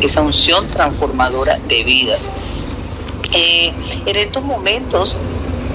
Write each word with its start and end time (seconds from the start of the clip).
esa 0.00 0.20
unción 0.22 0.68
transformadora 0.68 1.58
de 1.68 1.84
vidas. 1.84 2.30
Eh, 3.34 3.72
en 4.06 4.16
estos 4.16 4.42
momentos 4.44 5.20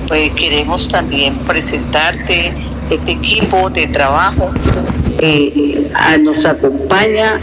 pues, 0.07 0.31
queremos 0.33 0.87
también 0.87 1.35
presentarte 1.39 2.51
este 2.89 3.11
equipo 3.11 3.69
de 3.69 3.87
trabajo. 3.87 4.51
Eh, 5.19 5.89
nos 6.21 6.45
acompaña 6.45 7.39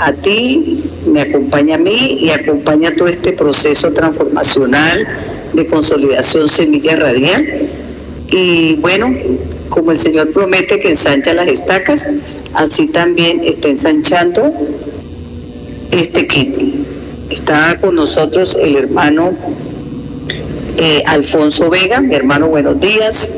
a 0.00 0.12
ti, 0.12 0.82
me 1.06 1.22
acompaña 1.22 1.76
a 1.76 1.78
mí 1.78 2.18
y 2.20 2.30
acompaña 2.30 2.94
todo 2.96 3.08
este 3.08 3.32
proceso 3.32 3.92
transformacional 3.92 5.06
de 5.52 5.66
consolidación 5.66 6.48
Semilla 6.48 6.96
Radial. 6.96 7.46
Y 8.30 8.76
bueno, 8.76 9.14
como 9.68 9.92
el 9.92 9.98
Señor 9.98 10.32
promete 10.32 10.80
que 10.80 10.90
ensancha 10.90 11.32
las 11.34 11.48
estacas, 11.48 12.06
así 12.54 12.86
también 12.86 13.40
está 13.44 13.68
ensanchando 13.68 14.52
este 15.90 16.20
equipo. 16.20 16.60
Está 17.30 17.78
con 17.80 17.94
nosotros 17.94 18.56
el 18.60 18.76
hermano 18.76 19.32
eh, 20.78 21.02
Alfonso 21.06 21.68
Vega, 21.70 22.00
mi 22.00 22.14
hermano, 22.14 22.48
buenos 22.48 22.80
días. 22.80 23.30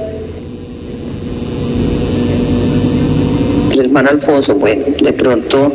El 3.73 3.81
hermano 3.81 4.11
Alfonso, 4.11 4.55
bueno, 4.55 4.85
de 5.03 5.13
pronto 5.13 5.73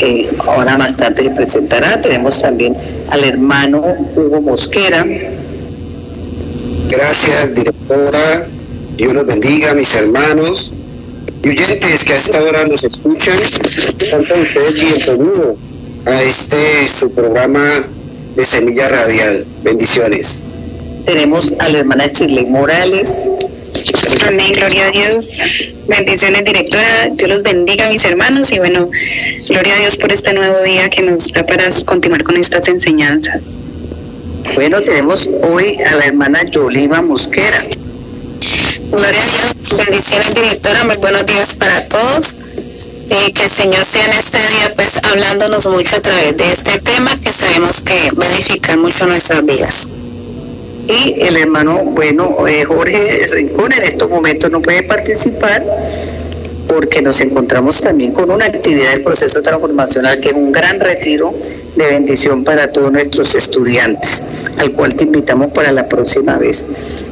eh, 0.00 0.30
ahora 0.38 0.76
más 0.76 0.96
tarde 0.96 1.24
le 1.24 1.30
presentará. 1.30 2.00
Tenemos 2.00 2.40
también 2.40 2.76
al 3.10 3.24
hermano 3.24 3.82
Hugo 4.14 4.40
Mosquera. 4.40 5.06
Gracias, 6.90 7.54
directora. 7.54 8.46
Dios 8.96 9.12
los 9.12 9.26
bendiga, 9.26 9.74
mis 9.74 9.94
hermanos 9.94 10.72
y 11.44 11.48
oyentes 11.50 12.04
que 12.04 12.12
a 12.12 12.16
esta 12.16 12.42
hora 12.42 12.66
nos 12.66 12.82
escuchan. 12.82 13.38
Tanto 14.10 14.34
ustedes 14.34 14.74
bienvenidos 14.74 15.65
a 16.06 16.22
este 16.22 16.88
su 16.88 17.12
programa 17.12 17.84
de 18.36 18.44
Semilla 18.44 18.88
Radial. 18.88 19.44
Bendiciones. 19.62 20.44
Tenemos 21.04 21.52
a 21.58 21.68
la 21.68 21.78
hermana 21.78 22.10
Chile 22.12 22.44
Morales. 22.48 23.28
Amén, 24.26 24.52
gloria 24.52 24.86
a 24.86 24.90
Dios. 24.90 25.32
Bendiciones, 25.88 26.44
directora. 26.44 27.08
Dios 27.12 27.28
los 27.28 27.42
bendiga, 27.42 27.88
mis 27.88 28.04
hermanos. 28.04 28.52
Y 28.52 28.58
bueno, 28.58 28.88
gloria 29.48 29.74
a 29.74 29.78
Dios 29.80 29.96
por 29.96 30.12
este 30.12 30.32
nuevo 30.32 30.62
día 30.62 30.88
que 30.88 31.02
nos 31.02 31.28
da 31.32 31.44
para 31.44 31.68
continuar 31.84 32.22
con 32.22 32.36
estas 32.36 32.68
enseñanzas. 32.68 33.52
Bueno, 34.54 34.80
tenemos 34.82 35.28
hoy 35.42 35.76
a 35.82 35.96
la 35.96 36.06
hermana 36.06 36.44
Yoliva 36.44 37.02
Mosquera. 37.02 37.62
Gloria 38.90 39.20
a 39.20 39.52
Dios, 39.52 39.84
bendiciones 39.84 40.34
directora, 40.34 40.84
muy 40.84 40.96
buenos 40.96 41.26
días 41.26 41.56
para 41.56 41.86
todos. 41.88 42.34
Eh, 43.08 43.32
que 43.32 43.44
el 43.44 43.50
Señor 43.50 43.84
sea 43.84 44.04
en 44.04 44.12
este 44.14 44.38
día 44.38 44.72
pues 44.74 45.00
hablándonos 45.04 45.64
mucho 45.66 45.96
a 45.96 46.00
través 46.00 46.36
de 46.36 46.52
este 46.52 46.80
tema 46.80 47.10
que 47.22 47.30
sabemos 47.30 47.80
que 47.80 48.10
va 48.18 48.24
a 48.24 48.34
edificar 48.34 48.76
mucho 48.78 49.06
nuestras 49.06 49.44
vidas. 49.46 49.86
Y 50.88 51.14
el 51.20 51.36
hermano, 51.36 51.84
bueno, 51.84 52.46
eh, 52.48 52.64
Jorge 52.64 53.26
Rincón 53.30 53.72
en 53.72 53.84
estos 53.84 54.10
momentos 54.10 54.50
no 54.50 54.60
puede 54.60 54.82
participar 54.82 55.64
porque 56.68 57.00
nos 57.00 57.20
encontramos 57.20 57.80
también 57.80 58.12
con 58.12 58.28
una 58.28 58.46
actividad 58.46 58.90
del 58.90 59.02
proceso 59.02 59.40
transformacional 59.40 60.18
que 60.20 60.30
es 60.30 60.34
un 60.34 60.50
gran 60.50 60.80
retiro 60.80 61.32
de 61.76 61.86
bendición 61.88 62.42
para 62.42 62.72
todos 62.72 62.90
nuestros 62.90 63.36
estudiantes, 63.36 64.20
al 64.58 64.72
cual 64.72 64.96
te 64.96 65.04
invitamos 65.04 65.52
para 65.52 65.70
la 65.70 65.88
próxima 65.88 66.38
vez. 66.38 66.64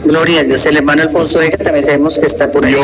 Gloria 0.05 0.41
a 0.41 0.45
Dios, 0.45 0.67
el 0.67 0.77
hermano 0.77 1.03
Alfonso 1.03 1.39
Vega 1.39 1.57
también 1.57 1.85
sabemos 1.85 2.19
que 2.19 2.27
está 2.27 2.51
por 2.51 2.67
ahí. 2.67 2.75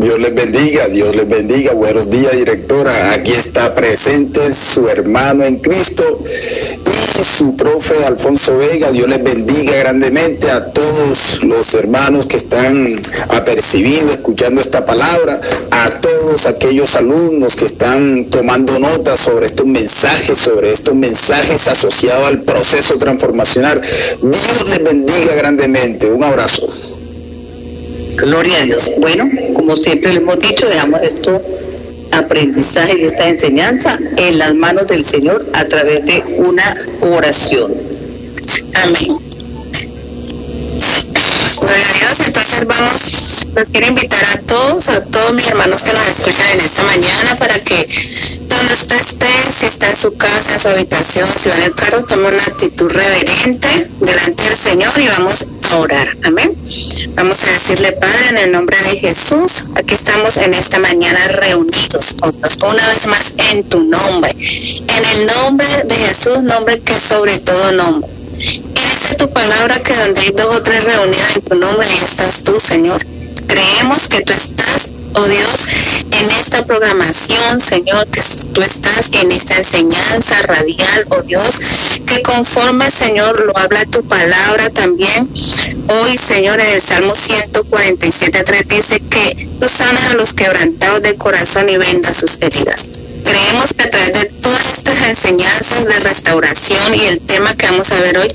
Dios, 0.00 0.18
les 0.18 0.34
bendiga, 0.34 0.88
Dios 0.88 1.14
les 1.14 1.28
bendiga. 1.28 1.74
Buenos 1.74 2.08
días, 2.08 2.32
directora. 2.32 3.12
Aquí 3.12 3.32
está 3.32 3.74
presente 3.74 4.52
su 4.54 4.88
hermano 4.88 5.44
en 5.44 5.58
Cristo 5.58 6.22
y 6.24 7.22
su 7.22 7.54
profe 7.54 8.02
Alfonso 8.06 8.56
Vega. 8.56 8.90
Dios 8.92 9.10
les 9.10 9.22
bendiga 9.22 9.76
grandemente 9.76 10.50
a 10.50 10.72
todos 10.72 11.44
los 11.44 11.74
hermanos 11.74 12.24
que 12.24 12.38
están 12.38 12.98
apercibidos, 13.28 14.12
escuchando 14.12 14.62
esta 14.62 14.86
palabra, 14.86 15.38
a 15.70 15.90
todos 16.00 16.46
aquellos 16.46 16.96
alumnos 16.96 17.54
que 17.56 17.66
están 17.66 18.24
tomando 18.24 18.78
notas 18.78 19.20
sobre 19.20 19.46
estos 19.46 19.66
mensajes, 19.66 20.38
sobre 20.38 20.72
estos 20.72 20.94
mensajes 20.94 21.68
asociados 21.68 22.26
al 22.26 22.40
proceso 22.40 22.96
transformacional. 22.96 23.82
Dios 24.22 24.68
les 24.70 24.82
bendiga 24.82 25.34
grandemente. 25.34 26.10
Un 26.10 26.24
abrazo. 26.24 26.89
Gloria 28.16 28.58
a 28.58 28.64
Dios. 28.64 28.90
Bueno, 28.98 29.28
como 29.54 29.76
siempre 29.76 30.12
le 30.12 30.18
hemos 30.18 30.38
dicho, 30.40 30.66
dejamos 30.68 31.02
esto 31.02 31.40
aprendizaje 32.12 32.98
y 32.98 33.04
esta 33.04 33.28
enseñanza 33.28 33.98
en 34.16 34.38
las 34.38 34.54
manos 34.54 34.86
del 34.88 35.04
Señor 35.04 35.46
a 35.52 35.64
través 35.66 36.04
de 36.06 36.22
una 36.38 36.74
oración. 37.00 37.72
Amén. 38.74 39.29
Dios, 41.68 42.20
entonces 42.26 42.66
vamos, 42.66 43.46
los 43.54 43.68
quiero 43.68 43.88
invitar 43.88 44.24
a 44.24 44.38
todos, 44.42 44.88
a 44.88 45.04
todos 45.04 45.34
mis 45.34 45.46
hermanos 45.46 45.82
que 45.82 45.92
nos 45.92 46.08
escuchan 46.08 46.46
en 46.52 46.60
esta 46.60 46.82
mañana 46.84 47.36
para 47.38 47.58
que 47.60 47.86
donde 48.48 48.74
usted 48.74 48.96
esté, 48.96 49.26
si 49.52 49.66
está 49.66 49.90
en 49.90 49.96
su 49.96 50.16
casa, 50.16 50.54
en 50.54 50.60
su 50.60 50.68
habitación, 50.68 51.28
si 51.28 51.50
va 51.50 51.56
en 51.56 51.62
el 51.64 51.74
carro, 51.74 52.04
tome 52.04 52.28
una 52.28 52.42
actitud 52.42 52.90
reverente 52.90 53.88
delante 54.00 54.42
del 54.42 54.56
Señor 54.56 54.92
y 54.98 55.08
vamos 55.08 55.46
a 55.70 55.76
orar. 55.76 56.16
Amén. 56.24 56.56
Vamos 57.14 57.44
a 57.44 57.52
decirle, 57.52 57.92
Padre, 57.92 58.28
en 58.30 58.38
el 58.38 58.52
nombre 58.52 58.76
de 58.82 58.98
Jesús, 58.98 59.64
aquí 59.74 59.94
estamos 59.94 60.38
en 60.38 60.54
esta 60.54 60.78
mañana 60.78 61.28
reunidos 61.28 62.16
todos, 62.16 62.58
una 62.62 62.88
vez 62.88 63.06
más 63.06 63.34
en 63.36 63.68
tu 63.68 63.80
nombre. 63.84 64.30
En 64.38 65.04
el 65.18 65.26
nombre 65.26 65.66
de 65.84 65.94
Jesús, 65.94 66.42
nombre 66.42 66.80
que 66.80 66.98
sobre 66.98 67.38
todo 67.38 67.72
nombre. 67.72 68.19
Es 68.40 69.16
tu 69.18 69.30
palabra 69.30 69.82
que 69.82 69.94
donde 69.94 70.22
hay 70.22 70.30
dos 70.30 70.56
o 70.56 70.62
tres 70.62 70.82
reunidas 70.84 71.36
en 71.36 71.42
tu 71.42 71.54
nombre, 71.56 71.86
estás 71.94 72.42
tú, 72.42 72.58
Señor. 72.58 72.98
Creemos 73.46 74.08
que 74.08 74.22
tú 74.22 74.32
estás, 74.32 74.92
oh 75.14 75.26
Dios, 75.26 75.66
en 76.12 76.30
esta 76.30 76.64
programación, 76.64 77.60
Señor, 77.60 78.06
que 78.06 78.22
tú 78.54 78.62
estás 78.62 79.10
en 79.12 79.30
esta 79.32 79.58
enseñanza 79.58 80.40
radial, 80.42 81.06
oh 81.10 81.22
Dios, 81.22 81.58
que 82.06 82.22
conforme, 82.22 82.90
Señor, 82.90 83.38
lo 83.44 83.56
habla 83.58 83.84
tu 83.86 84.02
palabra 84.04 84.70
también. 84.70 85.28
Hoy, 85.88 86.16
Señor, 86.16 86.60
en 86.60 86.68
el 86.68 86.80
Salmo 86.80 87.14
147, 87.14 88.42
3 88.42 88.68
dice 88.68 89.00
que 89.10 89.48
tú 89.60 89.68
sanas 89.68 90.12
a 90.12 90.14
los 90.14 90.32
quebrantados 90.32 91.02
de 91.02 91.14
corazón 91.16 91.68
y 91.68 91.76
vendas 91.76 92.16
sus 92.16 92.40
heridas. 92.40 92.88
Creemos 93.24 93.74
que 93.74 93.82
a 93.82 93.90
través 93.90 94.12
de 94.12 94.24
todas 94.40 94.78
estas 94.78 95.02
enseñanzas 95.02 95.84
de 95.84 95.98
restauración 96.00 96.94
y 96.94 97.06
el 97.06 97.20
tema 97.20 97.54
que 97.54 97.66
vamos 97.66 97.90
a 97.90 98.00
ver 98.00 98.18
hoy, 98.18 98.28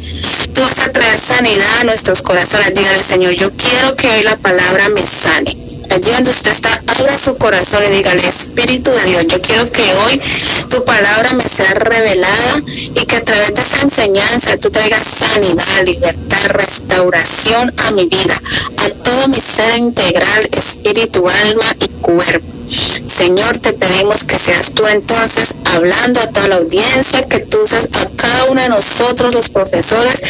tú 0.54 0.62
vas 0.62 0.80
a 0.80 0.92
traer 0.92 1.18
sanidad 1.18 1.80
a 1.80 1.84
nuestros 1.84 2.22
corazones. 2.22 2.74
Dígale, 2.74 3.02
Señor, 3.02 3.34
yo 3.34 3.52
quiero 3.52 3.96
que 3.96 4.10
hoy 4.10 4.24
la 4.24 4.38
palabra 4.38 4.90
me 4.90 5.06
sane. 5.06 5.58
Allí 5.92 6.12
donde 6.12 6.32
usted 6.32 6.52
está, 6.52 6.82
abra 6.88 7.18
su 7.18 7.38
corazón 7.38 7.84
y 7.86 7.96
dígale, 7.96 8.28
Espíritu 8.28 8.92
de 8.92 9.04
Dios, 9.06 9.26
yo 9.28 9.42
quiero 9.42 9.72
que 9.72 9.84
hoy 9.94 10.22
tu 10.70 10.84
palabra 10.84 11.34
me 11.34 11.44
sea 11.44 11.74
revelada 11.74 12.62
y 12.68 13.06
que 13.06 13.16
a 13.16 13.24
través 13.24 13.54
de 13.54 13.62
esa 13.62 13.82
enseñanza 13.82 14.58
tú 14.58 14.72
traigas 14.72 15.04
sanidad, 15.04 15.86
libertad, 15.86 16.48
restauración 16.50 17.74
a 17.78 17.92
mi 17.92 18.08
vida, 18.08 18.42
a 18.78 18.90
todo 19.04 19.28
mi 19.28 19.40
ser 19.40 19.78
integral, 19.78 20.50
espíritu, 20.52 21.28
alma 21.30 21.76
y 21.80 21.88
cuerpo. 22.02 22.46
Señor, 22.68 23.58
te 23.60 23.74
pedimos 23.74 24.24
que 24.24 24.38
seas 24.38 24.74
tú 24.74 24.86
entonces 24.88 25.56
hablando 25.66 26.20
a 26.20 26.30
toda 26.30 26.48
la 26.48 26.56
audiencia, 26.56 27.24
que 27.28 27.40
tú 27.40 27.62
uses 27.62 27.88
a 27.94 28.10
cada 28.16 28.46
uno 28.46 28.62
de 28.62 28.70
nosotros, 28.70 29.34
los 29.34 29.50
profesores, 29.50 30.22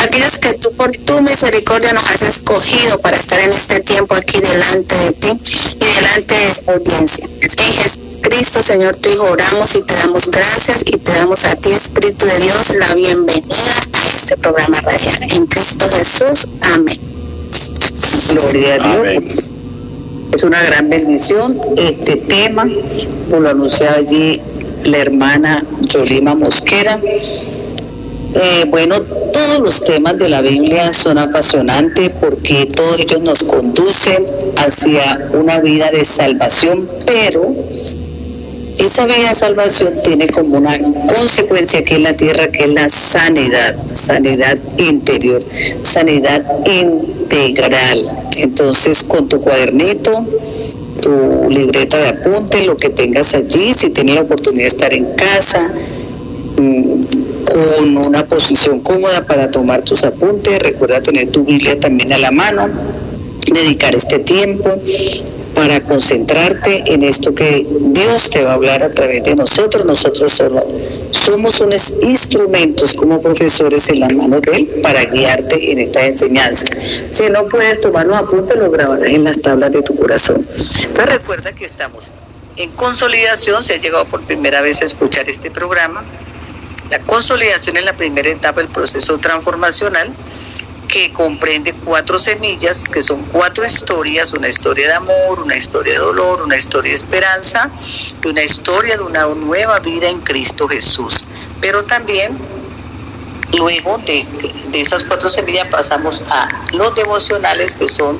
aquellos 0.00 0.38
que 0.38 0.54
tú 0.54 0.72
por 0.72 0.90
tu 0.92 1.20
misericordia 1.20 1.92
nos 1.92 2.06
has 2.08 2.22
escogido 2.22 3.00
para 3.00 3.16
estar 3.16 3.38
en 3.40 3.52
este 3.52 3.80
tiempo 3.80 4.14
aquí 4.14 4.40
delante 4.40 4.94
de 4.96 5.12
ti 5.12 5.28
y 5.76 5.94
delante 5.94 6.34
de 6.34 6.46
esta 6.48 6.72
audiencia. 6.72 7.28
En 7.40 7.72
Jesucristo, 7.74 8.62
Señor, 8.62 8.96
tu 8.96 9.10
Hijo, 9.10 9.24
oramos 9.24 9.74
y 9.74 9.82
te 9.82 9.94
damos 9.94 10.30
gracias 10.30 10.82
y 10.84 10.98
te 10.98 11.12
damos 11.12 11.44
a 11.44 11.54
ti, 11.56 11.70
Espíritu 11.70 12.26
de 12.26 12.38
Dios, 12.38 12.70
la 12.78 12.94
bienvenida 12.94 13.54
a 13.92 14.06
este 14.16 14.36
programa 14.36 14.80
radial. 14.80 15.22
En 15.30 15.46
Cristo 15.46 15.86
Jesús, 15.88 16.48
amén. 16.60 16.98
Gloria 18.32 18.74
a 18.74 18.78
Dios. 18.78 18.96
Amén. 18.96 19.53
Es 20.34 20.42
una 20.42 20.64
gran 20.64 20.88
bendición 20.90 21.56
este 21.76 22.16
tema, 22.16 22.68
como 23.30 23.42
lo 23.42 23.50
anunciaba 23.50 23.98
allí 23.98 24.40
la 24.82 24.98
hermana 24.98 25.64
Yolima 25.82 26.34
Mosquera. 26.34 26.98
Eh, 28.34 28.64
bueno, 28.66 29.00
todos 29.32 29.60
los 29.60 29.84
temas 29.84 30.18
de 30.18 30.28
la 30.28 30.42
Biblia 30.42 30.92
son 30.92 31.18
apasionantes 31.18 32.10
porque 32.20 32.66
todos 32.66 32.98
ellos 32.98 33.20
nos 33.20 33.44
conducen 33.44 34.26
hacia 34.56 35.30
una 35.34 35.60
vida 35.60 35.92
de 35.92 36.04
salvación, 36.04 36.88
pero 37.06 37.54
esa 38.78 39.06
vida 39.06 39.28
de 39.28 39.34
salvación 39.34 39.94
tiene 40.02 40.28
como 40.28 40.58
una 40.58 40.78
consecuencia 41.14 41.80
aquí 41.80 41.94
en 41.94 42.02
la 42.02 42.16
tierra 42.16 42.48
que 42.48 42.64
es 42.64 42.74
la 42.74 42.88
sanidad, 42.88 43.76
sanidad 43.92 44.58
interior, 44.78 45.42
sanidad 45.82 46.42
integral. 46.66 48.10
Entonces, 48.36 49.02
con 49.04 49.28
tu 49.28 49.40
cuadernito, 49.40 50.26
tu 51.00 51.48
libreta 51.48 51.98
de 51.98 52.08
apunte, 52.08 52.64
lo 52.64 52.76
que 52.76 52.90
tengas 52.90 53.34
allí, 53.34 53.74
si 53.74 53.90
tienes 53.90 54.16
la 54.16 54.22
oportunidad 54.22 54.64
de 54.64 54.68
estar 54.68 54.92
en 54.92 55.06
casa, 55.14 55.70
mm, 56.58 57.00
con 57.44 57.96
una 57.96 58.24
posición 58.26 58.80
cómoda 58.80 59.24
para 59.24 59.50
tomar 59.50 59.82
tus 59.82 60.02
apuntes. 60.02 60.58
Recuerda 60.58 61.00
tener 61.00 61.28
tu 61.28 61.44
Biblia 61.44 61.78
también 61.78 62.12
a 62.12 62.18
la 62.18 62.30
mano, 62.30 62.68
dedicar 63.52 63.94
este 63.94 64.18
tiempo 64.18 64.70
para 65.54 65.80
concentrarte 65.80 66.82
en 66.86 67.02
esto 67.02 67.34
que 67.34 67.66
Dios 67.68 68.30
te 68.30 68.42
va 68.42 68.52
a 68.52 68.54
hablar 68.54 68.82
a 68.82 68.90
través 68.90 69.24
de 69.24 69.36
nosotros. 69.36 69.84
Nosotros 69.84 70.32
solo 70.32 70.66
somos 71.12 71.60
unos 71.60 71.92
instrumentos 72.02 72.92
como 72.92 73.22
profesores 73.22 73.88
en 73.88 74.00
la 74.00 74.08
mano 74.08 74.40
de 74.40 74.52
Él 74.52 74.66
para 74.82 75.04
guiarte 75.04 75.72
en 75.72 75.78
esta 75.78 76.04
enseñanza. 76.04 76.66
Si 77.10 77.28
no 77.30 77.46
puedes 77.46 77.80
tomar 77.80 78.06
un 78.08 78.14
apunte, 78.14 78.56
lo 78.56 78.70
grabarás 78.70 79.08
en 79.08 79.24
las 79.24 79.40
tablas 79.40 79.72
de 79.72 79.82
tu 79.82 79.96
corazón. 79.96 80.46
Entonces 80.56 81.06
recuerda 81.06 81.52
que 81.52 81.64
estamos 81.64 82.12
en 82.56 82.70
consolidación, 82.72 83.62
se 83.62 83.74
ha 83.74 83.76
llegado 83.78 84.04
por 84.04 84.22
primera 84.22 84.60
vez 84.60 84.82
a 84.82 84.84
escuchar 84.84 85.28
este 85.28 85.50
programa. 85.50 86.04
La 86.90 86.98
consolidación 87.00 87.76
es 87.76 87.84
la 87.84 87.94
primera 87.94 88.28
etapa 88.28 88.60
del 88.60 88.70
proceso 88.70 89.18
transformacional 89.18 90.10
que 90.88 91.12
comprende 91.12 91.74
cuatro 91.84 92.18
semillas, 92.18 92.84
que 92.84 93.02
son 93.02 93.22
cuatro 93.24 93.64
historias, 93.64 94.32
una 94.32 94.48
historia 94.48 94.88
de 94.88 94.94
amor, 94.94 95.40
una 95.40 95.56
historia 95.56 95.94
de 95.94 95.98
dolor, 95.98 96.42
una 96.42 96.56
historia 96.56 96.90
de 96.90 96.96
esperanza 96.96 97.70
y 98.22 98.28
una 98.28 98.42
historia 98.42 98.96
de 98.96 99.02
una 99.02 99.26
nueva 99.26 99.78
vida 99.80 100.08
en 100.08 100.20
Cristo 100.20 100.68
Jesús. 100.68 101.26
Pero 101.60 101.84
también 101.84 102.36
luego 103.52 103.98
de, 103.98 104.26
de 104.68 104.80
esas 104.80 105.04
cuatro 105.04 105.28
semillas 105.28 105.68
pasamos 105.68 106.22
a 106.30 106.48
los 106.72 106.94
devocionales, 106.94 107.76
que 107.76 107.88
son 107.88 108.18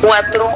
cuatro 0.00 0.48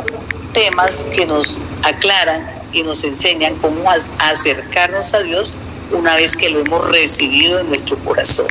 temas 0.52 1.06
que 1.14 1.26
nos 1.26 1.60
aclaran 1.84 2.50
y 2.72 2.82
nos 2.82 3.04
enseñan 3.04 3.54
cómo 3.56 3.90
acercarnos 4.18 5.14
a 5.14 5.20
Dios 5.20 5.54
una 5.92 6.16
vez 6.16 6.36
que 6.36 6.48
lo 6.48 6.60
hemos 6.60 6.88
recibido 6.90 7.60
en 7.60 7.68
nuestro 7.68 7.96
corazón. 7.98 8.46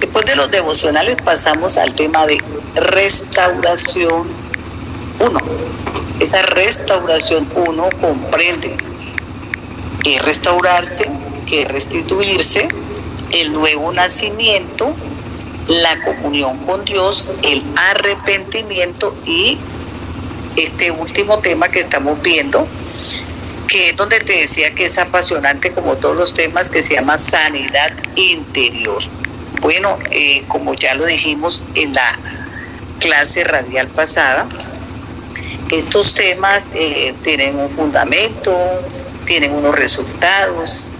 Después 0.00 0.24
de 0.26 0.36
los 0.36 0.50
devocionales 0.50 1.16
pasamos 1.22 1.76
al 1.76 1.94
tema 1.94 2.26
de 2.26 2.42
restauración 2.74 4.28
1. 5.18 5.40
Esa 6.20 6.42
restauración 6.42 7.46
1 7.54 7.88
comprende 8.00 8.76
que 10.02 10.18
restaurarse, 10.20 11.06
que 11.46 11.64
restituirse, 11.64 12.68
el 13.32 13.52
nuevo 13.52 13.92
nacimiento, 13.92 14.92
la 15.68 15.98
comunión 15.98 16.58
con 16.58 16.84
Dios, 16.84 17.30
el 17.42 17.62
arrepentimiento 17.76 19.14
y 19.24 19.56
este 20.56 20.90
último 20.90 21.38
tema 21.38 21.68
que 21.68 21.78
estamos 21.78 22.20
viendo, 22.22 22.66
que 23.70 23.90
es 23.90 23.96
donde 23.96 24.18
te 24.18 24.32
decía 24.36 24.72
que 24.72 24.86
es 24.86 24.98
apasionante 24.98 25.70
como 25.70 25.94
todos 25.94 26.16
los 26.16 26.34
temas, 26.34 26.72
que 26.72 26.82
se 26.82 26.94
llama 26.94 27.16
sanidad 27.16 27.92
interior. 28.16 29.00
Bueno, 29.60 29.96
eh, 30.10 30.42
como 30.48 30.74
ya 30.74 30.94
lo 30.94 31.06
dijimos 31.06 31.64
en 31.76 31.94
la 31.94 32.18
clase 32.98 33.44
radial 33.44 33.86
pasada, 33.86 34.48
estos 35.70 36.14
temas 36.14 36.66
eh, 36.74 37.14
tienen 37.22 37.56
un 37.60 37.70
fundamento, 37.70 38.52
tienen 39.24 39.52
unos 39.52 39.76
resultados. 39.76 40.90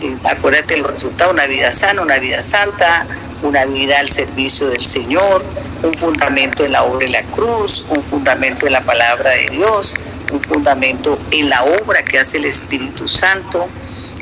Eh, 0.00 0.16
acuérdate 0.24 0.78
los 0.78 0.92
resultados, 0.92 1.34
una 1.34 1.46
vida 1.46 1.70
sana, 1.72 2.00
una 2.00 2.18
vida 2.18 2.40
santa, 2.40 3.06
una 3.42 3.66
vida 3.66 3.98
al 3.98 4.08
servicio 4.08 4.68
del 4.68 4.82
Señor, 4.82 5.44
un 5.82 5.92
fundamento 5.92 6.64
en 6.64 6.72
la 6.72 6.84
obra 6.84 7.04
de 7.04 7.12
la 7.12 7.22
cruz, 7.24 7.84
un 7.90 8.02
fundamento 8.02 8.66
en 8.66 8.72
la 8.72 8.80
palabra 8.80 9.32
de 9.32 9.50
Dios, 9.50 9.94
un 10.32 10.40
fundamento 10.40 11.18
en 11.30 11.48
la 11.48 11.64
obra 11.64 12.02
que 12.02 12.18
hace 12.18 12.38
el 12.38 12.46
Espíritu 12.46 13.08
Santo. 13.08 13.68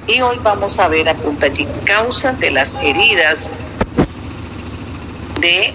Y 0.06 0.20
hoy 0.20 0.38
vamos 0.42 0.78
a 0.78 0.88
ver 0.88 1.08
a 1.08 1.14
punta 1.14 1.46
allí 1.46 1.66
causas 1.84 2.38
de 2.40 2.50
las 2.50 2.74
heridas 2.82 3.52
de 5.40 5.74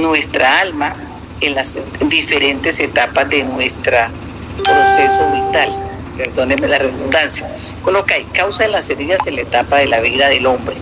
nuestra 0.00 0.60
alma 0.60 0.94
en 1.40 1.54
las 1.54 1.76
diferentes 2.00 2.80
etapas 2.80 3.28
de 3.30 3.44
nuestro 3.44 3.96
proceso 4.64 5.30
vital. 5.32 5.70
Perdónenme 6.16 6.66
la 6.68 6.78
redundancia. 6.78 7.46
Coloca 7.82 8.14
ahí, 8.14 8.24
causa 8.32 8.64
de 8.64 8.70
las 8.70 8.88
heridas 8.88 9.26
en 9.26 9.36
la 9.36 9.42
etapa 9.42 9.76
de 9.76 9.86
la 9.86 10.00
vida 10.00 10.28
del 10.28 10.46
hombre. 10.46 10.76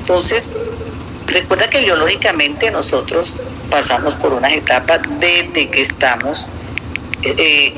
Entonces, 0.00 0.52
recuerda 1.26 1.68
que 1.68 1.80
biológicamente 1.80 2.70
nosotros 2.70 3.36
pasamos 3.68 4.14
por 4.14 4.32
unas 4.32 4.52
etapas 4.52 5.00
desde 5.18 5.68
que 5.68 5.82
estamos 5.82 6.48
eh, 7.22 7.72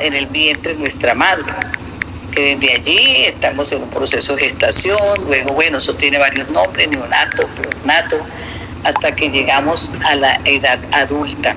en, 0.00 0.14
el 0.14 0.26
vientre 0.26 0.74
de 0.74 0.80
nuestra 0.80 1.14
madre. 1.14 1.52
Que 2.32 2.56
desde 2.56 2.74
allí 2.74 3.24
estamos 3.26 3.72
en 3.72 3.82
un 3.82 3.90
proceso 3.90 4.34
de 4.34 4.42
gestación, 4.42 4.98
luego, 5.26 5.52
bueno, 5.52 5.78
eso 5.78 5.94
tiene 5.94 6.18
varios 6.18 6.48
nombres, 6.50 6.88
neonato, 6.88 7.48
nato, 7.84 8.18
hasta 8.84 9.14
que 9.14 9.30
llegamos 9.30 9.90
a 10.04 10.16
la 10.16 10.40
edad 10.44 10.78
adulta. 10.92 11.56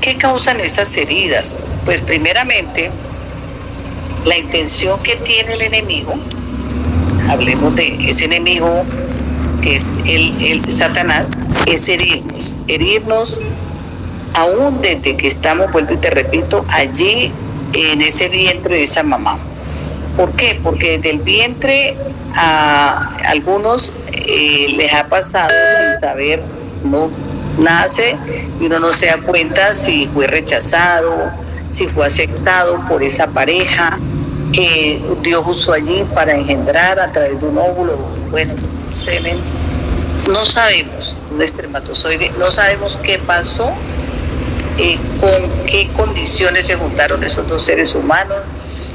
¿Qué 0.00 0.16
causan 0.16 0.60
esas 0.60 0.96
heridas? 0.96 1.56
Pues 1.84 2.02
primeramente, 2.02 2.90
la 4.24 4.38
intención 4.38 5.00
que 5.02 5.16
tiene 5.16 5.54
el 5.54 5.62
enemigo, 5.62 6.14
hablemos 7.28 7.74
de 7.74 8.08
ese 8.08 8.26
enemigo 8.26 8.84
que 9.62 9.76
es 9.76 9.94
el, 10.06 10.40
el 10.40 10.72
Satanás, 10.72 11.28
es 11.66 11.88
herirnos, 11.88 12.54
herirnos 12.68 13.40
aún 14.36 14.82
desde 14.82 15.16
que 15.16 15.26
estamos, 15.26 15.72
vuelvo 15.72 15.94
y 15.94 15.96
te 15.96 16.10
repito, 16.10 16.64
allí 16.68 17.32
en 17.72 18.00
ese 18.02 18.28
vientre 18.28 18.76
de 18.76 18.82
esa 18.82 19.02
mamá. 19.02 19.38
¿Por 20.16 20.32
qué? 20.32 20.58
Porque 20.62 20.92
desde 20.92 21.10
el 21.10 21.18
vientre 21.18 21.96
a 22.34 23.14
algunos 23.26 23.92
eh, 24.12 24.74
les 24.76 24.92
ha 24.92 25.08
pasado 25.08 25.50
sin 25.78 26.00
saber, 26.00 26.42
no 26.84 27.10
nace 27.58 28.16
y 28.60 28.66
uno 28.66 28.78
no 28.78 28.88
se 28.88 29.06
da 29.06 29.18
cuenta 29.22 29.72
si 29.72 30.06
fue 30.08 30.26
rechazado, 30.26 31.30
si 31.70 31.86
fue 31.88 32.06
aceptado 32.06 32.78
por 32.88 33.02
esa 33.02 33.26
pareja 33.28 33.98
que 34.52 35.02
Dios 35.22 35.44
usó 35.46 35.72
allí 35.72 36.04
para 36.14 36.34
engendrar 36.34 37.00
a 37.00 37.10
través 37.10 37.40
de 37.40 37.46
un 37.46 37.58
óvulo, 37.58 37.96
bueno, 38.30 38.52
semen. 38.92 39.38
No 40.30 40.44
sabemos, 40.44 41.16
un 41.30 41.40
espermatozoide, 41.40 42.32
no 42.38 42.50
sabemos 42.50 42.98
qué 42.98 43.18
pasó 43.18 43.72
eh, 44.78 44.98
con 45.20 45.66
qué 45.66 45.88
condiciones 45.94 46.66
se 46.66 46.76
juntaron 46.76 47.24
esos 47.24 47.46
dos 47.48 47.62
seres 47.62 47.94
humanos, 47.94 48.38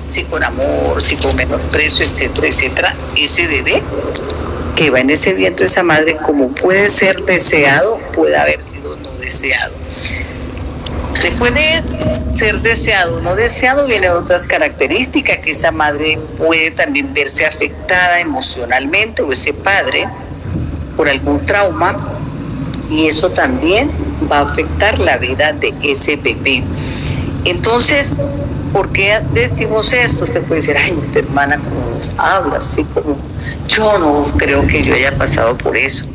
si 0.08 0.24
con 0.24 0.44
amor, 0.44 1.02
si 1.02 1.16
con 1.16 1.36
menosprecio, 1.36 2.06
etcétera, 2.06 2.48
etcétera, 2.48 2.96
ese 3.16 3.48
bebé 3.48 3.82
que 4.76 4.90
va 4.90 5.00
en 5.00 5.10
ese 5.10 5.34
vientre, 5.34 5.66
esa 5.66 5.84
madre, 5.84 6.18
como 6.18 6.50
puede 6.50 6.90
ser 6.90 7.24
deseado, 7.26 7.98
puede 8.14 8.38
haber 8.38 8.64
sido 8.64 8.96
no 8.98 9.12
deseado. 9.14 9.74
Después 11.22 11.54
de 11.54 11.84
ser 12.34 12.62
deseado 12.62 13.18
o 13.18 13.22
no 13.22 13.36
deseado, 13.36 13.86
vienen 13.86 14.12
otras 14.12 14.48
características 14.48 15.38
que 15.38 15.52
esa 15.52 15.72
madre 15.72 16.18
puede 16.38 16.72
también 16.72 17.14
verse 17.14 17.46
afectada 17.46 18.20
emocionalmente 18.20 19.22
o 19.22 19.32
ese 19.32 19.54
padre 19.54 20.08
por 20.98 21.08
algún 21.08 21.46
trauma 21.46 22.18
y 22.90 23.08
eso 23.08 23.30
también 23.30 23.92
va 24.32 24.40
a 24.40 24.42
afectar 24.44 24.98
la 25.00 25.18
vida 25.18 25.52
de 25.54 25.74
ese 25.84 26.16
bebé. 26.16 26.64
Entonces, 27.46 28.22
¿por 28.72 28.92
qué 28.92 29.20
decimos 29.34 29.92
esto? 29.94 30.24
Usted 30.24 30.42
puede 30.44 30.62
decir, 30.62 30.78
ay, 30.78 30.98
esta 31.06 31.20
hermana 31.20 31.58
como 31.58 31.96
nos 31.96 32.14
habla, 32.18 32.58
así 32.58 32.84
como 32.86 33.18
yo 33.68 33.98
no 33.98 34.24
creo 34.38 34.66
que 34.68 34.84
yo 34.84 34.94
haya 34.94 35.16
pasado 35.18 35.58
por 35.58 35.76
eso. 35.76 36.06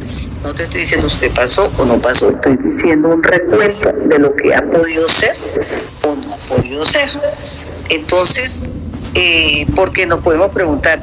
No 0.44 0.54
te 0.54 0.62
estoy 0.62 0.82
diciendo 0.82 1.06
usted 1.06 1.30
pasó 1.32 1.70
o 1.76 1.84
no 1.84 2.00
pasó, 2.00 2.28
estoy 2.28 2.56
diciendo 2.58 3.08
un 3.08 3.22
recuento 3.22 3.92
de 3.92 4.18
lo 4.18 4.34
que 4.36 4.54
ha 4.54 4.62
podido 4.62 5.08
ser 5.08 5.36
o 6.06 6.14
no 6.14 6.34
ha 6.34 6.36
podido 6.36 6.84
ser. 6.84 7.08
Entonces, 7.88 8.64
eh, 9.14 9.66
porque 9.74 10.06
nos 10.06 10.20
podemos 10.20 10.52
preguntar, 10.52 11.00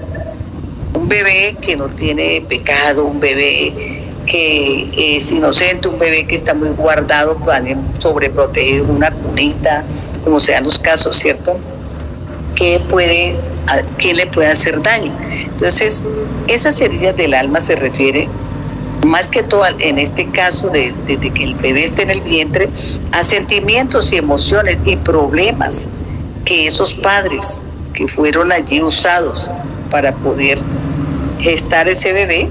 un 0.93 1.09
bebé 1.09 1.57
que 1.59 1.75
no 1.75 1.89
tiene 1.89 2.45
pecado, 2.47 3.03
un 3.03 3.19
bebé 3.19 4.02
que 4.25 5.17
es 5.17 5.31
inocente, 5.31 5.87
un 5.87 5.99
bebé 5.99 6.25
que 6.25 6.35
está 6.35 6.53
muy 6.53 6.69
guardado, 6.69 7.35
pueden 7.37 7.79
sobreproteger 7.99 8.83
una 8.83 9.11
cunita, 9.11 9.83
como 10.23 10.39
sean 10.39 10.63
los 10.63 10.79
casos, 10.79 11.17
¿cierto? 11.17 11.57
Que 12.55 12.79
puede, 12.89 13.35
que 13.97 14.13
le 14.13 14.25
puede 14.27 14.49
hacer 14.49 14.81
daño. 14.81 15.11
Entonces, 15.29 16.03
esas 16.47 16.79
heridas 16.81 17.15
del 17.17 17.33
alma 17.33 17.59
se 17.59 17.75
refiere 17.75 18.27
más 19.05 19.27
que 19.27 19.43
todo 19.43 19.65
en 19.79 19.99
este 19.99 20.25
caso 20.29 20.69
de, 20.69 20.93
desde 21.05 21.29
que 21.31 21.43
el 21.43 21.55
bebé 21.55 21.83
está 21.83 22.03
en 22.03 22.11
el 22.11 22.21
vientre, 22.21 22.69
a 23.11 23.23
sentimientos 23.23 24.13
y 24.13 24.17
emociones 24.17 24.77
y 24.85 24.95
problemas 24.95 25.87
que 26.45 26.67
esos 26.67 26.93
padres 26.93 27.61
que 27.93 28.07
fueron 28.07 28.51
allí 28.51 28.81
usados 28.81 29.49
para 29.89 30.13
poder 30.13 30.59
gestar 31.39 31.87
ese 31.87 32.13
bebé, 32.13 32.49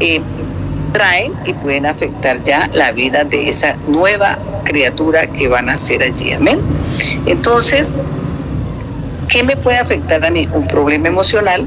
eh, 0.00 0.20
traen 0.96 1.34
y 1.44 1.52
pueden 1.52 1.84
afectar 1.84 2.42
ya 2.42 2.70
la 2.72 2.90
vida 2.90 3.22
de 3.22 3.50
esa 3.50 3.76
nueva 3.86 4.38
criatura 4.64 5.26
que 5.26 5.46
van 5.46 5.68
a 5.68 5.76
ser 5.76 6.02
allí. 6.02 6.32
Amén. 6.32 6.58
Entonces, 7.26 7.94
¿qué 9.28 9.42
me 9.42 9.58
puede 9.58 9.76
afectar 9.76 10.24
a 10.24 10.30
mí? 10.30 10.48
Un 10.52 10.66
problema 10.66 11.08
emocional, 11.08 11.66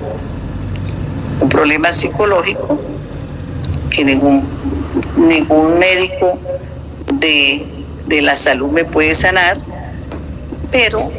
un 1.41 1.47
problema 1.47 1.93
psicológico 1.93 2.79
que 3.91 4.03
ningún, 4.03 4.43
ningún 5.15 5.77
médico 5.77 6.39
de, 7.13 7.67
de 8.07 8.21
la 8.23 8.35
salud 8.35 8.71
me 8.71 8.83
puede 8.83 9.13
sanar, 9.13 9.59
pero 10.71 11.11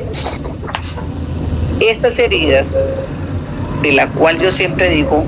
estas 1.78 2.18
heridas, 2.18 2.76
de 3.82 3.92
la 3.92 4.08
cual 4.08 4.40
yo 4.40 4.50
siempre 4.50 4.90
digo, 4.90 5.22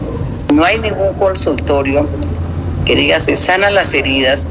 no 0.52 0.64
hay 0.64 0.80
ningún 0.80 1.14
consultorio 1.14 2.08
que 2.84 2.96
diga 2.96 3.20
se 3.20 3.36
sanan 3.36 3.74
las 3.74 3.94
heridas, 3.94 4.48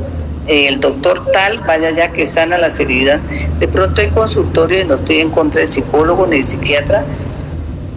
el 0.47 0.79
doctor 0.79 1.31
tal 1.31 1.59
vaya 1.59 1.91
ya 1.91 2.11
que 2.11 2.25
sana 2.25 2.57
las 2.57 2.79
heridas. 2.79 3.21
De 3.59 3.67
pronto 3.67 4.01
hay 4.01 4.09
consultorios, 4.09 4.87
no 4.87 4.95
estoy 4.95 5.19
en 5.19 5.29
contra 5.29 5.61
de 5.61 5.67
psicólogo 5.67 6.27
ni 6.27 6.37
de 6.37 6.43
psiquiatra, 6.43 7.05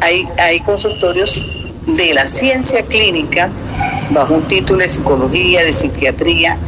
hay, 0.01 0.27
hay 0.39 0.61
consultorios 0.61 1.47
de 1.87 2.15
la 2.15 2.27
ciencia 2.27 2.83
clínica 2.83 3.51
bajo 4.11 4.35
un 4.35 4.49
título 4.49 4.81
de 4.81 4.89
psicología, 4.89 5.63
de 5.65 5.73
psiquiatría, 5.73 6.59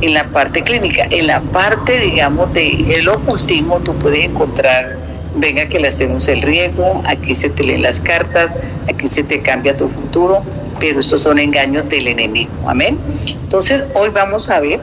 en 0.00 0.14
la 0.14 0.24
parte 0.28 0.62
clínica. 0.62 1.06
En 1.10 1.28
la 1.28 1.40
parte, 1.40 1.98
digamos, 1.98 2.52
de 2.52 2.94
el 2.94 3.08
ocultismo, 3.08 3.80
tú 3.80 3.94
puedes 3.94 4.24
encontrar, 4.24 4.96
venga 5.36 5.66
que 5.66 5.78
le 5.78 5.88
hacemos 5.88 6.28
el 6.28 6.42
riesgo, 6.42 7.02
aquí 7.06 7.34
se 7.34 7.48
te 7.48 7.62
leen 7.62 7.82
las 7.82 8.00
cartas, 8.00 8.58
aquí 8.88 9.08
se 9.08 9.22
te 9.22 9.40
cambia 9.40 9.76
tu 9.76 9.88
futuro, 9.88 10.42
pero 10.82 10.98
estos 10.98 11.20
son 11.20 11.38
engaños 11.38 11.88
del 11.88 12.08
enemigo. 12.08 12.50
Amén. 12.66 12.98
Entonces, 13.44 13.84
hoy 13.94 14.08
vamos 14.08 14.50
a 14.50 14.58
ver 14.58 14.80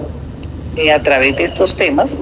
eh, 0.77 0.93
a 0.93 1.03
través 1.03 1.35
de 1.35 1.43
estos 1.43 1.75
temas 1.75 2.17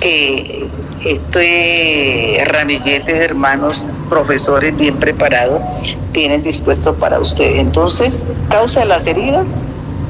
que 0.00 0.66
este 1.04 2.42
ramillete 2.46 3.12
de 3.12 3.24
hermanos 3.24 3.86
profesores 4.08 4.76
bien 4.76 4.96
preparados 4.96 5.62
tienen 6.10 6.42
dispuesto 6.42 6.96
para 6.96 7.20
usted. 7.20 7.60
Entonces, 7.60 8.24
causa 8.50 8.80
de 8.80 8.86
las 8.86 9.06
heridas, 9.06 9.46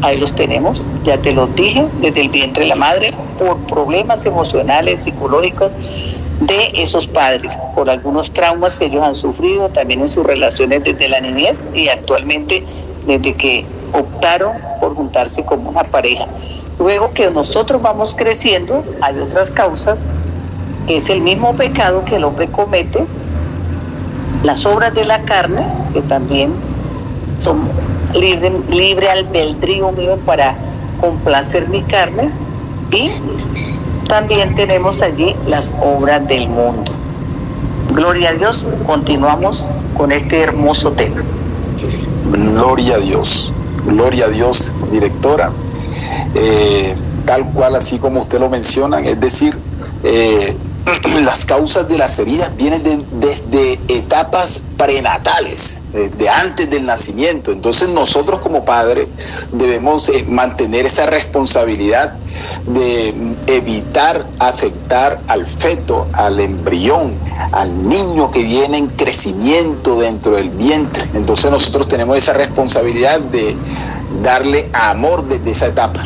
ahí 0.00 0.18
los 0.18 0.34
tenemos, 0.34 0.88
ya 1.04 1.18
te 1.18 1.32
los 1.32 1.54
dije, 1.54 1.84
desde 2.00 2.22
el 2.22 2.30
vientre 2.30 2.62
de 2.62 2.70
la 2.70 2.76
madre, 2.76 3.12
por 3.36 3.58
problemas 3.66 4.24
emocionales, 4.24 5.04
psicológicos 5.04 5.70
de 6.40 6.70
esos 6.74 7.06
padres, 7.06 7.58
por 7.74 7.90
algunos 7.90 8.30
traumas 8.30 8.78
que 8.78 8.86
ellos 8.86 9.02
han 9.02 9.14
sufrido 9.14 9.68
también 9.68 10.00
en 10.00 10.08
sus 10.08 10.24
relaciones 10.24 10.84
desde 10.84 11.08
la 11.08 11.20
niñez 11.20 11.62
y 11.74 11.88
actualmente 11.88 12.64
desde 13.06 13.34
que 13.34 13.66
optaron 13.92 14.52
por 14.80 14.94
juntarse 14.94 15.44
como 15.44 15.70
una 15.70 15.84
pareja. 15.84 16.26
Luego 16.78 17.12
que 17.12 17.30
nosotros 17.30 17.80
vamos 17.80 18.14
creciendo, 18.14 18.84
hay 19.00 19.18
otras 19.18 19.50
causas, 19.50 20.02
que 20.86 20.96
es 20.96 21.08
el 21.08 21.20
mismo 21.20 21.54
pecado 21.54 22.04
que 22.04 22.16
el 22.16 22.24
hombre 22.24 22.48
comete, 22.48 23.04
las 24.42 24.66
obras 24.66 24.94
de 24.94 25.04
la 25.04 25.22
carne, 25.22 25.66
que 25.92 26.02
también 26.02 26.52
son 27.38 27.68
libre, 28.14 28.52
libre 28.70 29.10
albedrío 29.10 29.90
mío 29.92 30.18
para 30.24 30.54
complacer 31.00 31.68
mi 31.68 31.82
carne, 31.82 32.30
y 32.92 33.10
también 34.08 34.54
tenemos 34.54 35.02
allí 35.02 35.34
las 35.48 35.74
obras 35.80 36.26
del 36.28 36.48
mundo. 36.48 36.92
Gloria 37.92 38.30
a 38.30 38.34
Dios, 38.34 38.66
continuamos 38.86 39.66
con 39.96 40.12
este 40.12 40.40
hermoso 40.40 40.92
tema. 40.92 41.22
Gloria 42.30 42.96
a 42.96 42.98
Dios, 42.98 43.52
gloria 43.84 44.26
a 44.26 44.28
Dios, 44.28 44.74
directora. 44.90 45.50
Eh, 46.34 46.94
tal 47.24 47.50
cual, 47.52 47.76
así 47.76 47.98
como 47.98 48.20
usted 48.20 48.38
lo 48.38 48.48
menciona, 48.48 49.00
es 49.00 49.18
decir, 49.20 49.56
eh, 50.04 50.56
las 51.24 51.44
causas 51.44 51.88
de 51.88 51.98
las 51.98 52.18
heridas 52.18 52.56
vienen 52.56 52.82
desde 53.20 53.80
etapas 53.88 54.64
prenatales, 54.76 55.82
de 55.92 56.28
antes 56.28 56.70
del 56.70 56.86
nacimiento. 56.86 57.50
Entonces 57.50 57.88
nosotros 57.88 58.40
como 58.40 58.64
padres 58.64 59.08
debemos 59.52 60.08
eh, 60.08 60.24
mantener 60.28 60.86
esa 60.86 61.06
responsabilidad 61.06 62.14
de 62.66 63.14
evitar 63.46 64.26
afectar 64.38 65.20
al 65.28 65.46
feto, 65.46 66.06
al 66.12 66.40
embrión, 66.40 67.14
al 67.52 67.88
niño 67.88 68.30
que 68.30 68.42
viene 68.42 68.78
en 68.78 68.88
crecimiento 68.88 69.98
dentro 69.98 70.36
del 70.36 70.50
vientre. 70.50 71.04
Entonces 71.14 71.50
nosotros 71.50 71.88
tenemos 71.88 72.18
esa 72.18 72.32
responsabilidad 72.32 73.20
de 73.20 73.56
darle 74.22 74.68
amor 74.72 75.26
desde 75.26 75.50
esa 75.50 75.66
etapa 75.66 76.02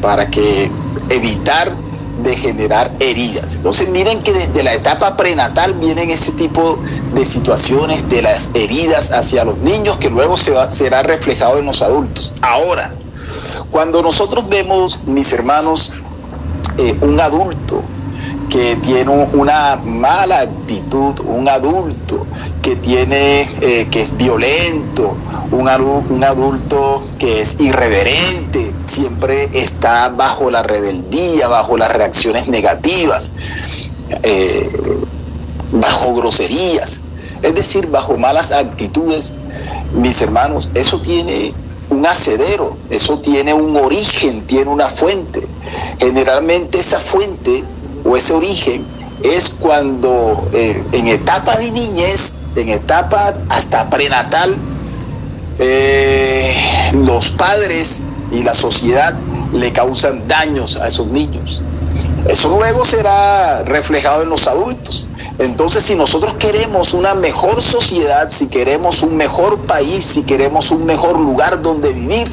para 0.00 0.30
que 0.30 0.70
evitar 1.08 1.74
de 2.22 2.36
generar 2.36 2.92
heridas. 3.00 3.56
Entonces 3.56 3.88
miren 3.88 4.22
que 4.22 4.32
desde 4.32 4.62
la 4.62 4.74
etapa 4.74 5.16
prenatal 5.16 5.74
vienen 5.74 6.10
ese 6.10 6.32
tipo 6.32 6.78
de 7.14 7.24
situaciones 7.24 8.08
de 8.08 8.22
las 8.22 8.50
heridas 8.54 9.10
hacia 9.10 9.44
los 9.44 9.58
niños 9.58 9.96
que 9.96 10.10
luego 10.10 10.36
será 10.36 11.02
reflejado 11.02 11.58
en 11.58 11.66
los 11.66 11.82
adultos. 11.82 12.34
Ahora, 12.40 12.94
cuando 13.70 14.02
nosotros 14.02 14.48
vemos, 14.48 15.04
mis 15.06 15.32
hermanos, 15.32 15.92
eh, 16.78 16.96
un 17.02 17.20
adulto 17.20 17.82
que 18.50 18.76
tiene 18.76 19.10
una 19.10 19.76
mala 19.76 20.40
actitud, 20.40 21.18
un 21.26 21.48
adulto 21.48 22.26
que 22.62 22.76
tiene, 22.76 23.42
eh, 23.60 23.88
que 23.90 24.00
es 24.00 24.16
violento, 24.16 25.16
un, 25.50 25.68
adulto 25.68 27.04
que 27.18 27.40
es 27.42 27.60
irreverente, 27.60 28.74
siempre 28.82 29.50
está 29.52 30.08
bajo 30.08 30.50
la 30.50 30.62
rebeldía, 30.62 31.48
bajo 31.48 31.76
las 31.76 31.90
reacciones 31.92 32.46
negativas, 32.46 33.32
eh, 34.22 34.70
bajo 35.72 36.14
groserías, 36.14 37.02
es 37.42 37.54
decir, 37.54 37.88
bajo 37.88 38.16
malas 38.16 38.52
actitudes, 38.52 39.34
mis 39.94 40.20
hermanos, 40.22 40.70
eso 40.74 41.00
tiene 41.00 41.52
un 41.90 42.06
asedero, 42.06 42.76
eso 42.90 43.20
tiene 43.20 43.52
un 43.52 43.76
origen, 43.76 44.46
tiene 44.46 44.70
una 44.70 44.88
fuente. 44.88 45.46
Generalmente 45.98 46.80
esa 46.80 46.98
fuente 46.98 47.64
o 48.04 48.16
ese 48.16 48.32
origen 48.32 48.84
es 49.22 49.50
cuando 49.50 50.48
eh, 50.52 50.82
en 50.92 51.08
etapa 51.08 51.56
de 51.56 51.70
niñez, 51.70 52.38
en 52.56 52.68
etapa 52.68 53.34
hasta 53.48 53.88
prenatal, 53.90 54.56
eh, 55.58 56.52
los 57.06 57.30
padres 57.30 58.06
y 58.32 58.42
la 58.42 58.54
sociedad 58.54 59.14
le 59.52 59.72
causan 59.72 60.26
daños 60.26 60.76
a 60.76 60.88
esos 60.88 61.06
niños. 61.08 61.62
Eso 62.28 62.48
luego 62.48 62.84
será 62.84 63.62
reflejado 63.62 64.22
en 64.22 64.30
los 64.30 64.46
adultos. 64.46 65.08
Entonces, 65.38 65.84
si 65.84 65.96
nosotros 65.96 66.34
queremos 66.34 66.94
una 66.94 67.14
mejor 67.14 67.60
sociedad, 67.60 68.28
si 68.28 68.48
queremos 68.48 69.02
un 69.02 69.16
mejor 69.16 69.58
país, 69.66 70.04
si 70.04 70.22
queremos 70.22 70.70
un 70.70 70.84
mejor 70.86 71.18
lugar 71.18 71.60
donde 71.60 71.92
vivir, 71.92 72.30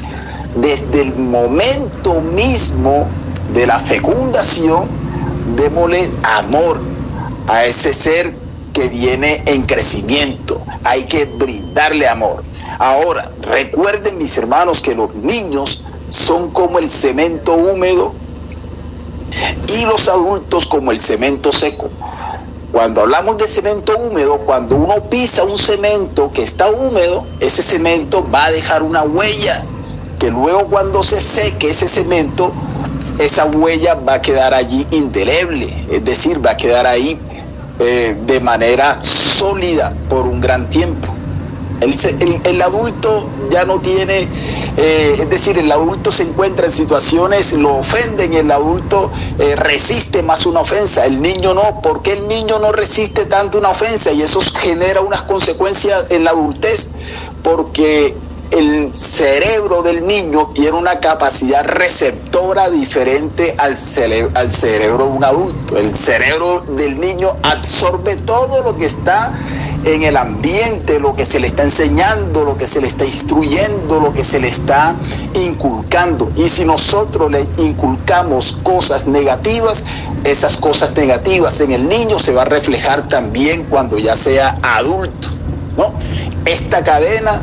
desde 0.55 1.01
el 1.01 1.15
momento 1.15 2.22
mismo 2.22 3.08
de 3.53 3.65
la 3.65 3.79
fecundación, 3.79 4.88
démosle 5.55 6.12
amor 6.24 6.81
a 7.48 7.65
ese 7.65 7.93
ser 7.93 8.36
que 8.74 8.88
viene 8.88 9.41
en 9.48 9.63
crecimiento. 9.63 10.62
Hay 10.84 11.05
que 11.05 11.25
brindarle 11.25 12.08
amor. 12.08 12.43
Ahora, 12.79 13.31
recuerden 13.41 14.17
mis 14.17 14.38
hermanos 14.38 14.81
que 14.81 14.96
los 14.96 15.15
niños 15.15 15.86
son 16.10 16.51
como 16.51 16.79
el 16.79 16.89
cemento 16.91 17.53
húmedo 17.53 18.13
y 19.67 19.86
los 19.86 20.08
adultos 20.08 20.65
como 20.65 20.91
el 20.91 21.01
cemento 21.01 21.51
seco. 21.51 21.89
Cuando 22.71 23.01
hablamos 23.01 23.37
de 23.37 23.47
cemento 23.47 23.97
húmedo, 23.97 24.39
cuando 24.39 24.77
uno 24.77 25.09
pisa 25.09 25.43
un 25.43 25.57
cemento 25.57 26.31
que 26.31 26.43
está 26.43 26.69
húmedo, 26.69 27.25
ese 27.41 27.61
cemento 27.61 28.25
va 28.33 28.45
a 28.45 28.51
dejar 28.51 28.81
una 28.81 29.03
huella 29.03 29.65
que 30.19 30.29
luego 30.29 30.67
cuando 30.67 31.03
se 31.03 31.19
seque 31.19 31.71
ese 31.71 31.87
cemento, 31.87 32.53
esa 33.19 33.45
huella 33.45 33.95
va 33.95 34.15
a 34.15 34.21
quedar 34.21 34.53
allí 34.53 34.87
indeleble, 34.91 35.67
es 35.89 36.05
decir, 36.05 36.45
va 36.45 36.51
a 36.51 36.57
quedar 36.57 36.85
ahí 36.85 37.19
eh, 37.79 38.15
de 38.25 38.39
manera 38.39 39.01
sólida 39.01 39.93
por 40.07 40.27
un 40.27 40.39
gran 40.39 40.69
tiempo. 40.69 41.13
El, 41.81 42.61
adulto 42.61 43.27
ya 43.50 43.65
no 43.65 43.79
tiene, 43.79 44.27
eh, 44.77 45.15
es 45.19 45.29
decir, 45.31 45.57
el 45.57 45.71
adulto 45.71 46.11
se 46.11 46.21
encuentra 46.21 46.67
en 46.67 46.71
situaciones, 46.71 47.53
lo 47.53 47.77
ofenden, 47.77 48.35
el 48.35 48.51
adulto 48.51 49.11
eh, 49.39 49.55
resiste 49.55 50.21
más 50.21 50.45
una 50.45 50.59
ofensa, 50.59 51.05
el 51.05 51.19
niño 51.19 51.55
no. 51.55 51.81
¿Por 51.81 52.03
qué 52.03 52.13
el 52.13 52.27
niño 52.27 52.59
no 52.59 52.71
resiste 52.71 53.25
tanto 53.25 53.57
una 53.57 53.69
ofensa? 53.69 54.11
Y 54.11 54.21
eso 54.21 54.39
genera 54.59 55.01
unas 55.01 55.23
consecuencias 55.23 56.05
en 56.09 56.23
la 56.23 56.29
adultez, 56.29 56.91
porque 57.41 58.15
el 58.51 58.93
cerebro 58.93 59.81
del 59.81 60.05
niño 60.05 60.51
tiene 60.53 60.77
una 60.77 61.00
capacidad 61.00 61.63
receptora 61.63 62.70
diferente 62.70 63.55
al, 63.58 63.77
cerebro 63.77 65.05
de 65.05 65.12
un 65.12 65.24
adulto. 65.24 65.77
El 65.77 65.96
cerebro 65.96 66.65
del 66.75 67.00
niño 67.00 67.38
absorbe 67.43 68.17
todo 68.17 68.62
lo 68.62 68.77
que 68.77 68.86
está 68.86 69.31
en 69.86 70.03
el 70.03 70.17
ambiente, 70.17 71.00
lo 71.00 71.15
que 71.15 71.25
se 71.25 71.39
le 71.39 71.48
está 71.48 71.63
enseñando, 71.63 72.43
lo 72.43 72.58
que 72.58 72.67
se 72.67 72.81
le 72.81 72.88
está 72.88 73.05
instruyendo, 73.05 74.01
lo 74.01 74.13
que 74.13 74.24
se 74.24 74.38
le 74.39 74.50
está 74.50 74.98
inculcando. 75.34 76.29
Y 76.36 76.50
si 76.50 76.65
nosotros 76.65 77.31
le 77.31 77.48
inculcamos 77.58 78.60
cosas 78.63 79.08
negativas, 79.08 79.86
esas 80.25 80.58
cosas 80.58 80.93
negativas 80.98 81.62
en 81.62 81.72
el 81.72 81.88
niño 81.88 82.20
se 82.20 82.34
va 82.34 82.41
a 82.41 82.46
reflejar 82.46 83.08
también 83.08 83.63
cuando 83.70 83.98
ya 83.98 84.17
sea 84.17 84.60
adulto. 84.62 85.29
¿no? 85.77 85.93
Esta 86.46 86.84
cadena 86.84 87.41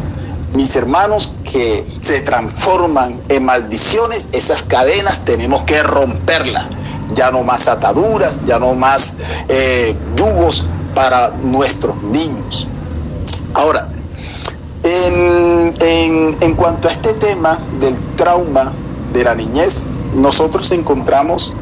mis 0.55 0.75
hermanos, 0.77 1.39
que 1.45 1.87
se 2.01 2.21
transforman 2.21 3.21
en 3.29 3.45
maldiciones, 3.45 4.29
esas 4.33 4.63
cadenas 4.63 5.25
tenemos 5.25 5.63
que 5.63 5.83
romperlas. 5.83 6.67
Ya 7.15 7.31
no 7.31 7.43
más 7.43 7.69
ataduras, 7.69 8.45
ya 8.45 8.59
no 8.59 8.75
más 8.75 9.17
eh, 9.49 9.95
yugos 10.17 10.69
para 10.95 11.29
nuestros 11.29 12.03
niños. 12.03 12.67
Ahora, 13.55 13.89
en, 14.85 16.55
cuanto 16.57 16.89
a 16.89 16.91
este 16.91 17.15
tema 17.15 17.59
del 17.81 17.97
trauma 18.17 18.73
de 19.13 19.25
la 19.25 19.35
niñez, 19.35 19.87
nosotros 20.15 20.71
encontramos 20.73 21.55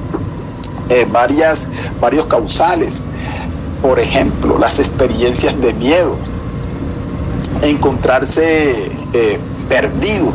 eh, 0.89 1.07
varias, 1.11 1.69
varios 2.01 2.27
causales. 2.27 3.05
Por 3.83 4.01
ejemplo, 4.01 4.59
las 4.59 4.79
experiencias 4.79 5.61
de 5.61 5.75
miedo, 5.75 6.17
encontrarse 7.63 8.91
eh, 9.13 9.39
perdido. 9.69 10.33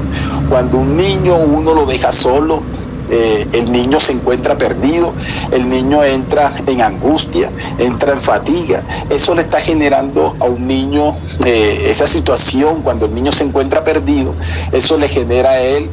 Cuando 0.50 0.78
un 0.78 0.96
niño 0.96 1.38
uno 1.38 1.74
lo 1.74 1.86
deja 1.86 2.12
solo, 2.12 2.62
eh, 3.10 3.46
el 3.52 3.72
niño 3.72 4.00
se 4.00 4.14
encuentra 4.14 4.58
perdido, 4.58 5.14
el 5.52 5.68
niño 5.68 6.02
entra 6.04 6.54
en 6.66 6.82
angustia, 6.82 7.52
entra 7.78 8.14
en 8.14 8.22
fatiga. 8.22 8.84
Eso 9.10 9.36
le 9.36 9.42
está 9.42 9.60
generando 9.60 10.36
a 10.40 10.46
un 10.46 10.66
niño 10.66 11.18
eh, 11.46 11.88
esa 11.90 12.08
situación 12.08 12.82
cuando 12.82 13.08
el 13.08 13.14
niño 13.14 13.32
se 13.32 13.44
encuentra 13.44 13.84
perdido, 13.84 14.34
eso 14.72 14.98
le 14.98 15.10
genera 15.10 15.52
a 15.52 15.62
él 15.62 15.90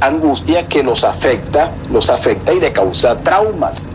angustia 0.00 0.68
que 0.68 0.82
los 0.82 1.04
afecta, 1.04 1.72
los 1.90 2.10
afecta 2.10 2.52
y 2.52 2.60
le 2.60 2.70
causa 2.70 3.18
traumas. 3.20 3.90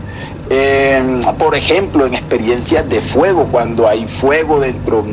por 1.38 1.54
ejemplo, 1.54 2.06
en 2.06 2.14
experiencias 2.14 2.88
de 2.88 3.00
fuego, 3.00 3.46
cuando 3.52 3.86
hay 3.86 4.08
fuego 4.08 4.58
dentro 4.58 5.04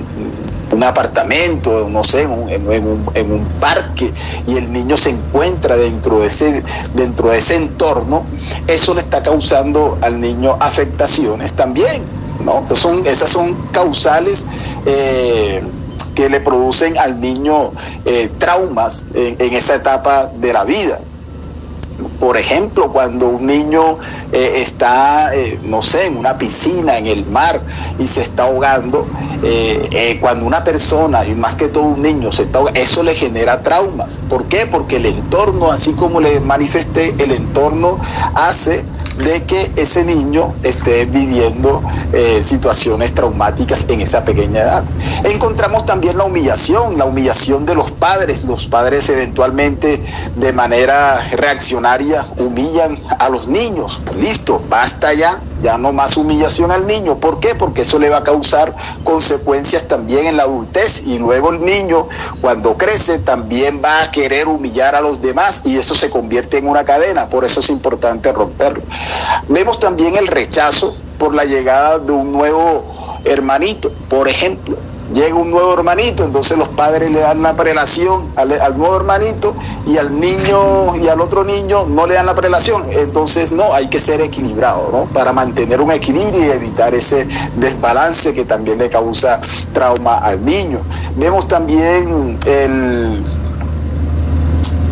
un 0.78 0.84
apartamento, 0.84 1.90
no 1.90 2.04
sé, 2.04 2.22
en 2.22 2.32
un, 2.32 3.10
en, 3.16 3.32
un, 3.32 3.46
parque 3.60 4.14
y 4.46 4.58
el 4.58 4.72
niño 4.72 4.96
se 4.96 5.10
encuentra 5.10 5.76
dentro 5.76 6.20
de 6.20 6.28
ese, 6.28 6.64
dentro 6.94 7.32
de 7.32 7.40
ese 7.40 7.56
entorno, 7.56 8.26
eso 8.68 8.94
le 8.94 9.02
está 9.02 9.24
causando 9.24 9.98
al 10.02 10.20
niño 10.20 10.56
afectaciones 10.60 11.56
también, 11.56 12.04
¿no? 12.46 12.64
Esas 12.64 13.30
son, 13.30 13.58
causales 13.72 14.46
eh, 14.86 15.64
que 16.14 16.30
le 16.30 16.40
producen 16.42 16.96
al 17.00 17.20
niño 17.20 17.72
eh, 18.06 18.30
traumas 18.38 19.06
en 19.16 19.54
esa 19.56 19.76
etapa 19.76 20.30
de 20.36 20.54
la 20.54 20.64
vida. 20.64 21.00
Por 22.20 22.38
ejemplo, 22.38 22.92
cuando 22.94 23.30
un 23.30 23.46
niño 23.48 23.98
eh, 24.32 24.62
está, 24.62 25.34
eh, 25.36 25.60
no 25.64 25.82
sé, 25.82 26.08
en 26.08 26.18
una 26.18 26.38
piscina, 26.38 26.98
en 26.98 27.08
el 27.08 27.26
mar, 27.28 27.62
y 27.98 28.08
se 28.08 28.22
está 28.22 28.44
ahogando, 28.44 29.08
eh, 29.44 30.18
cuando 30.20 30.46
una 30.46 30.64
persona, 30.64 31.26
y 31.26 31.34
más 31.34 31.56
que 31.56 31.70
todo 31.70 31.86
un 31.86 32.02
niño, 32.02 32.32
se 32.32 32.44
está 32.44 32.60
ahogando, 32.60 32.80
eso 32.80 33.04
le 33.04 33.16
genera 33.16 33.64
traumas. 33.64 34.20
¿Por 34.28 34.46
qué? 34.46 34.66
Porque 34.66 34.98
el 34.98 35.06
entorno, 35.06 35.72
así 35.72 35.94
como 35.94 36.20
le 36.20 36.40
manifesté, 36.40 37.16
el 37.18 37.32
entorno 37.32 38.00
hace 38.36 38.84
de 39.24 39.44
que 39.44 39.72
ese 39.76 40.04
niño 40.04 40.54
esté 40.62 41.06
viviendo 41.06 41.82
situaciones 42.42 43.14
traumáticas 43.14 43.86
en 43.90 44.02
esa 44.02 44.24
pequeña 44.24 44.62
edad. 44.62 44.86
Encontramos 45.24 45.86
también 45.86 46.18
la 46.18 46.26
humillación, 46.26 46.98
la 46.98 47.06
humillación 47.06 47.66
de 47.66 47.74
los 47.74 47.92
padres. 47.92 48.46
Los 48.46 48.68
padres 48.68 49.10
eventualmente 49.10 50.02
de 50.36 50.54
manera 50.54 51.20
reaccionaria 51.32 52.26
humillan 52.38 53.00
a 53.18 53.30
los 53.30 53.48
niños. 53.48 54.02
Listo, 54.18 54.64
basta 54.68 55.14
ya, 55.14 55.42
ya 55.62 55.78
no 55.78 55.94
más 55.94 56.18
humillación 56.18 56.72
al 56.72 56.88
niño. 56.88 57.20
¿Por 57.20 57.40
qué? 57.40 57.54
Porque 57.54 57.82
eso 57.82 58.00
le 58.00 58.10
va 58.10 58.18
a 58.18 58.24
causar 58.24 58.76
consecuencias 59.04 59.88
también 59.88 60.26
en 60.26 60.38
la 60.38 60.44
adultez 60.44 61.06
y 61.06 61.20
luego 61.20 61.52
el 61.52 61.64
niño 61.64 62.08
cuando 62.42 62.78
crece 62.78 63.20
también 63.20 63.82
va 63.84 64.04
a 64.04 64.12
querer 64.12 64.48
humillar 64.48 64.96
a 64.96 65.02
los 65.02 65.22
demás 65.22 65.62
y 65.66 65.78
eso 65.78 65.94
se 65.94 66.10
convierte 66.10 66.58
en 66.58 66.68
una 66.68 66.84
cadena. 66.84 67.30
Por 67.30 67.46
eso 67.46 67.60
es 67.60 67.70
importante 67.70 68.32
romperlo. 68.34 68.84
Vemos 69.50 69.80
también 69.80 70.16
el 70.16 70.26
rechazo 70.26 70.98
por 71.20 71.36
la 71.36 71.46
llegada 71.46 72.00
de 72.00 72.12
un 72.12 72.32
nuevo 72.32 72.86
hermanito, 73.24 73.92
por 74.10 74.28
ejemplo 74.28 74.78
llega 75.18 75.36
un 75.36 75.50
nuevo 75.50 75.74
hermanito, 75.74 76.24
entonces 76.24 76.58
los 76.58 76.70
padres 76.70 77.12
le 77.12 77.20
dan 77.20 77.42
la 77.42 77.56
prelación 77.56 78.32
al, 78.36 78.78
nuevo 78.78 78.96
hermanito 78.96 79.56
y 79.88 79.98
al 79.98 80.14
niño 80.20 80.96
y 80.98 81.08
al 81.08 81.20
otro 81.22 81.44
niño 81.44 81.88
no 81.88 82.06
le 82.06 82.14
dan 82.14 82.28
la 82.28 82.36
prelación. 82.36 82.86
Entonces, 82.92 83.52
no, 83.52 83.74
hay 83.74 83.88
que 83.88 84.00
ser 84.00 84.22
equilibrado, 84.22 84.90
¿no? 84.92 85.06
Para 85.06 85.34
mantener 85.34 85.82
un 85.82 85.92
equilibrio 85.92 86.46
y 86.46 86.50
evitar 86.52 86.94
ese 86.94 87.28
desbalance 87.56 88.34
que 88.34 88.46
también 88.46 88.78
le 88.78 88.90
causa 88.90 89.42
trauma 89.74 90.20
al 90.20 90.44
niño. 90.46 90.82
Vemos 91.16 91.48
también 91.48 92.38
el 92.46 93.47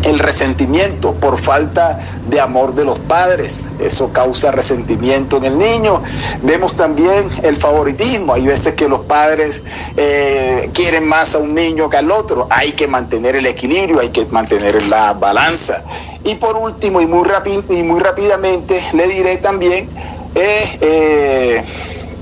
el 0.06 0.18
resentimiento 0.20 1.14
por 1.14 1.36
falta 1.36 1.98
de 2.28 2.40
amor 2.40 2.74
de 2.74 2.84
los 2.84 2.98
padres. 3.00 3.66
Eso 3.80 4.12
causa 4.12 4.52
resentimiento 4.52 5.36
en 5.38 5.44
el 5.46 5.58
niño. 5.58 6.02
Vemos 6.42 6.76
también 6.76 7.28
el 7.42 7.56
favoritismo. 7.56 8.32
Hay 8.32 8.46
veces 8.46 8.74
que 8.74 8.88
los 8.88 9.00
padres 9.00 9.64
eh, 9.96 10.70
quieren 10.72 11.08
más 11.08 11.34
a 11.34 11.38
un 11.38 11.52
niño 11.52 11.90
que 11.90 11.96
al 11.96 12.10
otro. 12.12 12.46
Hay 12.50 12.72
que 12.72 12.86
mantener 12.86 13.34
el 13.34 13.46
equilibrio, 13.46 13.98
hay 13.98 14.10
que 14.10 14.24
mantener 14.26 14.80
la 14.86 15.12
balanza. 15.12 15.82
Y 16.22 16.36
por 16.36 16.56
último, 16.56 17.00
y 17.00 17.06
muy, 17.06 17.26
y 17.70 17.82
muy 17.82 18.00
rápidamente, 18.00 18.80
le 18.92 19.08
diré 19.08 19.38
también 19.38 19.88
eh, 20.36 20.78
eh, 20.82 21.64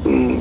mm, 0.05 0.37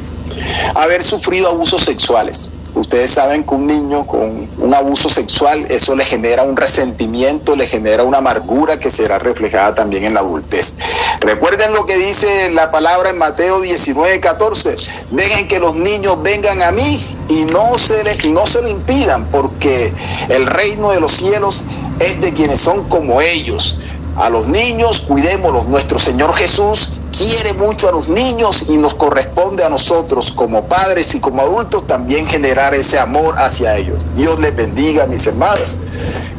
haber 0.76 1.04
sufrido 1.04 1.50
abusos 1.50 1.82
sexuales. 1.82 2.53
Ustedes 2.76 3.12
saben 3.12 3.44
que 3.44 3.54
un 3.54 3.68
niño 3.68 4.08
con 4.08 4.50
un 4.58 4.74
abuso 4.74 5.08
sexual, 5.08 5.66
eso 5.70 5.96
le 5.96 6.04
genera 6.04 6.42
un 6.42 6.56
resentimiento, 6.56 7.56
le 7.56 7.68
genera 7.68 8.04
una 8.04 8.18
amargura 8.18 8.80
que 8.80 8.90
será 8.90 9.20
reflejada 9.20 9.76
también 9.76 10.06
en 10.06 10.16
la 10.16 10.22
adultez. 10.22 10.76
Recuerden 11.20 11.74
lo 11.74 11.86
que 11.86 11.98
dice 11.98 12.52
la 12.52 12.72
palabra 12.72 13.12
en 13.12 13.20
Mateo 13.20 13.62
19, 13.62 14.20
14. 14.20 14.76
Dejen 15.12 15.48
que 15.48 15.60
los 15.60 15.76
niños 15.76 16.22
vengan 16.24 16.64
a 16.64 16.72
mí 16.72 17.06
y 17.30 17.46
no 17.46 17.78
se, 17.78 18.04
les, 18.04 18.26
no 18.26 18.48
se 18.48 18.64
lo 18.64 18.70
impidan, 18.70 19.26
porque 19.26 19.94
el 20.30 20.48
reino 20.48 20.92
de 20.92 21.00
los 21.00 21.12
cielos 21.12 21.64
es 22.00 22.22
de 22.22 22.34
quienes 22.34 22.60
son 22.60 22.90
como 22.90 23.22
ellos. 23.22 23.80
A 24.16 24.30
los 24.30 24.48
niños, 24.48 25.00
cuidémoslos. 25.02 25.68
Nuestro 25.68 26.00
Señor 26.00 26.36
Jesús 26.36 27.02
quiere 27.18 27.54
mucho 27.54 27.88
a 27.88 27.92
los 27.92 28.10
niños 28.10 28.66
y 28.68 28.78
nos 28.78 28.96
corresponde 28.96 29.64
a 29.64 29.70
nosotros 29.70 30.32
como 30.32 30.66
padres 30.66 31.14
y 31.14 31.20
como 31.20 31.42
adultos 31.42 31.86
también 31.86 32.26
generar 32.26 32.74
ese 32.74 33.00
amor 33.00 33.36
hacia 33.38 33.78
ellos. 33.78 34.00
Dios 34.16 34.40
les 34.40 34.56
bendiga, 34.56 35.06
mis 35.06 35.26
hermanos, 35.28 35.78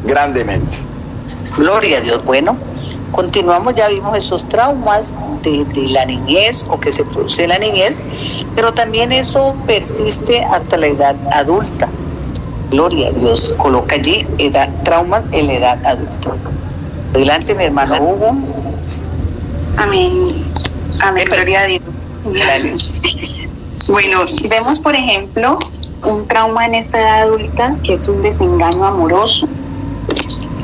grandemente. 0.03 0.75
Gloria 1.57 1.99
a 1.99 2.01
Dios. 2.01 2.23
Bueno, 2.25 2.57
continuamos, 3.11 3.75
ya 3.75 3.87
vimos 3.87 4.17
esos 4.17 4.47
traumas 4.49 5.15
de, 5.43 5.65
la 5.89 6.05
niñez 6.05 6.65
o 6.69 6.79
que 6.79 6.91
se 6.91 7.05
produce 7.05 7.43
en 7.43 7.49
la 7.49 7.59
niñez, 7.59 7.97
pero 8.55 8.73
también 8.73 9.11
eso 9.11 9.55
persiste 9.65 10.43
hasta 10.43 10.75
la 10.77 10.87
edad 10.87 11.15
adulta. 11.31 11.87
Gloria 12.71 13.09
a 13.09 13.11
Dios, 13.11 13.55
coloca 13.57 13.95
allí 13.95 14.27
edad, 14.37 14.69
traumas 14.83 15.23
en 15.31 15.47
la 15.47 15.53
edad 15.53 15.85
adulta. 15.85 16.35
Adelante, 17.13 17.55
mi 17.55 17.63
hermano 17.63 17.95
Hugo. 18.01 18.35
Amén. 19.77 20.54
Amén, 21.01 21.25
gloria 21.29 21.61
a 21.61 21.65
Dios. 21.65 21.83
Bueno, 23.87 24.25
vemos 24.49 24.79
por 24.79 24.95
ejemplo 24.95 25.59
un 26.03 26.27
trauma 26.27 26.65
en 26.65 26.75
esta 26.75 26.99
edad 26.99 27.23
adulta 27.23 27.75
que 27.83 27.93
es 27.93 28.07
un 28.07 28.21
desengaño 28.21 28.85
amoroso. 28.85 29.47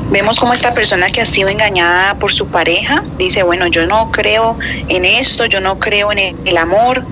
Vemos 0.10 0.40
como 0.40 0.54
esta 0.54 0.72
persona 0.72 1.10
que 1.10 1.22
ha 1.22 1.26
sido 1.26 1.50
engañada 1.50 2.16
por 2.16 2.34
su 2.34 2.48
pareja 2.48 3.04
dice, 3.18 3.44
bueno, 3.44 3.68
yo 3.68 3.86
no 3.86 4.12
creo 4.12 4.58
en 4.90 5.06
esto, 5.06 5.46
yo 5.46 5.62
no 5.62 5.80
creo 5.80 6.12
en 6.12 6.36
el 6.46 6.58
amor. 6.58 7.06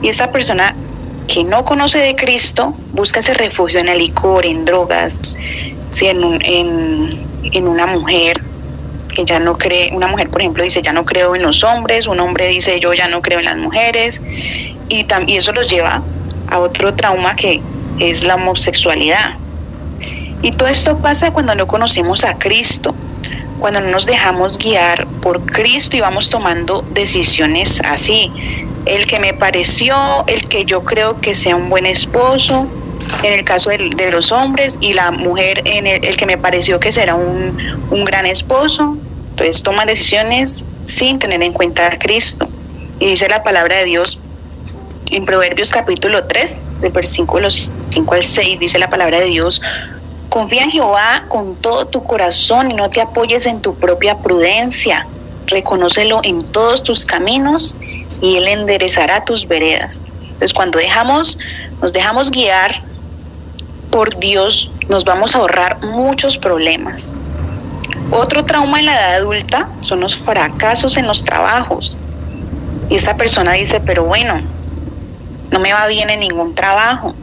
Y 0.00 0.08
esta 0.08 0.30
persona 0.30 0.74
que 1.26 1.44
no 1.44 1.64
conoce 1.64 1.98
de 1.98 2.16
Cristo 2.16 2.74
busca 2.92 3.20
ese 3.20 3.34
refugio 3.34 3.80
en 3.80 3.88
el 3.88 3.98
licor, 3.98 4.46
en 4.46 4.64
drogas, 4.64 5.36
en, 6.00 6.40
en, 6.42 7.10
en 7.42 7.68
una 7.68 7.86
mujer, 7.86 8.42
que 9.18 9.24
ya 9.24 9.40
no 9.40 9.58
cree, 9.58 9.90
una 9.92 10.06
mujer 10.06 10.28
por 10.28 10.40
ejemplo 10.40 10.62
dice 10.62 10.80
ya 10.80 10.92
no 10.92 11.04
creo 11.04 11.34
en 11.34 11.42
los 11.42 11.64
hombres, 11.64 12.06
un 12.06 12.20
hombre 12.20 12.46
dice 12.46 12.78
yo 12.78 12.94
ya 12.94 13.08
no 13.08 13.20
creo 13.20 13.40
en 13.40 13.46
las 13.46 13.56
mujeres 13.56 14.20
y, 14.88 15.04
y 15.26 15.36
eso 15.36 15.52
los 15.52 15.68
lleva 15.68 16.02
a 16.46 16.58
otro 16.60 16.94
trauma 16.94 17.34
que 17.34 17.60
es 17.98 18.22
la 18.22 18.36
homosexualidad. 18.36 19.34
Y 20.40 20.52
todo 20.52 20.68
esto 20.68 20.98
pasa 20.98 21.32
cuando 21.32 21.56
no 21.56 21.66
conocemos 21.66 22.22
a 22.22 22.34
Cristo, 22.34 22.94
cuando 23.58 23.80
no 23.80 23.90
nos 23.90 24.06
dejamos 24.06 24.56
guiar 24.56 25.08
por 25.20 25.44
Cristo 25.44 25.96
y 25.96 26.00
vamos 26.00 26.30
tomando 26.30 26.84
decisiones 26.92 27.80
así. 27.84 28.30
El 28.86 29.08
que 29.08 29.18
me 29.18 29.34
pareció, 29.34 30.24
el 30.28 30.46
que 30.46 30.64
yo 30.64 30.84
creo 30.84 31.20
que 31.20 31.34
sea 31.34 31.56
un 31.56 31.68
buen 31.70 31.86
esposo, 31.86 32.68
en 33.24 33.32
el 33.32 33.44
caso 33.44 33.70
de, 33.70 34.10
los 34.12 34.30
hombres, 34.30 34.78
y 34.80 34.92
la 34.92 35.10
mujer 35.10 35.62
en 35.64 35.88
el, 35.88 36.04
el, 36.04 36.16
que 36.16 36.26
me 36.26 36.38
pareció 36.38 36.78
que 36.78 36.92
será 36.92 37.16
un, 37.16 37.56
un 37.90 38.04
gran 38.04 38.26
esposo, 38.26 38.96
entonces 39.38 39.62
toma 39.62 39.86
decisiones 39.86 40.64
sin 40.84 41.20
tener 41.20 41.40
en 41.44 41.52
cuenta 41.52 41.86
a 41.86 41.90
Cristo. 41.90 42.48
Y 42.98 43.06
dice 43.06 43.28
la 43.28 43.44
palabra 43.44 43.76
de 43.76 43.84
Dios 43.84 44.20
en 45.12 45.24
Proverbios 45.24 45.70
capítulo 45.70 46.24
3, 46.24 46.58
de 46.80 46.88
versículos 46.88 47.70
5 47.90 48.14
al 48.14 48.24
6, 48.24 48.58
dice 48.58 48.80
la 48.80 48.90
palabra 48.90 49.20
de 49.20 49.26
Dios, 49.26 49.60
Confía 50.28 50.64
en 50.64 50.72
Jehová 50.72 51.24
con 51.28 51.54
todo 51.56 51.86
tu 51.86 52.02
corazón 52.02 52.72
y 52.72 52.74
no 52.74 52.90
te 52.90 53.00
apoyes 53.00 53.46
en 53.46 53.62
tu 53.62 53.76
propia 53.76 54.16
prudencia. 54.16 55.06
Reconócelo 55.46 56.20
en 56.24 56.44
todos 56.50 56.82
tus 56.82 57.06
caminos 57.06 57.76
y 58.20 58.36
Él 58.36 58.48
enderezará 58.48 59.24
tus 59.24 59.46
veredas. 59.46 60.02
Entonces 60.20 60.52
cuando 60.52 60.78
dejamos, 60.78 61.38
nos 61.80 61.92
dejamos 61.92 62.30
guiar 62.32 62.82
por 63.90 64.18
Dios, 64.18 64.70
nos 64.88 65.04
vamos 65.04 65.34
a 65.34 65.38
ahorrar 65.38 65.82
muchos 65.82 66.36
problemas. 66.36 67.12
Otro 68.10 68.44
trauma 68.44 68.80
en 68.80 68.86
la 68.86 68.94
edad 68.94 69.14
adulta 69.16 69.68
son 69.82 70.00
los 70.00 70.16
fracasos 70.16 70.96
en 70.96 71.06
los 71.06 71.24
trabajos. 71.24 71.96
Y 72.88 72.94
esta 72.94 73.16
persona 73.16 73.52
dice, 73.52 73.80
pero 73.80 74.04
bueno, 74.04 74.40
no 75.50 75.58
me 75.60 75.72
va 75.72 75.86
bien 75.86 76.08
en 76.08 76.20
ningún 76.20 76.54
trabajo. 76.54 77.14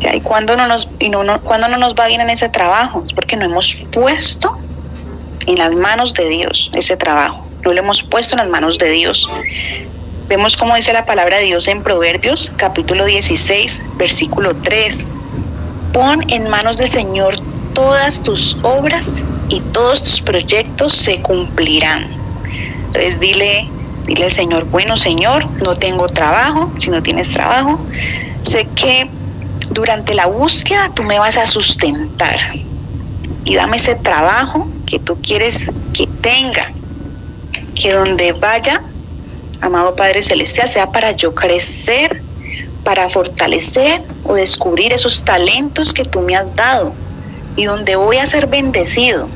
¿Y 0.00 0.20
cuándo 0.20 0.56
no, 0.56 0.66
nos, 0.66 0.88
y 0.98 1.10
no, 1.10 1.22
no, 1.22 1.40
cuando 1.40 1.68
no 1.68 1.76
nos 1.76 1.94
va 1.94 2.06
bien 2.06 2.20
en 2.20 2.30
ese 2.30 2.48
trabajo? 2.48 3.02
Es 3.06 3.12
porque 3.12 3.36
no 3.36 3.44
hemos 3.44 3.76
puesto 3.92 4.56
en 5.46 5.58
las 5.58 5.72
manos 5.74 6.14
de 6.14 6.28
Dios 6.28 6.70
ese 6.74 6.96
trabajo. 6.96 7.46
No 7.64 7.72
lo 7.72 7.78
hemos 7.78 8.02
puesto 8.02 8.34
en 8.34 8.38
las 8.38 8.48
manos 8.48 8.78
de 8.78 8.90
Dios. 8.90 9.26
Vemos 10.28 10.56
cómo 10.56 10.74
dice 10.74 10.92
la 10.92 11.04
palabra 11.04 11.38
de 11.38 11.44
Dios 11.44 11.68
en 11.68 11.82
Proverbios, 11.82 12.50
capítulo 12.56 13.04
16, 13.04 13.80
versículo 13.96 14.56
3. 14.56 15.06
Pon 15.92 16.24
en 16.30 16.48
manos 16.48 16.78
del 16.78 16.88
Señor 16.88 17.36
todas 17.74 18.22
tus 18.22 18.56
obras 18.62 19.22
y 19.48 19.60
todos 19.60 20.02
tus 20.02 20.20
proyectos 20.20 20.92
se 20.94 21.20
cumplirán. 21.20 22.06
Entonces 22.86 23.20
dile, 23.20 23.68
dile 24.06 24.24
al 24.24 24.32
Señor, 24.32 24.64
bueno 24.64 24.96
Señor, 24.96 25.46
no 25.62 25.74
tengo 25.74 26.06
trabajo, 26.06 26.72
si 26.78 26.90
no 26.90 27.02
tienes 27.02 27.32
trabajo, 27.32 27.78
sé 28.42 28.66
que 28.74 29.08
durante 29.70 30.14
la 30.14 30.26
búsqueda 30.26 30.90
tú 30.94 31.02
me 31.02 31.18
vas 31.18 31.36
a 31.36 31.46
sustentar 31.46 32.36
y 33.44 33.54
dame 33.54 33.76
ese 33.76 33.94
trabajo 33.94 34.68
que 34.86 34.98
tú 34.98 35.16
quieres 35.20 35.70
que 35.92 36.06
tenga, 36.06 36.70
que 37.74 37.92
donde 37.92 38.32
vaya, 38.32 38.82
amado 39.60 39.96
Padre 39.96 40.22
Celestial, 40.22 40.68
sea 40.68 40.90
para 40.90 41.12
yo 41.12 41.34
crecer, 41.34 42.22
para 42.84 43.08
fortalecer 43.08 44.02
o 44.24 44.34
descubrir 44.34 44.92
esos 44.92 45.24
talentos 45.24 45.92
que 45.92 46.04
tú 46.04 46.20
me 46.20 46.36
has 46.36 46.54
dado 46.54 46.92
y 47.56 47.64
donde 47.64 47.96
voy 47.96 48.18
a 48.18 48.26
ser 48.26 48.46
bendecido. 48.46 49.28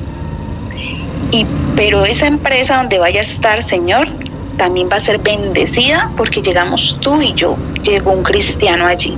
Y 1.30 1.46
pero 1.76 2.06
esa 2.06 2.26
empresa 2.26 2.78
donde 2.78 2.98
vaya 2.98 3.20
a 3.20 3.22
estar, 3.22 3.62
Señor, 3.62 4.08
también 4.56 4.88
va 4.90 4.96
a 4.96 5.00
ser 5.00 5.18
bendecida 5.18 6.10
porque 6.16 6.40
llegamos 6.40 6.96
tú 7.00 7.20
y 7.20 7.34
yo, 7.34 7.56
llegó 7.82 8.12
un 8.12 8.22
cristiano 8.22 8.86
allí. 8.86 9.16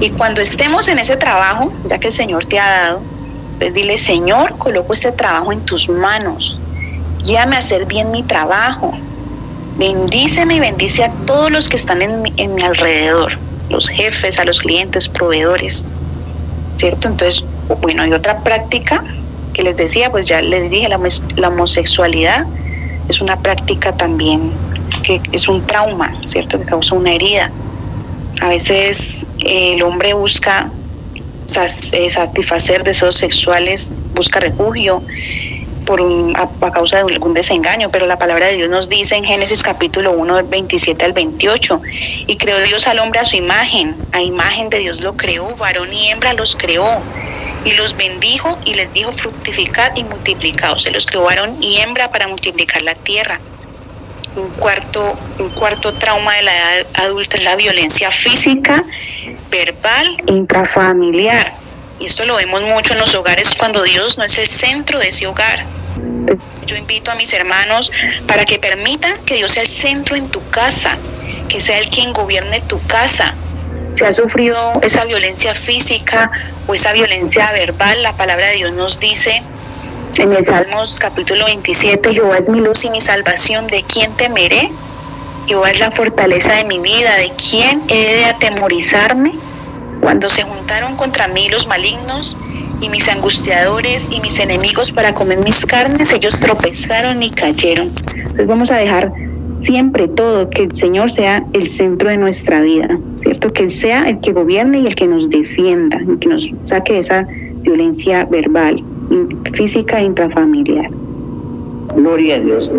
Y 0.00 0.10
cuando 0.10 0.40
estemos 0.40 0.88
en 0.88 0.98
ese 0.98 1.16
trabajo, 1.16 1.70
ya 1.88 1.98
que 1.98 2.08
el 2.08 2.12
Señor 2.12 2.46
te 2.46 2.58
ha 2.58 2.70
dado, 2.70 3.02
pues 3.58 3.74
dile, 3.74 3.98
Señor, 3.98 4.56
coloco 4.56 4.94
este 4.94 5.12
trabajo 5.12 5.52
en 5.52 5.60
tus 5.60 5.88
manos. 5.88 6.58
Guíame 7.22 7.56
a 7.56 7.58
hacer 7.58 7.84
bien 7.84 8.10
mi 8.10 8.22
trabajo. 8.22 8.92
Bendíceme 9.76 10.56
y 10.56 10.60
bendice 10.60 11.04
a 11.04 11.10
todos 11.10 11.50
los 11.50 11.68
que 11.68 11.76
están 11.76 12.02
en 12.02 12.22
mi, 12.22 12.32
en 12.38 12.54
mi 12.54 12.62
alrededor, 12.62 13.38
los 13.68 13.88
jefes, 13.88 14.38
a 14.38 14.44
los 14.44 14.60
clientes, 14.60 15.08
proveedores. 15.08 15.86
¿Cierto? 16.82 17.06
Entonces, 17.06 17.44
bueno, 17.80 18.02
hay 18.02 18.12
otra 18.12 18.42
práctica 18.42 19.04
que 19.54 19.62
les 19.62 19.76
decía, 19.76 20.10
pues 20.10 20.26
ya 20.26 20.42
les 20.42 20.68
dije, 20.68 20.88
la, 20.88 20.98
la 21.36 21.46
homosexualidad 21.46 22.44
es 23.08 23.20
una 23.20 23.36
práctica 23.36 23.92
también 23.92 24.52
que 25.04 25.20
es 25.30 25.46
un 25.46 25.64
trauma, 25.64 26.12
¿cierto? 26.24 26.58
Que 26.58 26.64
causa 26.64 26.96
una 26.96 27.12
herida. 27.12 27.52
A 28.40 28.48
veces 28.48 29.24
eh, 29.38 29.74
el 29.74 29.82
hombre 29.84 30.12
busca 30.14 30.72
eh, 31.92 32.10
satisfacer 32.10 32.82
deseos 32.82 33.14
sexuales, 33.14 33.92
busca 34.16 34.40
refugio 34.40 35.04
por 35.84 36.00
a, 36.34 36.70
causa 36.70 36.98
de 37.02 37.14
algún 37.14 37.34
desengaño, 37.34 37.90
pero 37.90 38.06
la 38.06 38.16
palabra 38.16 38.46
de 38.46 38.56
Dios 38.56 38.70
nos 38.70 38.88
dice 38.88 39.16
en 39.16 39.24
Génesis 39.24 39.62
capítulo 39.62 40.12
1, 40.12 40.36
del 40.36 40.46
27 40.46 41.04
al 41.04 41.12
28, 41.12 41.80
y 42.26 42.36
creó 42.36 42.60
Dios 42.60 42.86
al 42.86 42.98
hombre 42.98 43.20
a 43.20 43.24
su 43.24 43.36
imagen, 43.36 43.96
a 44.12 44.20
imagen 44.20 44.70
de 44.70 44.78
Dios 44.78 45.00
lo 45.00 45.16
creó, 45.16 45.54
varón 45.56 45.92
y 45.92 46.08
hembra 46.08 46.32
los 46.32 46.56
creó, 46.56 47.00
y 47.64 47.72
los 47.72 47.96
bendijo 47.96 48.58
y 48.64 48.74
les 48.74 48.92
dijo 48.92 49.12
fructificad 49.12 49.94
y 49.96 50.04
multiplicaos, 50.04 50.82
se 50.82 50.90
los 50.90 51.06
creó 51.06 51.24
varón 51.24 51.62
y 51.62 51.78
hembra 51.78 52.10
para 52.10 52.26
multiplicar 52.26 52.82
la 52.82 52.94
tierra 52.94 53.40
un 54.36 54.48
cuarto, 54.50 55.14
un 55.38 55.50
cuarto 55.50 55.92
trauma 55.94 56.34
de 56.36 56.42
la 56.42 56.56
edad 56.56 56.86
adulta 57.04 57.36
es 57.36 57.44
la 57.44 57.56
violencia 57.56 58.10
física, 58.10 58.84
verbal 59.50 60.22
intrafamiliar. 60.26 61.61
Y 62.02 62.06
esto 62.06 62.26
lo 62.26 62.34
vemos 62.34 62.62
mucho 62.62 62.94
en 62.94 62.98
los 62.98 63.14
hogares 63.14 63.54
cuando 63.56 63.84
Dios 63.84 64.18
no 64.18 64.24
es 64.24 64.36
el 64.36 64.48
centro 64.48 64.98
de 64.98 65.06
ese 65.06 65.28
hogar. 65.28 65.64
Yo 66.66 66.74
invito 66.74 67.12
a 67.12 67.14
mis 67.14 67.32
hermanos 67.32 67.92
para 68.26 68.44
que 68.44 68.58
permitan 68.58 69.24
que 69.24 69.36
Dios 69.36 69.52
sea 69.52 69.62
el 69.62 69.68
centro 69.68 70.16
en 70.16 70.28
tu 70.28 70.44
casa, 70.50 70.98
que 71.48 71.60
sea 71.60 71.78
el 71.78 71.90
quien 71.90 72.12
gobierne 72.12 72.60
tu 72.62 72.84
casa. 72.88 73.34
Si 73.94 74.02
has 74.04 74.16
sufrido 74.16 74.80
esa 74.82 75.04
violencia 75.04 75.54
física 75.54 76.32
o 76.66 76.74
esa 76.74 76.92
violencia 76.92 77.52
verbal, 77.52 78.02
la 78.02 78.14
palabra 78.14 78.48
de 78.48 78.56
Dios 78.56 78.72
nos 78.72 78.98
dice 78.98 79.40
en 80.18 80.32
el 80.32 80.44
Salmos 80.44 80.98
capítulo 80.98 81.44
27, 81.44 82.14
Jehová 82.14 82.38
es 82.38 82.48
mi 82.48 82.58
luz 82.58 82.84
y 82.84 82.90
mi 82.90 83.00
salvación, 83.00 83.68
¿de 83.68 83.84
quién 83.84 84.12
temeré? 84.16 84.72
Jehová 85.46 85.70
es 85.70 85.78
la 85.78 85.92
fortaleza 85.92 86.54
de 86.54 86.64
mi 86.64 86.80
vida, 86.80 87.14
¿de 87.16 87.30
quién 87.36 87.84
he 87.86 88.16
de 88.16 88.24
atemorizarme? 88.24 89.34
Cuando 90.02 90.28
se 90.28 90.42
juntaron 90.42 90.96
contra 90.96 91.28
mí 91.28 91.48
los 91.48 91.68
malignos 91.68 92.36
y 92.80 92.88
mis 92.88 93.08
angustiadores 93.08 94.10
y 94.10 94.20
mis 94.20 94.40
enemigos 94.40 94.90
para 94.90 95.14
comer 95.14 95.38
mis 95.44 95.64
carnes, 95.64 96.12
ellos 96.12 96.38
tropezaron 96.40 97.22
y 97.22 97.30
cayeron. 97.30 97.92
Entonces 98.16 98.46
vamos 98.48 98.72
a 98.72 98.78
dejar 98.78 99.12
siempre 99.60 100.08
todo, 100.08 100.50
que 100.50 100.64
el 100.64 100.72
Señor 100.72 101.12
sea 101.12 101.46
el 101.52 101.68
centro 101.68 102.08
de 102.08 102.16
nuestra 102.16 102.60
vida, 102.60 102.98
¿cierto? 103.14 103.52
Que 103.52 103.70
sea 103.70 104.08
el 104.08 104.18
que 104.18 104.32
gobierne 104.32 104.80
y 104.80 104.86
el 104.86 104.96
que 104.96 105.06
nos 105.06 105.30
defienda, 105.30 105.98
el 105.98 106.18
que 106.18 106.28
nos 106.28 106.50
saque 106.64 106.98
esa 106.98 107.24
violencia 107.60 108.24
verbal 108.24 108.82
física 109.52 110.00
e 110.00 110.04
intrafamiliar. 110.04 110.90
Gloria 111.94 112.36
a 112.36 112.40
Dios. 112.40 112.72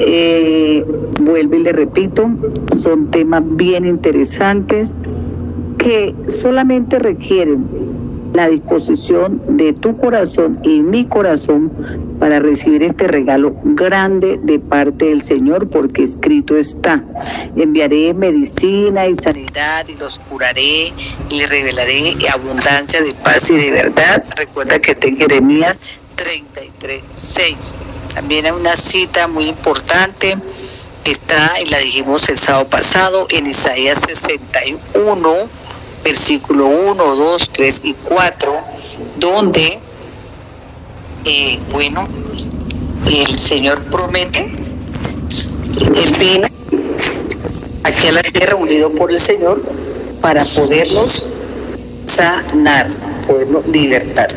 Eh, 0.00 0.84
y 1.20 1.58
le 1.58 1.72
repito, 1.72 2.28
son 2.76 3.10
temas 3.10 3.42
bien 3.56 3.84
interesantes 3.84 4.96
que 5.88 6.14
solamente 6.38 6.98
requieren 6.98 7.66
la 8.34 8.46
disposición 8.46 9.40
de 9.56 9.72
tu 9.72 9.96
corazón 9.96 10.60
y 10.62 10.80
mi 10.80 11.06
corazón 11.06 11.72
para 12.20 12.40
recibir 12.40 12.82
este 12.82 13.08
regalo 13.08 13.54
grande 13.64 14.38
de 14.42 14.58
parte 14.58 15.06
del 15.06 15.22
Señor, 15.22 15.66
porque 15.70 16.02
escrito 16.02 16.58
está, 16.58 17.02
enviaré 17.56 18.12
medicina 18.12 19.06
y 19.06 19.14
sanidad 19.14 19.88
y 19.88 19.96
los 19.96 20.18
curaré 20.18 20.92
y 21.30 21.38
les 21.38 21.48
revelaré 21.48 22.16
abundancia 22.34 23.00
de 23.00 23.14
paz 23.14 23.48
y 23.48 23.56
de 23.56 23.70
verdad. 23.70 24.22
Recuerda 24.36 24.78
que 24.80 24.94
te 24.94 25.16
Jeremías 25.16 25.74
33, 26.16 27.02
6. 27.14 27.74
También 28.14 28.44
hay 28.44 28.52
una 28.52 28.76
cita 28.76 29.26
muy 29.26 29.46
importante 29.46 30.36
está, 31.10 31.54
y 31.64 31.70
la 31.70 31.78
dijimos 31.78 32.28
el 32.28 32.36
sábado 32.36 32.66
pasado, 32.66 33.26
en 33.30 33.46
Isaías 33.46 34.02
61 34.02 35.48
versículo 36.02 36.66
1, 36.66 37.16
2, 37.16 37.50
3 37.50 37.80
y 37.84 37.94
4, 37.94 38.56
donde, 39.18 39.78
eh, 41.24 41.58
bueno, 41.72 42.08
el 43.06 43.38
Señor 43.38 43.82
promete 43.84 44.50
el 45.96 46.14
fin 46.14 46.42
aquí 47.84 48.06
a 48.08 48.12
la 48.12 48.22
tierra 48.22 48.56
unido 48.56 48.90
por 48.90 49.10
el 49.10 49.18
Señor 49.18 49.62
para 50.20 50.44
podernos 50.44 51.26
sanar, 52.06 52.88
podernos 53.26 53.66
libertar. 53.68 54.28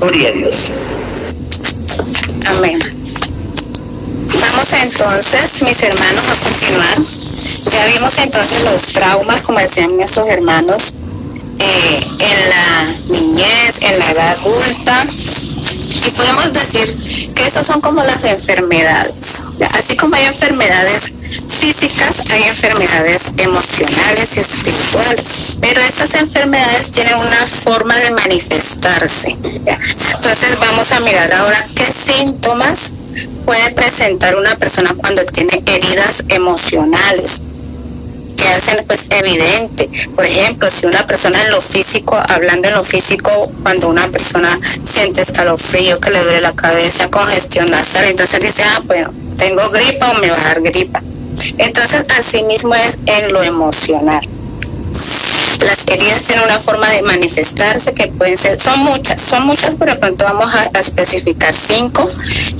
Gloria 0.00 0.28
a 0.28 0.32
Dios. 0.32 0.72
Amén. 2.46 2.78
Vamos 4.34 4.72
entonces, 4.74 5.62
mis 5.62 5.82
hermanos, 5.82 6.24
a 6.28 6.36
continuar. 6.36 6.98
Ya 7.72 7.86
vimos 7.86 8.18
entonces 8.18 8.64
los 8.64 8.82
traumas, 8.92 9.42
como 9.42 9.58
decían 9.58 9.96
nuestros 9.96 10.28
hermanos, 10.28 10.94
eh, 11.58 12.06
en 12.20 12.50
la 12.50 12.84
niñez, 13.08 13.80
en 13.80 13.98
la 13.98 14.10
edad 14.10 14.38
adulta. 14.38 15.06
Y 16.06 16.10
podemos 16.10 16.52
decir 16.52 17.34
que 17.34 17.46
esos 17.46 17.66
son 17.66 17.80
como 17.80 18.02
las 18.02 18.24
enfermedades. 18.24 19.40
Así 19.72 19.96
como 19.96 20.14
hay 20.14 20.26
enfermedades 20.26 21.12
físicas, 21.48 22.22
hay 22.30 22.44
enfermedades 22.44 23.32
emocionales 23.38 24.36
y 24.36 24.40
espirituales. 24.40 25.58
Pero 25.60 25.80
esas 25.82 26.14
enfermedades 26.14 26.90
tienen 26.90 27.14
una 27.14 27.46
forma 27.46 27.96
de 27.96 28.10
manifestarse. 28.10 29.30
Entonces 29.30 30.60
vamos 30.60 30.92
a 30.92 31.00
mirar 31.00 31.32
ahora 31.32 31.64
qué 31.74 31.84
síntomas 31.92 32.92
puede 33.48 33.70
presentar 33.70 34.36
una 34.36 34.54
persona 34.56 34.94
cuando 34.94 35.24
tiene 35.24 35.62
heridas 35.64 36.22
emocionales. 36.28 37.40
que 38.36 38.46
hacen 38.46 38.84
pues 38.86 39.06
evidente. 39.08 39.88
Por 40.14 40.26
ejemplo, 40.26 40.70
si 40.70 40.84
una 40.84 41.06
persona 41.06 41.42
en 41.42 41.50
lo 41.50 41.60
físico, 41.62 42.20
hablando 42.28 42.68
en 42.68 42.74
lo 42.74 42.84
físico, 42.84 43.50
cuando 43.62 43.88
una 43.88 44.06
persona 44.08 44.60
siente 44.84 45.22
escalofrío, 45.22 45.98
que 45.98 46.10
le 46.10 46.22
duele 46.22 46.42
la 46.42 46.54
cabeza, 46.54 47.10
congestión 47.10 47.70
nasal, 47.70 48.04
entonces 48.04 48.38
dice, 48.40 48.62
ah, 48.64 48.82
bueno, 48.84 49.14
tengo 49.38 49.68
gripa 49.70 50.10
o 50.10 50.20
me 50.20 50.30
va 50.30 50.36
a 50.36 50.44
dar 50.44 50.60
gripa. 50.60 51.02
Entonces, 51.56 52.04
así 52.18 52.42
mismo 52.42 52.74
es 52.74 52.98
en 53.06 53.32
lo 53.32 53.42
emocional. 53.42 54.28
Las 55.60 55.88
heridas 55.88 56.22
tienen 56.22 56.44
una 56.44 56.60
forma 56.60 56.88
de 56.90 57.02
manifestarse 57.02 57.92
que 57.92 58.06
pueden 58.08 58.38
ser, 58.38 58.60
son 58.60 58.80
muchas, 58.80 59.20
son 59.20 59.46
muchas, 59.46 59.74
pero 59.78 59.98
pronto 59.98 60.24
vamos 60.24 60.54
a, 60.54 60.70
a, 60.72 60.80
especificar 60.80 61.52
cinco, 61.52 62.08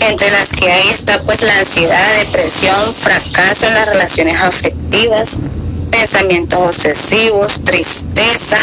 entre 0.01 0.31
las 0.31 0.51
que 0.51 0.71
hay 0.71 0.89
está 0.89 1.21
pues 1.21 1.43
la 1.43 1.59
ansiedad, 1.59 2.19
depresión, 2.19 2.93
fracaso 2.93 3.67
en 3.67 3.75
las 3.75 3.89
relaciones 3.89 4.37
afectivas, 4.41 5.39
pensamientos 5.91 6.59
obsesivos, 6.59 7.61
tristeza, 7.65 8.59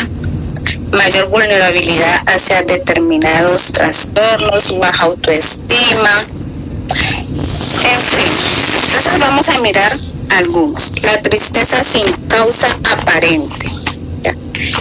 mayor 0.92 1.30
vulnerabilidad 1.30 2.22
hacia 2.28 2.64
determinados 2.64 3.72
trastornos, 3.72 4.78
baja 4.80 5.06
autoestima, 5.06 6.26
en 7.84 8.00
fin. 8.02 8.32
Entonces 8.88 9.20
vamos 9.20 9.50
a 9.50 9.60
mirar 9.60 9.98
algunos. 10.32 10.92
La 11.04 11.22
tristeza 11.22 11.84
sin 11.84 12.06
causa 12.28 12.68
aparente 12.92 13.68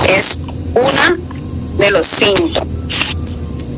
es 0.09 0.41
una 0.75 1.19
de 1.77 1.91
los 1.91 2.07
síntomas. 2.07 2.69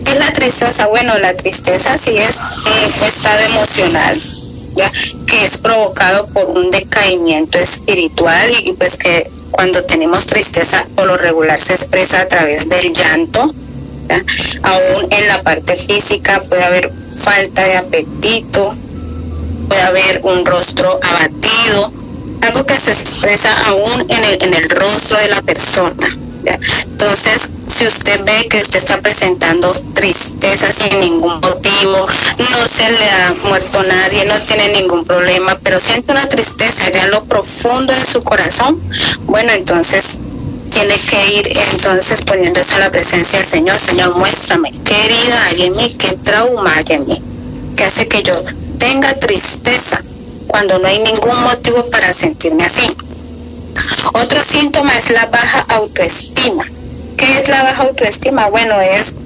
¿Qué 0.05 0.13
es 0.13 0.19
la 0.19 0.33
tristeza? 0.33 0.87
Bueno, 0.87 1.19
la 1.19 1.35
tristeza 1.35 1.99
sí 1.99 2.17
es 2.17 2.39
un 2.39 3.05
estado 3.07 3.41
emocional 3.41 4.21
¿ya? 4.77 4.91
que 5.27 5.45
es 5.45 5.59
provocado 5.59 6.27
por 6.29 6.47
un 6.51 6.71
decaimiento 6.71 7.59
espiritual 7.59 8.53
y 8.65 8.73
pues 8.73 8.97
que 8.97 9.31
cuando 9.51 9.83
tenemos 9.85 10.27
tristeza 10.27 10.87
por 10.95 11.07
lo 11.07 11.17
regular 11.17 11.61
se 11.61 11.75
expresa 11.75 12.23
a 12.23 12.29
través 12.29 12.69
del 12.69 12.93
llanto. 12.93 13.53
¿ya? 14.09 14.23
Aún 14.63 15.09
en 15.11 15.27
la 15.27 15.43
parte 15.43 15.77
física 15.77 16.41
puede 16.49 16.63
haber 16.63 16.93
falta 17.11 17.65
de 17.65 17.77
apetito, 17.77 18.77
puede 19.69 19.83
haber 19.83 20.21
un 20.25 20.45
rostro 20.45 20.99
abatido, 21.03 21.93
algo 22.43 22.65
que 22.65 22.79
se 22.79 22.93
expresa 22.93 23.53
aún 23.67 24.07
en 24.09 24.25
el, 24.25 24.43
en 24.43 24.55
el 24.55 24.69
rostro 24.71 25.19
de 25.19 25.29
la 25.29 25.43
persona. 25.43 26.09
Entonces, 26.85 27.51
si 27.67 27.87
usted 27.87 28.25
ve 28.25 28.47
que 28.49 28.61
usted 28.61 28.79
está 28.79 29.01
presentando 29.01 29.73
tristeza 29.95 30.73
sin 30.73 30.99
ningún 31.01 31.41
motivo, 31.41 32.07
no 32.39 32.69
se 32.69 32.91
le 32.91 33.11
ha 33.11 33.35
muerto 33.45 33.83
nadie, 33.83 34.25
no 34.27 34.39
tiene 34.43 34.81
ningún 34.81 35.05
problema, 35.05 35.59
pero 35.63 35.81
siente 35.81 36.13
una 36.13 36.29
tristeza 36.29 36.91
ya 36.91 37.05
en 37.05 37.11
lo 37.11 37.25
profundo 37.25 37.93
de 37.93 38.07
su 38.07 38.23
corazón, 38.23 38.81
bueno, 39.25 39.53
entonces 39.53 40.21
tiene 40.71 40.95
que 41.11 41.39
ir 41.39 41.59
entonces 41.73 42.23
poniéndose 42.23 42.75
a 42.77 42.81
la 42.81 42.91
presencia 42.91 43.39
del 43.41 43.49
Señor. 43.49 43.79
Señor, 43.79 44.17
muéstrame 44.17 44.71
qué 44.85 45.05
herida 45.07 45.45
hay 45.47 45.63
en 45.63 45.73
mí, 45.73 45.95
qué 45.99 46.17
trauma 46.23 46.75
hay 46.77 46.85
en 46.95 47.07
mí, 47.07 47.23
que 47.77 47.85
hace 47.85 48.09
que 48.09 48.23
yo 48.23 48.35
tenga 48.79 49.15
tristeza 49.21 50.03
cuando 50.47 50.79
no 50.79 50.89
hay 50.89 50.99
ningún 51.01 51.43
motivo 51.43 51.85
para 51.91 52.13
sentirme 52.13 52.65
así. 52.65 52.87
Otro 54.15 54.43
síntoma 54.43 54.97
es 54.97 55.11
la 55.11 55.27
baja 55.27 55.67
autoestima. 55.69 56.65
¿Qué 57.17 57.41
es 57.41 57.49
la 57.49 57.63
baja 57.63 57.83
autoestima? 57.83 58.49
Bueno, 58.49 58.81
es 58.81 59.17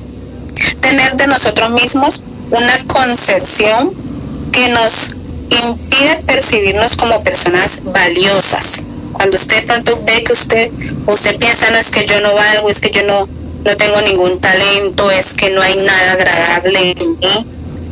tener 0.81 1.15
de 1.17 1.27
nosotros 1.27 1.71
mismos 1.71 2.23
una 2.51 2.85
concepción 2.87 3.93
que 4.53 4.69
nos 4.69 5.11
impide 5.51 6.17
percibirnos 6.27 6.97
como 6.97 7.23
personas 7.23 7.83
valiosas. 7.85 8.83
Cuando 9.13 9.37
usted 9.37 9.67
pronto 9.67 10.01
ve 10.05 10.25
que 10.25 10.33
usted, 10.33 10.71
usted 11.07 11.37
piensa, 11.39 11.71
no 11.71 11.79
es 11.79 11.91
que 11.91 12.07
yo 12.07 12.21
no 12.21 12.35
valgo, 12.35 12.71
es 12.71 12.81
que 12.81 12.91
yo 12.91 13.03
no, 13.03 13.29
no 13.65 13.77
tengo 13.77 14.01
ningún 14.03 14.41
talento, 14.41 15.11
es 15.11 15.35
que 15.35 15.51
no 15.51 15.63
hay 15.63 15.77
nada 15.77 16.13
agradable 16.13 16.93
en 16.93 17.19
mí, 17.19 17.47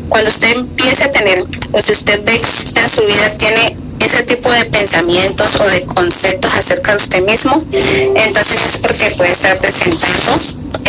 cuando 0.08 0.30
usted 0.30 0.56
empiece 0.56 1.04
a 1.04 1.10
tener, 1.10 1.44
o 1.72 1.82
si 1.82 1.92
usted 1.92 2.24
ve 2.24 2.40
que 2.40 2.80
en 2.80 2.88
su 2.88 3.02
vida 3.02 3.38
tiene 3.38 3.76
ese 4.00 4.22
tipo 4.22 4.50
de 4.50 4.64
pensamientos 4.66 5.60
o 5.60 5.68
de 5.68 5.84
conceptos 5.86 6.52
acerca 6.54 6.92
de 6.92 6.96
usted 6.98 7.22
mismo, 7.24 7.62
entonces 7.72 8.74
es 8.74 8.78
porque 8.78 9.10
puede 9.16 9.32
estar 9.32 9.58
presentando 9.58 10.40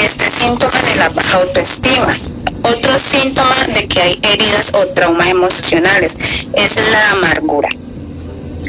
este 0.04 0.30
síntoma 0.30 0.82
de 0.82 0.96
la 0.98 1.10
baja 1.10 1.38
autoestima. 1.38 2.16
Otro 2.64 3.00
síntoma 3.00 3.56
de 3.74 3.88
que 3.88 4.02
hay 4.02 4.20
heridas 4.24 4.74
o 4.74 4.86
traumas 4.88 5.28
emocionales 5.28 6.16
es 6.54 6.92
la 6.92 7.12
amargura. 7.12 7.70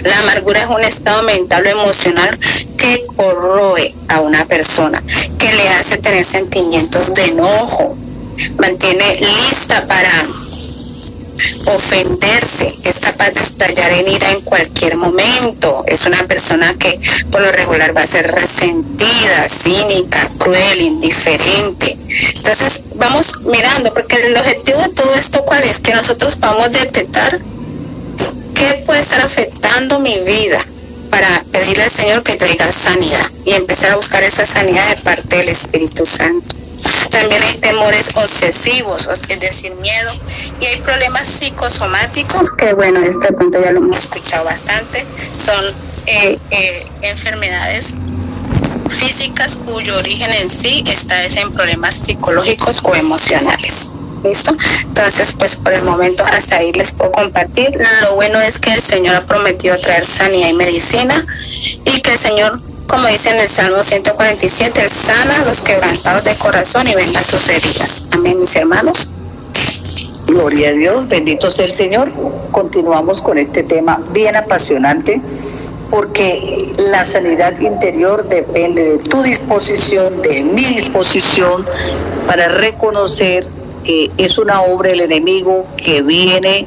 La 0.04 0.18
amargura 0.20 0.62
es 0.62 0.68
un 0.68 0.82
estado 0.82 1.22
mental 1.24 1.66
o 1.66 1.70
emocional 1.70 2.38
que 2.76 3.04
corroe 3.16 3.92
a 4.08 4.20
una 4.20 4.46
persona, 4.46 5.02
que 5.38 5.52
le 5.52 5.68
hace 5.68 5.98
tener 5.98 6.24
sentimientos 6.24 7.12
de 7.14 7.24
enojo, 7.26 7.96
mantiene 8.58 9.14
lista 9.16 9.86
para 9.86 10.26
ofenderse, 11.68 12.72
es 12.84 12.98
capaz 12.98 13.30
de 13.30 13.40
estallar 13.40 13.92
en 13.92 14.08
ira 14.08 14.30
en 14.30 14.40
cualquier 14.42 14.96
momento. 14.96 15.84
Es 15.86 16.06
una 16.06 16.26
persona 16.26 16.74
que 16.78 17.00
por 17.30 17.40
lo 17.40 17.52
regular 17.52 17.96
va 17.96 18.02
a 18.02 18.06
ser 18.06 18.30
resentida, 18.30 19.48
cínica, 19.48 20.28
cruel, 20.38 20.80
indiferente. 20.80 21.96
Entonces 22.36 22.84
vamos 22.96 23.40
mirando, 23.42 23.92
porque 23.92 24.16
el 24.16 24.36
objetivo 24.36 24.80
de 24.82 24.88
todo 24.90 25.14
esto 25.14 25.44
cuál 25.44 25.64
es, 25.64 25.80
que 25.80 25.94
nosotros 25.94 26.36
podamos 26.36 26.72
detectar 26.72 27.40
qué 28.54 28.82
puede 28.86 29.00
estar 29.00 29.20
afectando 29.20 29.98
mi 30.00 30.18
vida 30.26 30.64
para 31.10 31.44
pedirle 31.52 31.84
al 31.84 31.90
Señor 31.90 32.22
que 32.22 32.36
traiga 32.36 32.70
sanidad 32.72 33.30
y 33.44 33.52
empezar 33.52 33.92
a 33.92 33.96
buscar 33.96 34.22
esa 34.22 34.46
sanidad 34.46 34.88
de 34.88 35.02
parte 35.02 35.36
del 35.36 35.48
Espíritu 35.48 36.06
Santo. 36.06 36.56
También 37.10 37.42
hay 37.42 37.58
temores 37.58 38.08
obsesivos, 38.16 39.06
es 39.06 39.40
decir, 39.40 39.74
miedo, 39.74 40.12
y 40.60 40.66
hay 40.66 40.80
problemas 40.80 41.26
psicosomáticos, 41.26 42.50
que 42.56 42.72
bueno, 42.72 43.04
este 43.04 43.32
punto 43.32 43.60
ya 43.62 43.72
lo 43.72 43.80
hemos 43.80 43.98
escuchado 43.98 44.44
bastante, 44.44 45.04
son 45.14 45.64
eh, 46.06 46.38
eh, 46.50 46.86
enfermedades 47.02 47.96
físicas 48.88 49.56
cuyo 49.56 49.96
origen 49.98 50.30
en 50.32 50.48
sí 50.48 50.82
está 50.86 51.24
en 51.24 51.52
problemas 51.52 51.94
psicológicos 51.96 52.80
o 52.82 52.94
emocionales. 52.94 53.90
¿Listo? 54.22 54.54
Entonces, 54.82 55.34
pues 55.38 55.56
por 55.56 55.72
el 55.72 55.82
momento 55.82 56.22
hasta 56.24 56.56
ahí 56.56 56.72
les 56.72 56.92
puedo 56.92 57.10
compartir. 57.12 57.70
Lo 58.02 58.14
bueno 58.16 58.40
es 58.40 58.58
que 58.58 58.72
el 58.72 58.82
Señor 58.82 59.16
ha 59.16 59.22
prometido 59.22 59.78
traer 59.78 60.04
sanidad 60.04 60.48
y 60.48 60.54
medicina 60.54 61.24
y 61.84 62.00
que 62.00 62.12
el 62.12 62.18
Señor 62.18 62.60
como 62.90 63.06
dice 63.06 63.30
en 63.30 63.36
el 63.36 63.48
Salmo 63.48 63.84
147, 63.84 64.88
sana 64.88 65.42
a 65.42 65.44
los 65.44 65.60
quebrantados 65.60 66.24
de 66.24 66.34
corazón 66.34 66.88
y 66.88 66.94
venga 66.96 67.22
sus 67.22 67.48
heridas. 67.48 68.08
Amén, 68.10 68.40
mis 68.40 68.56
hermanos. 68.56 69.12
Gloria 70.26 70.70
a 70.70 70.72
Dios, 70.72 71.08
bendito 71.08 71.52
sea 71.52 71.66
el 71.66 71.74
Señor. 71.74 72.12
Continuamos 72.50 73.22
con 73.22 73.38
este 73.38 73.62
tema 73.62 74.00
bien 74.12 74.34
apasionante 74.34 75.20
porque 75.88 76.74
la 76.78 77.04
sanidad 77.04 77.58
interior 77.60 78.28
depende 78.28 78.82
de 78.82 78.98
tu 78.98 79.22
disposición, 79.22 80.20
de 80.22 80.42
mi 80.42 80.64
disposición 80.64 81.64
para 82.26 82.48
reconocer 82.48 83.46
es 84.18 84.38
una 84.38 84.62
obra 84.62 84.90
del 84.90 85.00
enemigo 85.00 85.66
que 85.76 86.02
viene 86.02 86.66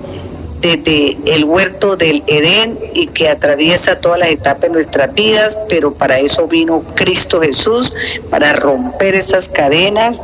desde 0.61 1.17
el 1.25 1.43
huerto 1.43 1.97
del 1.97 2.23
Edén 2.25 2.79
y 2.93 3.07
que 3.07 3.27
atraviesa 3.27 3.99
todas 3.99 4.19
las 4.19 4.29
etapas 4.29 4.61
de 4.61 4.69
nuestras 4.69 5.13
vidas, 5.13 5.57
pero 5.67 5.93
para 5.93 6.19
eso 6.19 6.47
vino 6.47 6.83
Cristo 6.95 7.41
Jesús, 7.41 7.93
para 8.29 8.53
romper 8.53 9.13
esas 9.13 9.49
cadenas, 9.49 10.21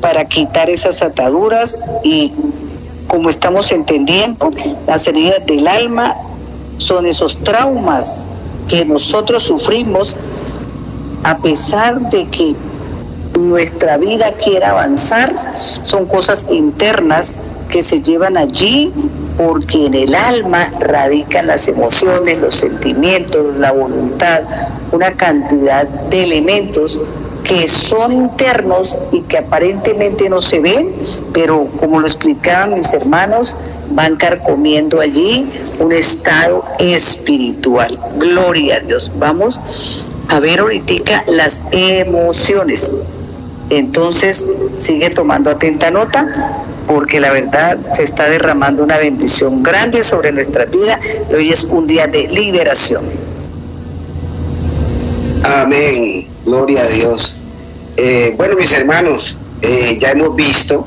para 0.00 0.26
quitar 0.26 0.70
esas 0.70 1.02
ataduras 1.02 1.76
y 2.04 2.32
como 3.08 3.28
estamos 3.30 3.72
entendiendo, 3.72 4.50
las 4.86 5.08
heridas 5.08 5.44
del 5.46 5.66
alma 5.66 6.14
son 6.78 7.06
esos 7.06 7.36
traumas 7.42 8.24
que 8.68 8.84
nosotros 8.84 9.42
sufrimos 9.42 10.16
a 11.24 11.36
pesar 11.38 11.98
de 12.10 12.26
que 12.28 12.54
nuestra 13.48 13.96
vida 13.96 14.32
quiera 14.34 14.70
avanzar, 14.70 15.34
son 15.56 16.06
cosas 16.06 16.46
internas 16.50 17.38
que 17.70 17.82
se 17.82 18.00
llevan 18.00 18.36
allí 18.36 18.92
porque 19.36 19.86
en 19.86 19.94
el 19.94 20.14
alma 20.14 20.70
radican 20.80 21.46
las 21.46 21.68
emociones, 21.68 22.40
los 22.40 22.56
sentimientos, 22.56 23.56
la 23.58 23.72
voluntad, 23.72 24.42
una 24.92 25.12
cantidad 25.12 25.86
de 25.86 26.24
elementos 26.24 27.00
que 27.44 27.68
son 27.68 28.12
internos 28.12 28.98
y 29.12 29.22
que 29.22 29.38
aparentemente 29.38 30.28
no 30.28 30.40
se 30.40 30.58
ven, 30.58 30.94
pero 31.32 31.68
como 31.78 32.00
lo 32.00 32.06
explicaban 32.06 32.74
mis 32.74 32.92
hermanos, 32.92 33.56
van 33.90 34.16
carcomiendo 34.16 35.00
allí 35.00 35.48
un 35.78 35.92
estado 35.92 36.64
espiritual. 36.78 37.98
Gloria 38.18 38.76
a 38.76 38.80
Dios. 38.80 39.10
Vamos 39.18 40.06
a 40.28 40.38
ver 40.38 40.60
ahorita 40.60 41.24
las 41.26 41.62
emociones. 41.72 42.92
Entonces, 43.70 44.48
sigue 44.76 45.10
tomando 45.10 45.50
atenta 45.50 45.90
nota, 45.90 46.64
porque 46.86 47.20
la 47.20 47.32
verdad 47.32 47.78
se 47.92 48.02
está 48.02 48.28
derramando 48.28 48.82
una 48.82 48.98
bendición 48.98 49.62
grande 49.62 50.02
sobre 50.02 50.32
nuestra 50.32 50.64
vida 50.64 50.98
y 51.30 51.34
hoy 51.34 51.50
es 51.50 51.64
un 51.64 51.86
día 51.86 52.08
de 52.08 52.26
liberación. 52.28 53.04
Amén, 55.44 56.26
gloria 56.44 56.82
a 56.82 56.86
Dios. 56.88 57.36
Eh, 57.96 58.34
bueno, 58.36 58.56
mis 58.56 58.72
hermanos, 58.72 59.36
eh, 59.62 59.98
ya 60.00 60.10
hemos 60.10 60.34
visto, 60.34 60.86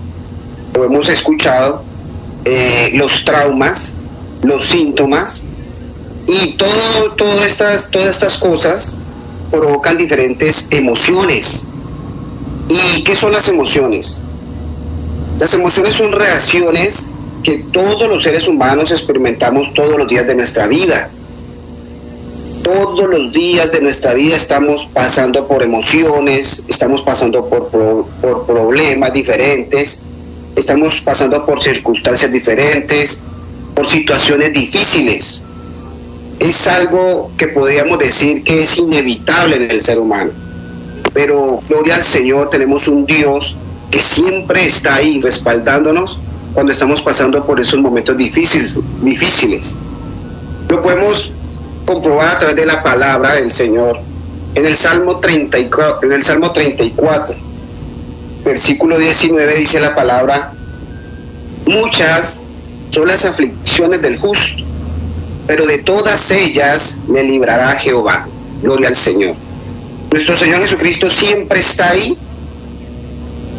o 0.78 0.84
hemos 0.84 1.08
escuchado 1.08 1.84
eh, 2.44 2.92
los 2.96 3.24
traumas, 3.24 3.96
los 4.44 4.66
síntomas 4.66 5.42
y 6.28 6.54
todo, 6.54 7.12
todas 7.16 7.46
estas, 7.46 7.90
todas 7.90 8.10
estas 8.10 8.38
cosas 8.38 8.98
provocan 9.52 9.96
diferentes 9.96 10.68
emociones. 10.72 11.68
¿Y 12.70 13.04
qué 13.04 13.16
son 13.16 13.32
las 13.34 13.48
emociones? 13.48 14.22
Las 15.40 15.54
emociones 15.54 15.94
son 15.94 16.12
reacciones 16.12 17.14
que 17.44 17.58
todos 17.72 18.08
los 18.08 18.24
seres 18.24 18.48
humanos 18.48 18.92
experimentamos 18.92 19.74
todos 19.74 19.98
los 19.98 20.08
días 20.08 20.26
de 20.26 20.36
nuestra 20.36 20.68
vida. 20.68 21.10
Todos 22.64 23.10
los 23.10 23.34
días 23.34 23.72
de 23.72 23.82
nuestra 23.82 24.14
vida 24.14 24.38
estamos 24.38 24.88
pasando 24.94 25.46
por 25.48 25.62
emociones, 25.64 26.64
estamos 26.70 27.02
pasando 27.02 27.50
por, 27.50 27.68
por, 27.70 28.46
problemas 28.46 29.12
diferentes, 29.12 30.00
estamos 30.56 31.02
pasando 31.02 31.46
por 31.46 31.62
circunstancias 31.62 32.32
diferentes, 32.32 33.20
por 33.76 33.86
situaciones 33.88 34.54
difíciles. 34.54 35.42
Es 36.40 36.66
algo 36.68 37.32
que 37.38 37.50
podríamos 37.50 38.00
decir 38.00 38.44
que 38.46 38.62
es 38.62 38.78
inevitable 38.78 39.58
en 39.58 39.70
el 39.70 39.82
ser 39.82 40.00
humano. 40.00 40.32
Pero 41.14 41.60
gloria 41.68 41.96
al 41.96 42.04
Señor, 42.04 42.50
tenemos 42.50 42.88
un 42.88 43.06
Dios 43.06 43.56
que 43.92 44.02
siempre 44.02 44.66
está 44.66 44.96
ahí 44.96 45.22
respaldándonos 45.22 46.20
cuando 46.54 46.72
estamos 46.72 47.02
pasando 47.02 47.46
por 47.46 47.60
esos 47.60 47.80
momentos 47.80 48.18
difíciles. 48.18 48.76
difíciles. 49.02 49.78
Lo 50.70 50.82
podemos 50.82 51.32
comprobar 51.86 52.36
a 52.36 52.40
través 52.40 52.56
de 52.56 52.66
la 52.66 52.82
palabra 52.82 53.36
del 53.36 53.52
Señor. 53.52 54.00
En 54.56 54.66
el 54.66 54.76
Salmo 54.76 55.18
34, 55.20 56.08
en 56.08 56.14
el 56.14 56.24
Salmo 56.24 56.52
34 56.52 57.54
versículo 58.44 58.98
19 58.98 59.56
dice 59.56 59.80
la 59.80 59.96
palabra, 59.96 60.54
muchas 61.66 62.40
son 62.90 63.08
las 63.08 63.26
aflicciones 63.26 64.02
del 64.02 64.18
justo, 64.20 64.64
pero 65.48 65.66
de 65.66 65.80
todas 65.80 66.30
ellas 66.32 67.02
le 67.08 67.24
librará 67.24 67.72
Jehová. 67.80 68.28
Gloria 68.62 68.90
al 68.90 68.96
Señor. 68.96 69.36
Nuestro 70.14 70.38
Señor 70.38 70.62
Jesucristo 70.62 71.10
siempre 71.10 71.60
está 71.60 71.90
ahí 71.90 72.16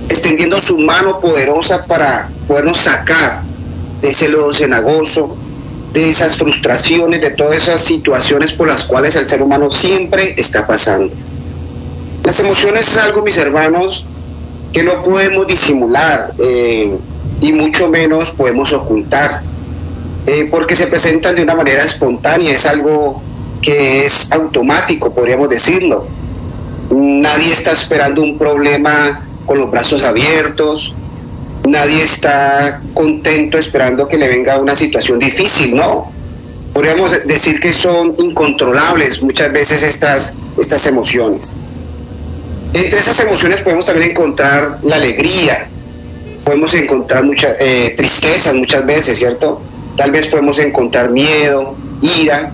extendiendo 0.09 0.61
su 0.61 0.79
mano 0.79 1.19
poderosa 1.19 1.85
para 1.85 2.31
podernos 2.47 2.79
sacar 2.79 3.43
de 4.01 4.11
ese 4.11 4.29
lodo 4.29 4.53
cenagoso, 4.53 5.37
de 5.93 6.11
esas 6.11 6.37
frustraciones, 6.37 7.21
de 7.21 7.33
todas 7.33 7.57
esas 7.57 7.81
situaciones 7.81 8.53
por 8.53 8.69
las 8.69 8.85
cuales 8.85 9.17
el 9.17 9.29
ser 9.29 9.43
humano 9.43 9.69
siempre 9.73 10.37
está 10.37 10.65
pasando. 10.65 11.13
Las 12.23 12.39
emociones 12.39 12.87
es 12.87 12.99
algo, 12.99 13.23
mis 13.23 13.37
hermanos, 13.37 14.07
que 14.73 14.85
no 14.85 15.03
podemos 15.03 15.49
disimular 15.49 16.35
eh, 16.39 16.97
y 17.41 17.53
mucho 17.53 17.89
menos 17.89 18.31
podemos 18.31 18.73
ocultar, 18.73 19.43
eh, 20.29 20.47
porque 20.49 20.77
se 20.77 20.87
presentan 20.87 21.35
de 21.35 21.43
una 21.43 21.57
manera 21.57 21.83
espontánea, 21.83 22.53
es 22.53 22.65
algo 22.65 23.21
que 23.61 24.05
es 24.05 24.31
automático, 24.31 25.13
podríamos 25.13 25.49
decirlo. 25.49 26.07
Nadie 26.91 27.53
está 27.53 27.73
esperando 27.73 28.23
un 28.23 28.39
problema 28.39 29.23
con 29.47 29.59
los 29.59 29.71
brazos 29.71 30.05
abiertos, 30.05 30.95
nadie 31.67 32.03
está 32.03 32.81
contento 32.93 33.59
esperando 33.59 34.07
que 34.07 34.17
le 34.17 34.29
venga 34.29 34.59
una 34.59 34.77
situación 34.77 35.19
difícil, 35.19 35.75
no. 35.75 36.13
Podríamos 36.73 37.13
decir 37.27 37.61
que 37.61 37.73
son 37.73 38.15
incontrolables 38.19 39.23
muchas 39.23 39.53
veces 39.53 39.83
estas, 39.83 40.37
estas 40.59 40.87
emociones. 40.87 41.55
Entre 42.73 42.99
esas 42.99 43.19
emociones 43.21 43.61
podemos 43.61 43.87
también 43.87 44.11
encontrar 44.11 44.79
la 44.83 44.97
alegría, 44.97 45.69
podemos 46.45 46.75
encontrar 46.75 47.23
mucha 47.23 47.55
eh, 47.61 47.95
tristezas 47.97 48.55
muchas 48.55 48.85
veces, 48.85 49.17
¿cierto? 49.19 49.63
Tal 49.97 50.11
vez 50.11 50.27
podemos 50.27 50.59
encontrar 50.59 51.11
miedo, 51.11 51.77
ira, 52.03 52.51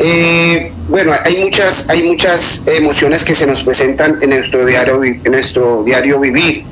eh, 0.00 0.72
bueno, 0.92 1.14
hay 1.24 1.42
muchas, 1.42 1.88
hay 1.88 2.02
muchas 2.02 2.64
emociones 2.66 3.24
que 3.24 3.34
se 3.34 3.46
nos 3.46 3.64
presentan 3.64 4.18
en 4.20 4.28
nuestro 4.28 4.66
diario, 4.66 5.02
en 5.02 5.22
nuestro 5.32 5.82
diario 5.84 6.20
vivir. 6.20 6.64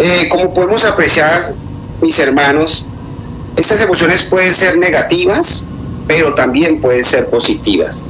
Eh, 0.00 0.28
como 0.28 0.52
podemos 0.52 0.84
apreciar, 0.84 1.52
mis 2.02 2.18
hermanos, 2.18 2.84
estas 3.56 3.80
emociones 3.80 4.24
pueden 4.24 4.52
ser 4.52 4.76
negativas, 4.76 5.64
pero 6.08 6.34
también 6.34 6.80
pueden 6.80 7.04
ser 7.04 7.30
positivas. 7.30 8.02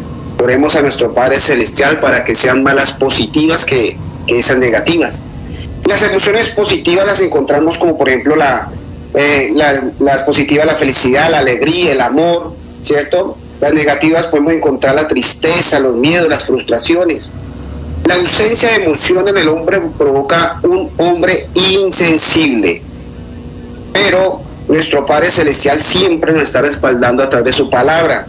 Oremos 0.42 0.76
a 0.76 0.80
nuestro 0.80 1.12
Padre 1.12 1.38
Celestial 1.38 2.00
para 2.00 2.24
que 2.24 2.34
sean 2.34 2.62
más 2.62 2.92
positivas 2.92 3.66
que, 3.66 3.98
esas 4.28 4.56
negativas. 4.56 5.20
Las 5.86 6.02
emociones 6.02 6.48
positivas 6.48 7.06
las 7.06 7.20
encontramos 7.20 7.76
como 7.76 7.98
por 7.98 8.08
ejemplo 8.08 8.34
la, 8.34 8.70
eh, 9.14 9.52
las 9.54 10.22
positivas, 10.22 10.64
la 10.64 10.76
felicidad, 10.76 11.30
la 11.30 11.40
alegría, 11.40 11.92
el 11.92 12.00
amor, 12.00 12.54
¿cierto? 12.80 13.36
Las 13.60 13.72
negativas 13.72 14.26
podemos 14.26 14.52
encontrar 14.52 14.94
la 14.94 15.08
tristeza, 15.08 15.80
los 15.80 15.96
miedos, 15.96 16.28
las 16.28 16.44
frustraciones. 16.44 17.32
La 18.06 18.14
ausencia 18.14 18.70
de 18.70 18.84
emoción 18.84 19.26
en 19.26 19.36
el 19.36 19.48
hombre 19.48 19.80
provoca 19.98 20.60
un 20.62 20.90
hombre 20.96 21.48
insensible. 21.54 22.80
Pero 23.92 24.40
nuestro 24.68 25.04
Padre 25.04 25.30
Celestial 25.30 25.82
siempre 25.82 26.32
nos 26.32 26.44
está 26.44 26.62
respaldando 26.62 27.22
a 27.22 27.28
través 27.28 27.46
de 27.46 27.52
su 27.52 27.68
palabra. 27.68 28.26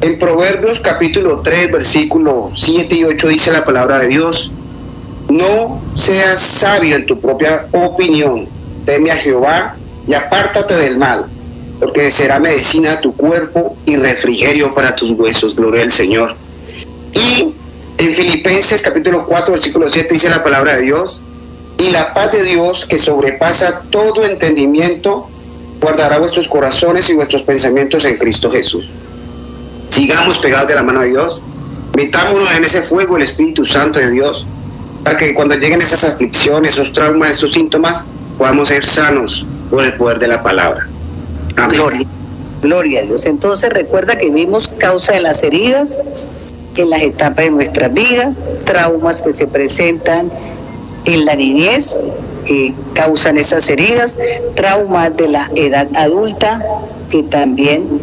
En 0.00 0.18
Proverbios 0.18 0.80
capítulo 0.80 1.40
3, 1.40 1.70
versículo 1.70 2.50
7 2.54 2.94
y 2.94 3.04
8 3.04 3.28
dice 3.28 3.52
la 3.52 3.64
palabra 3.64 3.98
de 3.98 4.08
Dios, 4.08 4.50
no 5.30 5.82
seas 5.94 6.40
sabio 6.40 6.96
en 6.96 7.06
tu 7.06 7.20
propia 7.20 7.66
opinión, 7.72 8.48
teme 8.84 9.10
a 9.10 9.16
Jehová 9.16 9.76
y 10.08 10.14
apártate 10.14 10.74
del 10.74 10.96
mal 10.96 11.26
porque 11.82 12.12
será 12.12 12.38
medicina 12.38 12.92
a 12.92 13.00
tu 13.00 13.12
cuerpo 13.16 13.76
y 13.84 13.96
refrigerio 13.96 14.72
para 14.72 14.94
tus 14.94 15.10
huesos, 15.10 15.56
gloria 15.56 15.82
al 15.82 15.90
Señor. 15.90 16.36
Y 17.12 17.52
en 17.98 18.14
Filipenses 18.14 18.80
capítulo 18.82 19.26
4, 19.26 19.54
versículo 19.54 19.88
7 19.88 20.14
dice 20.14 20.30
la 20.30 20.44
palabra 20.44 20.76
de 20.76 20.82
Dios, 20.82 21.20
y 21.78 21.90
la 21.90 22.14
paz 22.14 22.30
de 22.30 22.44
Dios 22.44 22.86
que 22.86 23.00
sobrepasa 23.00 23.82
todo 23.90 24.24
entendimiento, 24.24 25.28
guardará 25.80 26.20
vuestros 26.20 26.46
corazones 26.46 27.10
y 27.10 27.14
vuestros 27.14 27.42
pensamientos 27.42 28.04
en 28.04 28.16
Cristo 28.16 28.48
Jesús. 28.52 28.88
Sigamos 29.90 30.38
pegados 30.38 30.68
de 30.68 30.76
la 30.76 30.84
mano 30.84 31.00
de 31.00 31.08
Dios, 31.08 31.40
metámonos 31.96 32.54
en 32.54 32.64
ese 32.64 32.82
fuego 32.82 33.16
el 33.16 33.24
Espíritu 33.24 33.64
Santo 33.64 33.98
de 33.98 34.08
Dios, 34.08 34.46
para 35.02 35.16
que 35.16 35.34
cuando 35.34 35.56
lleguen 35.56 35.82
esas 35.82 36.04
aflicciones, 36.04 36.74
esos 36.74 36.92
traumas, 36.92 37.32
esos 37.32 37.52
síntomas, 37.52 38.04
podamos 38.38 38.68
ser 38.68 38.84
sanos 38.84 39.44
por 39.68 39.82
el 39.82 39.94
poder 39.94 40.20
de 40.20 40.28
la 40.28 40.44
palabra. 40.44 40.86
Gloria, 41.56 42.06
gloria 42.62 43.00
a 43.00 43.02
Dios. 43.04 43.26
Entonces 43.26 43.70
recuerda 43.70 44.16
que 44.16 44.30
vimos 44.30 44.68
causa 44.68 45.12
de 45.12 45.20
las 45.20 45.42
heridas 45.42 45.98
en 46.76 46.90
las 46.90 47.02
etapas 47.02 47.44
de 47.44 47.50
nuestras 47.50 47.92
vidas, 47.92 48.38
traumas 48.64 49.22
que 49.22 49.32
se 49.32 49.46
presentan 49.46 50.30
en 51.04 51.24
la 51.24 51.34
niñez 51.34 51.98
que 52.46 52.74
causan 52.94 53.38
esas 53.38 53.68
heridas, 53.68 54.18
traumas 54.54 55.16
de 55.16 55.28
la 55.28 55.50
edad 55.54 55.88
adulta 55.94 56.64
que 57.10 57.22
también 57.24 58.00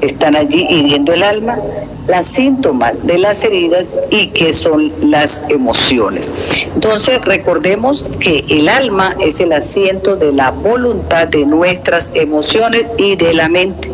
están 0.00 0.34
allí 0.34 0.66
hiriendo 0.68 1.12
el 1.12 1.22
alma, 1.22 1.58
las 2.06 2.26
síntomas 2.26 2.94
de 3.06 3.18
las 3.18 3.44
heridas 3.44 3.86
y 4.10 4.28
qué 4.28 4.52
son 4.52 4.92
las 5.10 5.42
emociones. 5.48 6.30
Entonces 6.74 7.20
recordemos 7.24 8.10
que 8.20 8.44
el 8.48 8.68
alma 8.68 9.14
es 9.20 9.40
el 9.40 9.52
asiento 9.52 10.16
de 10.16 10.32
la 10.32 10.50
voluntad 10.50 11.28
de 11.28 11.46
nuestras 11.46 12.10
emociones 12.14 12.86
y 12.98 13.16
de 13.16 13.34
la 13.34 13.48
mente. 13.48 13.90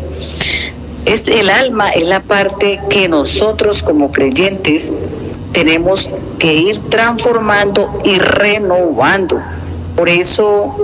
Es 1.05 1.27
el 1.27 1.49
alma 1.49 1.89
es 1.91 2.07
la 2.07 2.19
parte 2.19 2.81
que 2.89 3.07
nosotros 3.07 3.81
como 3.81 4.11
creyentes 4.11 4.91
tenemos 5.53 6.09
que 6.37 6.53
ir 6.53 6.79
transformando 6.89 7.99
y 8.03 8.19
renovando. 8.19 9.39
Por 9.95 10.09
eso 10.09 10.75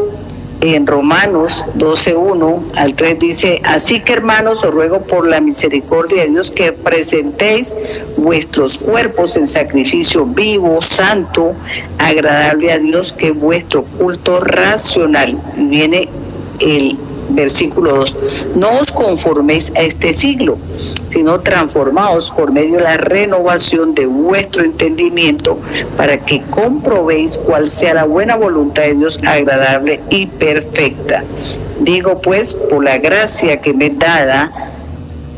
en 0.62 0.88
Romanos 0.88 1.66
12.1 1.78 2.62
al 2.76 2.94
3 2.94 3.20
dice, 3.20 3.62
así 3.64 4.00
que 4.00 4.14
hermanos, 4.14 4.64
os 4.64 4.74
ruego 4.74 5.02
por 5.02 5.28
la 5.28 5.42
misericordia 5.42 6.24
de 6.24 6.30
Dios 6.30 6.52
que 6.52 6.72
presentéis 6.72 7.74
vuestros 8.18 8.78
cuerpos 8.78 9.36
en 9.36 9.48
sacrificio 9.48 10.26
vivo, 10.26 10.82
santo, 10.82 11.54
agradable 11.98 12.72
a 12.72 12.80
Dios, 12.80 13.12
que 13.12 13.32
vuestro 13.32 13.84
culto 13.84 14.40
racional. 14.40 15.38
Viene 15.58 16.08
el 16.60 16.98
versículo 17.30 17.96
2, 17.96 18.16
no 18.56 18.80
os 18.80 18.92
conforméis 18.92 19.72
a 19.76 19.82
este 19.82 20.14
siglo, 20.14 20.58
sino 21.10 21.40
transformaos 21.42 22.30
por 22.32 22.52
medio 22.52 22.78
de 22.78 22.84
la 22.84 22.98
renovación 22.98 23.94
de 23.96 24.06
vuestro 24.06 24.64
entendimiento 24.64 25.58
para 25.98 26.18
que 26.18 26.42
comprobéis 26.50 27.38
cuál 27.38 27.70
sea 27.70 27.94
la 27.94 28.06
buena 28.06 28.36
voluntad 28.36 28.84
de 28.84 28.96
Dios 28.96 29.20
agradable 29.26 30.00
y 30.10 30.26
perfecta. 30.28 31.24
Digo 31.80 32.22
pues, 32.22 32.54
por 32.54 32.84
la 32.84 32.98
gracia 32.98 33.58
que 33.58 33.74
me 33.74 33.90
dada, 33.90 34.52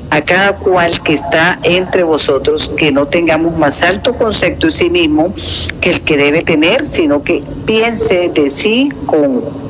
a 0.10 0.22
cada 0.22 0.54
cual 0.54 1.02
que 1.02 1.14
está 1.14 1.60
entre 1.64 2.04
vosotros, 2.04 2.72
que 2.78 2.92
no 2.92 3.08
tengamos 3.08 3.58
más 3.58 3.82
alto 3.82 4.14
concepto 4.14 4.68
de 4.68 4.72
sí 4.72 4.90
mismo 4.90 5.34
que 5.82 5.92
el 5.92 6.02
que 6.02 6.18
debe 6.18 6.42
tener, 6.42 6.86
sino 6.86 7.24
que 7.24 7.44
piense 7.66 8.30
de 8.34 8.50
sí 8.50 8.90
con 9.06 9.65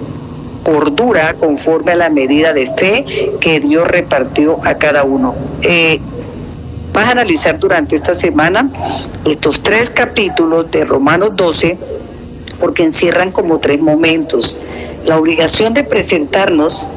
cordura 0.66 1.36
conforme 1.36 1.92
a 1.92 1.96
la 1.96 2.10
medida 2.10 2.52
de 2.52 2.66
fe 2.66 3.06
que 3.40 3.60
Dios 3.60 3.88
repartió 3.88 4.58
a 4.66 4.74
cada 4.74 5.04
uno. 5.04 5.36
Eh, 5.62 6.00
vas 6.92 7.06
a 7.06 7.12
analizar 7.12 7.60
durante 7.60 7.96
esta 7.96 8.16
semana 8.16 8.70
estos 9.26 9.62
tres 9.62 9.92
capítulos 9.92 10.72
de 10.72 10.84
Romanos 10.84 11.36
12 11.36 11.78
porque 12.60 12.84
encierran 12.84 13.32
como 13.32 13.60
tres 13.60 13.80
momentos. 13.80 14.60
La 15.06 15.20
obligación 15.20 15.76
de 15.76 15.84
presentarnos 15.84 16.88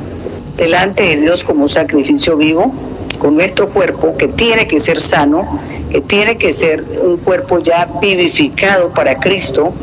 delante 0.57 1.03
de 1.03 1.17
Dios 1.17 1.45
como 1.45 1.69
sacrificio 1.69 2.37
vivo, 2.37 2.73
con 3.19 3.35
nuestro 3.35 3.69
cuerpo 3.69 4.17
que 4.17 4.29
tiene 4.29 4.67
que 4.67 4.81
ser 4.81 5.01
sano, 5.01 5.61
que 5.91 6.01
tiene 6.01 6.39
que 6.39 6.55
ser 6.55 6.85
un 7.03 7.19
cuerpo 7.19 7.59
ya 7.59 7.87
vivificado 8.01 8.91
para 8.95 9.19
Cristo, 9.19 9.75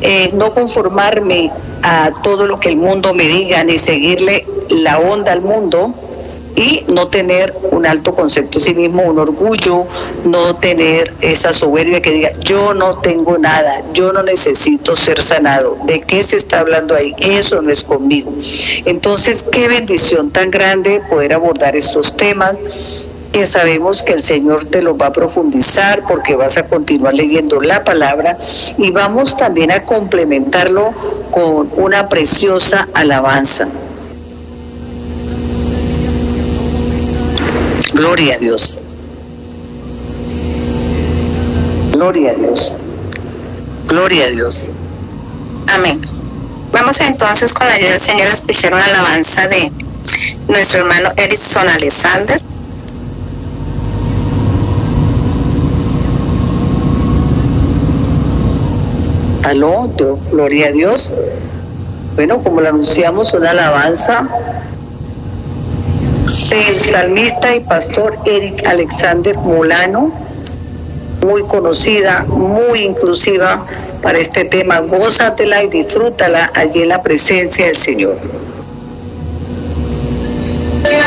eh, 0.00 0.30
no 0.34 0.52
conformarme 0.52 1.50
a 1.82 2.10
todo 2.22 2.46
lo 2.46 2.60
que 2.60 2.68
el 2.68 2.76
mundo 2.76 3.14
me 3.14 3.24
diga 3.24 3.62
ni 3.64 3.78
seguirle 3.78 4.46
la 4.68 4.98
onda 4.98 5.32
al 5.32 5.42
mundo, 5.42 5.94
y 6.56 6.84
no 6.92 7.08
tener 7.08 7.54
un 7.70 7.86
alto 7.86 8.14
concepto 8.14 8.58
de 8.58 8.64
sí 8.64 8.74
mismo, 8.74 9.02
un 9.02 9.18
orgullo, 9.18 9.86
no 10.24 10.56
tener 10.56 11.14
esa 11.20 11.52
soberbia 11.52 12.02
que 12.02 12.10
diga, 12.10 12.32
yo 12.40 12.74
no 12.74 12.98
tengo 12.98 13.38
nada, 13.38 13.82
yo 13.92 14.12
no 14.12 14.22
necesito 14.22 14.96
ser 14.96 15.22
sanado. 15.22 15.78
¿De 15.84 16.00
qué 16.00 16.22
se 16.22 16.36
está 16.36 16.60
hablando 16.60 16.94
ahí? 16.94 17.14
Eso 17.18 17.62
no 17.62 17.70
es 17.70 17.82
conmigo. 17.82 18.32
Entonces, 18.84 19.42
qué 19.42 19.68
bendición 19.68 20.30
tan 20.30 20.50
grande 20.50 21.00
poder 21.08 21.32
abordar 21.32 21.76
estos 21.76 22.16
temas 22.16 22.56
que 23.32 23.46
sabemos 23.46 24.02
que 24.02 24.12
el 24.12 24.22
Señor 24.22 24.66
te 24.66 24.82
los 24.82 25.00
va 25.00 25.06
a 25.06 25.12
profundizar 25.12 26.02
porque 26.06 26.34
vas 26.34 26.56
a 26.56 26.64
continuar 26.64 27.14
leyendo 27.14 27.60
la 27.60 27.84
palabra 27.84 28.36
y 28.76 28.90
vamos 28.90 29.36
también 29.36 29.70
a 29.70 29.82
complementarlo 29.82 30.92
con 31.30 31.70
una 31.76 32.08
preciosa 32.08 32.88
alabanza. 32.94 33.68
Gloria 37.92 38.34
a 38.34 38.38
Dios. 38.38 38.78
Gloria 41.92 42.30
a 42.30 42.34
Dios. 42.34 42.76
Gloria 43.86 44.24
a 44.24 44.30
Dios. 44.30 44.66
Amén. 45.66 46.00
Vamos 46.72 47.00
entonces 47.00 47.52
con 47.52 47.66
la 47.66 47.74
ayuda 47.74 47.90
del 47.90 48.00
Señor 48.00 48.28
a 48.28 48.32
escuchar 48.32 48.72
una 48.72 48.84
alabanza 48.84 49.48
de 49.48 49.70
nuestro 50.48 50.80
hermano 50.80 51.10
Erickson 51.16 51.68
Alexander. 51.68 52.40
Aló, 59.42 59.90
gloria 60.30 60.68
a 60.68 60.72
Dios. 60.72 61.14
Bueno, 62.14 62.42
como 62.42 62.60
lo 62.60 62.68
anunciamos, 62.68 63.32
una 63.32 63.50
alabanza 63.50 64.28
el 66.52 66.80
salmista 66.80 67.54
y 67.54 67.60
pastor 67.60 68.18
Eric 68.24 68.66
Alexander 68.66 69.36
Molano, 69.36 70.12
muy 71.24 71.42
conocida, 71.44 72.24
muy 72.26 72.80
inclusiva 72.80 73.64
para 74.02 74.18
este 74.18 74.44
tema. 74.44 74.80
Gózatela 74.80 75.62
y 75.62 75.68
disfrútala 75.68 76.50
allí 76.54 76.82
en 76.82 76.88
la 76.88 77.02
presencia 77.02 77.66
del 77.66 77.76
Señor. 77.76 78.16
¿Quién 80.82 80.98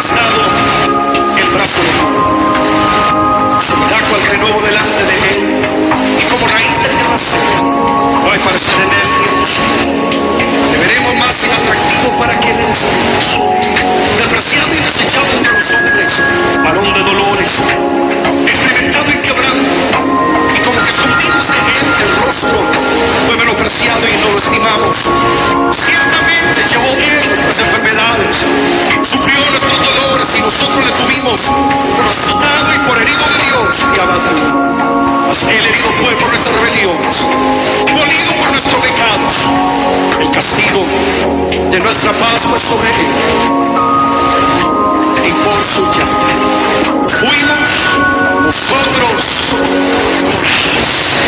manifestado 0.00 1.36
el 1.36 1.48
brazo 1.50 1.80
de 1.82 1.92
Dios? 1.92 3.64
Subirá 3.64 3.98
cual 4.08 4.22
renuevo 4.30 4.60
delante 4.62 5.04
de 5.04 5.16
él 5.28 5.40
y 6.18 6.22
como 6.30 6.46
raíz 6.48 6.82
de 6.82 6.88
tierra 6.88 7.18
seca. 7.18 7.60
No 8.24 8.32
hay 8.32 8.38
parecer 8.38 8.74
en 8.76 8.90
él 8.90 9.08
ni 9.20 9.26
hermosura. 9.26 9.68
Le 10.72 10.78
veremos 10.78 11.14
más 11.16 11.44
inatractivo 11.44 12.16
para 12.16 12.34
deseemos. 12.66 13.40
Despreciado 14.16 14.74
y 14.74 14.80
desechado 14.84 15.26
entre 15.36 15.52
los 15.52 15.70
hombres, 15.70 16.24
varón 16.64 16.94
de 16.94 17.02
dolores, 17.02 17.62
experimentado 18.46 19.10
y 19.10 19.18
quebrado 19.18 19.60
y 20.54 20.58
escondidos 20.90 21.46
en 21.50 21.64
él 21.70 21.86
el 22.02 22.26
rostro, 22.26 22.58
fue 23.26 23.36
menospreciado 23.36 24.00
y 24.08 24.16
no 24.24 24.32
lo 24.32 24.38
estimamos. 24.38 24.96
Ciertamente 25.70 26.66
llevó 26.68 26.90
él 26.90 27.26
nuestras 27.26 27.60
enfermedades, 27.60 28.44
sufrió 29.02 29.38
nuestros 29.50 29.78
dolores 29.78 30.28
y 30.36 30.40
nosotros 30.40 30.84
le 30.84 30.92
tuvimos 30.92 31.40
por 31.96 32.06
azotado 32.06 32.74
y 32.74 32.78
por 32.88 32.98
herido 32.98 33.24
de 33.32 33.38
Dios 33.46 33.84
y 33.94 34.00
abatido. 34.00 34.50
Mas 35.28 35.42
él 35.44 35.64
herido 35.64 35.90
fue 36.00 36.12
por 36.16 36.28
nuestras 36.28 36.56
rebeliones, 36.56 37.28
molido 37.94 38.30
por 38.36 38.50
nuestros 38.50 38.80
pecados. 38.82 39.32
El 40.20 40.30
castigo 40.32 40.84
de 41.70 41.80
nuestra 41.80 42.12
paz 42.18 42.42
fue 42.48 42.58
sobre 42.58 42.88
él. 42.88 43.06
Y 45.22 45.32
por 45.44 45.62
su 45.62 45.82
llave 45.92 46.34
fuimos 47.06 47.68
nosotros 48.42 49.54
darle 50.24 50.79
Jesus. 50.82 51.20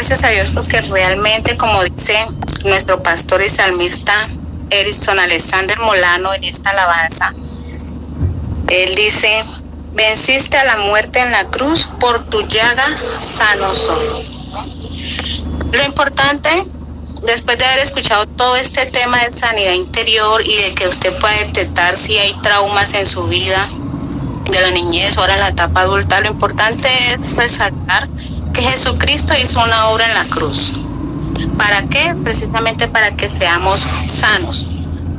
Gracias 0.00 0.24
a 0.24 0.28
Dios 0.30 0.48
porque 0.54 0.80
realmente, 0.80 1.58
como 1.58 1.84
dice 1.84 2.16
nuestro 2.64 3.02
pastor 3.02 3.42
y 3.42 3.50
salmista 3.50 4.14
Erison 4.70 5.18
Alexander 5.18 5.78
Molano 5.80 6.32
en 6.32 6.42
esta 6.42 6.70
alabanza, 6.70 7.34
él 8.68 8.94
dice, 8.94 9.44
venciste 9.92 10.56
a 10.56 10.64
la 10.64 10.78
muerte 10.78 11.18
en 11.18 11.30
la 11.30 11.44
cruz, 11.44 11.86
por 12.00 12.24
tu 12.30 12.40
llaga 12.48 12.86
sano 13.20 13.74
soy. 13.74 14.06
Lo 15.72 15.84
importante, 15.84 16.48
después 17.24 17.58
de 17.58 17.66
haber 17.66 17.80
escuchado 17.80 18.24
todo 18.24 18.56
este 18.56 18.86
tema 18.86 19.22
de 19.22 19.30
sanidad 19.32 19.74
interior 19.74 20.40
y 20.46 20.56
de 20.62 20.74
que 20.76 20.88
usted 20.88 21.12
pueda 21.18 21.36
detectar 21.44 21.94
si 21.98 22.16
hay 22.16 22.32
traumas 22.40 22.94
en 22.94 23.06
su 23.06 23.24
vida, 23.24 23.68
de 24.50 24.60
la 24.62 24.70
niñez 24.70 25.18
ahora 25.18 25.34
en 25.34 25.40
la 25.40 25.48
etapa 25.48 25.82
adulta, 25.82 26.20
lo 26.20 26.28
importante 26.28 26.88
es 26.88 27.36
resaltar 27.36 28.08
Jesucristo 28.62 29.34
hizo 29.42 29.62
una 29.62 29.88
obra 29.88 30.06
en 30.06 30.14
la 30.14 30.24
cruz. 30.24 30.72
¿Para 31.56 31.82
qué? 31.88 32.14
Precisamente 32.22 32.88
para 32.88 33.16
que 33.16 33.28
seamos 33.28 33.86
sanos, 34.06 34.66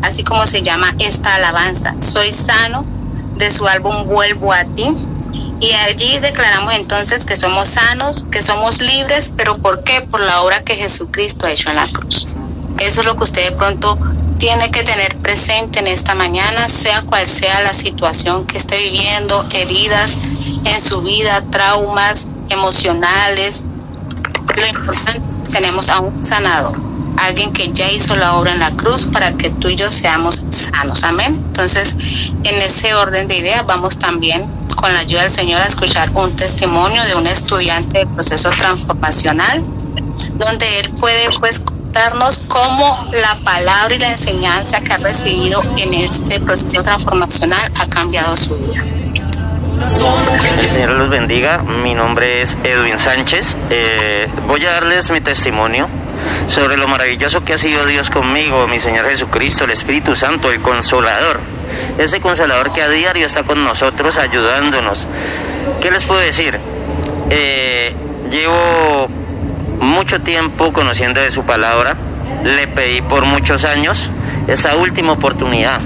así 0.02 0.24
como 0.24 0.46
se 0.46 0.62
llama 0.62 0.96
esta 1.00 1.36
alabanza. 1.36 1.96
Soy 2.00 2.32
sano 2.32 2.86
de 3.38 3.52
su 3.52 3.68
álbum 3.68 4.06
Vuelvo 4.08 4.54
a 4.54 4.64
ti. 4.66 4.96
Y 5.60 5.72
allí 5.74 6.18
declaramos 6.20 6.74
entonces 6.74 7.24
que 7.24 7.36
somos 7.36 7.70
sanos, 7.70 8.26
que 8.32 8.42
somos 8.42 8.82
libres, 8.82 9.32
pero 9.36 9.58
¿por 9.58 9.84
qué? 9.84 10.02
Por 10.02 10.22
la 10.22 10.42
obra 10.42 10.64
que 10.64 10.76
Jesucristo 10.76 11.46
ha 11.46 11.52
hecho 11.52 11.70
en 11.70 11.76
la 11.76 11.88
cruz. 11.88 12.28
Eso 12.80 13.02
es 13.02 13.06
lo 13.06 13.16
que 13.16 13.24
usted 13.24 13.52
de 13.52 13.56
pronto 13.56 13.98
tiene 14.40 14.72
que 14.72 14.82
tener 14.82 15.16
presente 15.18 15.78
en 15.78 15.86
esta 15.86 16.16
mañana, 16.16 16.68
sea 16.68 17.04
cual 17.04 17.28
sea 17.28 17.62
la 17.62 17.76
situación 17.76 18.46
que 18.48 18.58
esté 18.58 18.78
viviendo, 18.78 19.46
heridas 19.54 20.18
en 20.66 20.82
su 20.82 21.04
vida, 21.04 21.44
traumas 21.52 22.28
emocionales. 22.52 23.66
Lo 24.56 24.68
importante 24.68 25.24
es 25.26 25.38
que 25.38 25.52
tenemos 25.54 25.90
a 25.90 26.00
un 26.00 26.22
sanador, 26.22 26.76
alguien 27.18 27.54
que 27.54 27.72
ya 27.72 27.90
hizo 27.92 28.16
la 28.16 28.36
obra 28.36 28.52
en 28.52 28.60
la 28.60 28.72
cruz 28.72 29.06
para 29.06 29.32
que 29.34 29.50
tú 29.50 29.70
y 29.70 29.76
yo 29.76 29.92
seamos 29.92 30.46
sanos. 30.50 31.04
Amén. 31.04 31.34
Entonces, 31.48 31.96
en 32.44 32.62
ese 32.62 32.94
orden 32.94 33.28
de 33.28 33.38
ideas, 33.38 33.66
vamos 33.66 33.98
también 33.98 34.50
con 34.76 34.92
la 34.94 35.00
ayuda 35.00 35.22
del 35.22 35.32
Señor 35.32 35.62
a 35.62 35.68
escuchar 35.68 36.10
un 36.16 36.36
testimonio 36.36 37.04
de 37.06 37.16
un 37.16 37.28
estudiante 37.28 38.00
del 38.00 38.08
proceso 38.10 38.50
transformacional, 38.52 39.62
donde 40.38 40.80
él 40.80 40.92
puede 41.00 41.30
pues 41.40 41.62
darnos 41.92 42.38
cómo 42.48 43.06
la 43.12 43.36
palabra 43.44 43.94
y 43.94 44.00
la 44.00 44.12
enseñanza 44.12 44.82
que 44.82 44.94
ha 44.94 44.98
recibido 44.98 45.62
en 45.78 45.94
este 45.94 46.40
proceso 46.40 46.84
transformacional 46.84 47.72
ha 47.80 47.88
cambiado 47.88 48.36
su 48.38 48.58
vida. 48.58 49.01
El 49.82 50.70
Señor 50.70 50.92
los 50.92 51.10
bendiga. 51.10 51.64
Mi 51.64 51.96
nombre 51.96 52.42
es 52.42 52.56
Edwin 52.64 53.00
Sánchez. 53.00 53.58
Eh, 53.72 54.28
voy 54.48 54.64
a 54.66 54.74
darles 54.74 55.10
mi 55.10 55.22
testimonio 55.22 55.90
sobre 56.46 56.78
lo 56.78 56.88
maravilloso 56.88 57.44
que 57.44 57.54
ha 57.54 57.58
sido 57.58 57.86
Dios 57.88 58.12
conmigo, 58.12 58.68
mi 58.68 58.78
Señor 58.78 59.10
Jesucristo, 59.10 59.64
el 59.64 59.72
Espíritu 59.72 60.16
Santo, 60.16 60.52
el 60.52 60.62
Consolador. 60.62 61.40
Ese 61.98 62.22
Consolador 62.22 62.72
que 62.74 62.84
a 62.84 62.90
diario 62.90 63.26
está 63.26 63.44
con 63.44 63.64
nosotros 63.64 64.20
ayudándonos. 64.20 65.08
¿Qué 65.82 65.90
les 65.90 66.04
puedo 66.04 66.20
decir? 66.20 66.60
Eh, 67.32 67.96
llevo 68.30 69.10
mucho 69.80 70.22
tiempo 70.22 70.74
conociendo 70.74 71.22
de 71.22 71.32
su 71.32 71.44
palabra, 71.44 71.96
le 72.44 72.68
pedí 72.68 73.02
por 73.02 73.26
muchos 73.26 73.66
años 73.66 74.12
esa 74.48 74.76
última 74.76 75.14
oportunidad. 75.14 75.82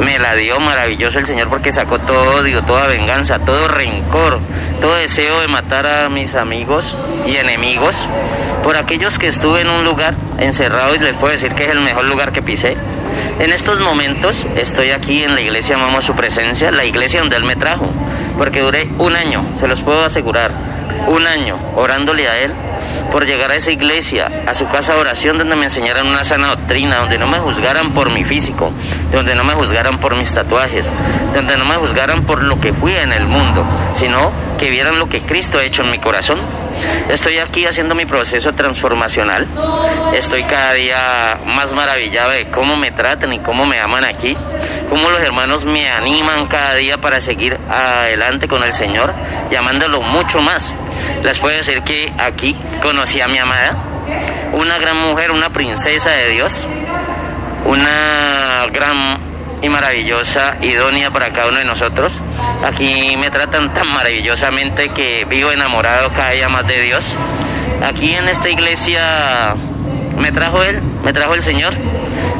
Me 0.00 0.18
la 0.18 0.34
dio 0.34 0.60
maravilloso 0.60 1.18
el 1.18 1.26
Señor 1.26 1.48
porque 1.48 1.72
sacó 1.72 1.98
todo 1.98 2.40
odio, 2.40 2.62
toda 2.62 2.86
venganza, 2.86 3.38
todo 3.38 3.66
rencor, 3.68 4.40
todo 4.80 4.94
deseo 4.96 5.40
de 5.40 5.48
matar 5.48 5.86
a 5.86 6.08
mis 6.10 6.34
amigos 6.34 6.94
y 7.26 7.36
enemigos. 7.36 8.06
Por 8.62 8.76
aquellos 8.76 9.18
que 9.18 9.28
estuve 9.28 9.62
en 9.62 9.70
un 9.70 9.84
lugar 9.84 10.14
encerrado 10.38 10.94
y 10.94 10.98
les 10.98 11.14
puedo 11.14 11.32
decir 11.32 11.54
que 11.54 11.64
es 11.64 11.70
el 11.70 11.80
mejor 11.80 12.04
lugar 12.04 12.32
que 12.32 12.42
pisé. 12.42 12.76
En 13.38 13.52
estos 13.52 13.80
momentos 13.80 14.46
estoy 14.56 14.90
aquí 14.90 15.24
en 15.24 15.34
la 15.34 15.40
iglesia 15.40 15.76
Amamos 15.76 16.04
Su 16.04 16.14
Presencia, 16.14 16.70
la 16.70 16.84
iglesia 16.84 17.20
donde 17.20 17.36
Él 17.36 17.44
me 17.44 17.56
trajo, 17.56 17.90
porque 18.36 18.60
duré 18.60 18.88
un 18.98 19.16
año, 19.16 19.44
se 19.54 19.66
los 19.66 19.80
puedo 19.80 20.04
asegurar, 20.04 20.50
un 21.06 21.26
año 21.26 21.58
orándole 21.74 22.28
a 22.28 22.38
Él 22.38 22.52
por 23.12 23.26
llegar 23.26 23.50
a 23.50 23.56
esa 23.56 23.72
iglesia, 23.72 24.30
a 24.46 24.54
su 24.54 24.66
casa 24.68 24.94
de 24.94 25.00
oración 25.00 25.38
donde 25.38 25.56
me 25.56 25.64
enseñaran 25.64 26.06
una 26.06 26.24
sana 26.24 26.48
doctrina, 26.48 26.96
donde 26.96 27.18
no 27.18 27.26
me 27.26 27.38
juzgaran 27.38 27.92
por 27.92 28.10
mi 28.10 28.24
físico, 28.24 28.72
donde 29.12 29.34
no 29.34 29.44
me 29.44 29.54
juzgaran 29.54 29.98
por 29.98 30.16
mis 30.16 30.32
tatuajes, 30.32 30.92
donde 31.34 31.56
no 31.56 31.64
me 31.64 31.76
juzgaran 31.76 32.24
por 32.24 32.42
lo 32.42 32.60
que 32.60 32.72
fui 32.72 32.92
en 32.94 33.12
el 33.12 33.26
mundo, 33.26 33.64
sino 33.92 34.32
que 34.58 34.70
vieran 34.70 34.98
lo 34.98 35.08
que 35.08 35.20
Cristo 35.20 35.58
ha 35.58 35.64
hecho 35.64 35.82
en 35.82 35.90
mi 35.90 35.98
corazón. 35.98 36.38
Estoy 37.08 37.38
aquí 37.38 37.66
haciendo 37.66 37.94
mi 37.94 38.06
proceso 38.06 38.54
transformacional. 38.54 39.46
Estoy 40.14 40.44
cada 40.44 40.72
día 40.74 41.38
más 41.44 41.74
maravillado 41.74 42.30
de 42.30 42.50
cómo 42.50 42.76
me 42.76 42.90
tratan 42.90 43.32
y 43.32 43.38
cómo 43.38 43.66
me 43.66 43.80
aman 43.80 44.04
aquí, 44.04 44.36
cómo 44.88 45.08
los 45.10 45.20
hermanos 45.20 45.64
me 45.64 45.88
animan 45.90 46.46
cada 46.46 46.74
día 46.74 46.98
para 46.98 47.20
seguir 47.20 47.58
adelante 47.70 48.48
con 48.48 48.62
el 48.62 48.74
Señor, 48.74 49.12
llamándolo 49.50 50.00
mucho 50.00 50.40
más. 50.40 50.74
Les 51.22 51.38
puedo 51.38 51.56
decir 51.56 51.82
que 51.82 52.12
aquí 52.18 52.56
conocí 52.82 53.20
a 53.20 53.28
mi 53.28 53.38
amada, 53.38 53.76
una 54.52 54.78
gran 54.78 54.96
mujer, 54.96 55.30
una 55.30 55.50
princesa 55.50 56.10
de 56.10 56.28
Dios, 56.30 56.66
una 57.64 58.66
gran 58.72 59.35
maravillosa, 59.68 60.56
idónea 60.60 61.10
para 61.10 61.30
cada 61.32 61.48
uno 61.48 61.58
de 61.58 61.64
nosotros. 61.64 62.22
Aquí 62.64 63.16
me 63.16 63.30
tratan 63.30 63.72
tan 63.72 63.86
maravillosamente 63.92 64.88
que 64.90 65.24
vivo 65.24 65.50
enamorado 65.52 66.10
cada 66.10 66.30
día 66.30 66.48
más 66.48 66.66
de 66.66 66.80
Dios. 66.80 67.14
Aquí 67.84 68.14
en 68.14 68.28
esta 68.28 68.48
iglesia 68.48 69.54
me 70.18 70.32
trajo 70.32 70.62
Él, 70.62 70.80
me 71.04 71.12
trajo 71.12 71.34
el 71.34 71.42
Señor. 71.42 71.74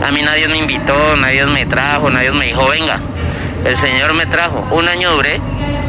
A 0.07 0.11
mí 0.11 0.23
nadie 0.23 0.49
me 0.49 0.59
invitó, 0.59 1.17
nadie 1.17 1.47
me 1.47 1.67
trajo, 1.67 2.11
nadie 2.11 2.31
me 2.33 2.47
dijo, 2.47 2.67
venga. 2.69 3.01
El 3.65 3.77
Señor 3.77 4.15
me 4.15 4.27
trajo. 4.27 4.67
Un 4.71 4.89
año 4.89 5.13
duré, 5.13 5.41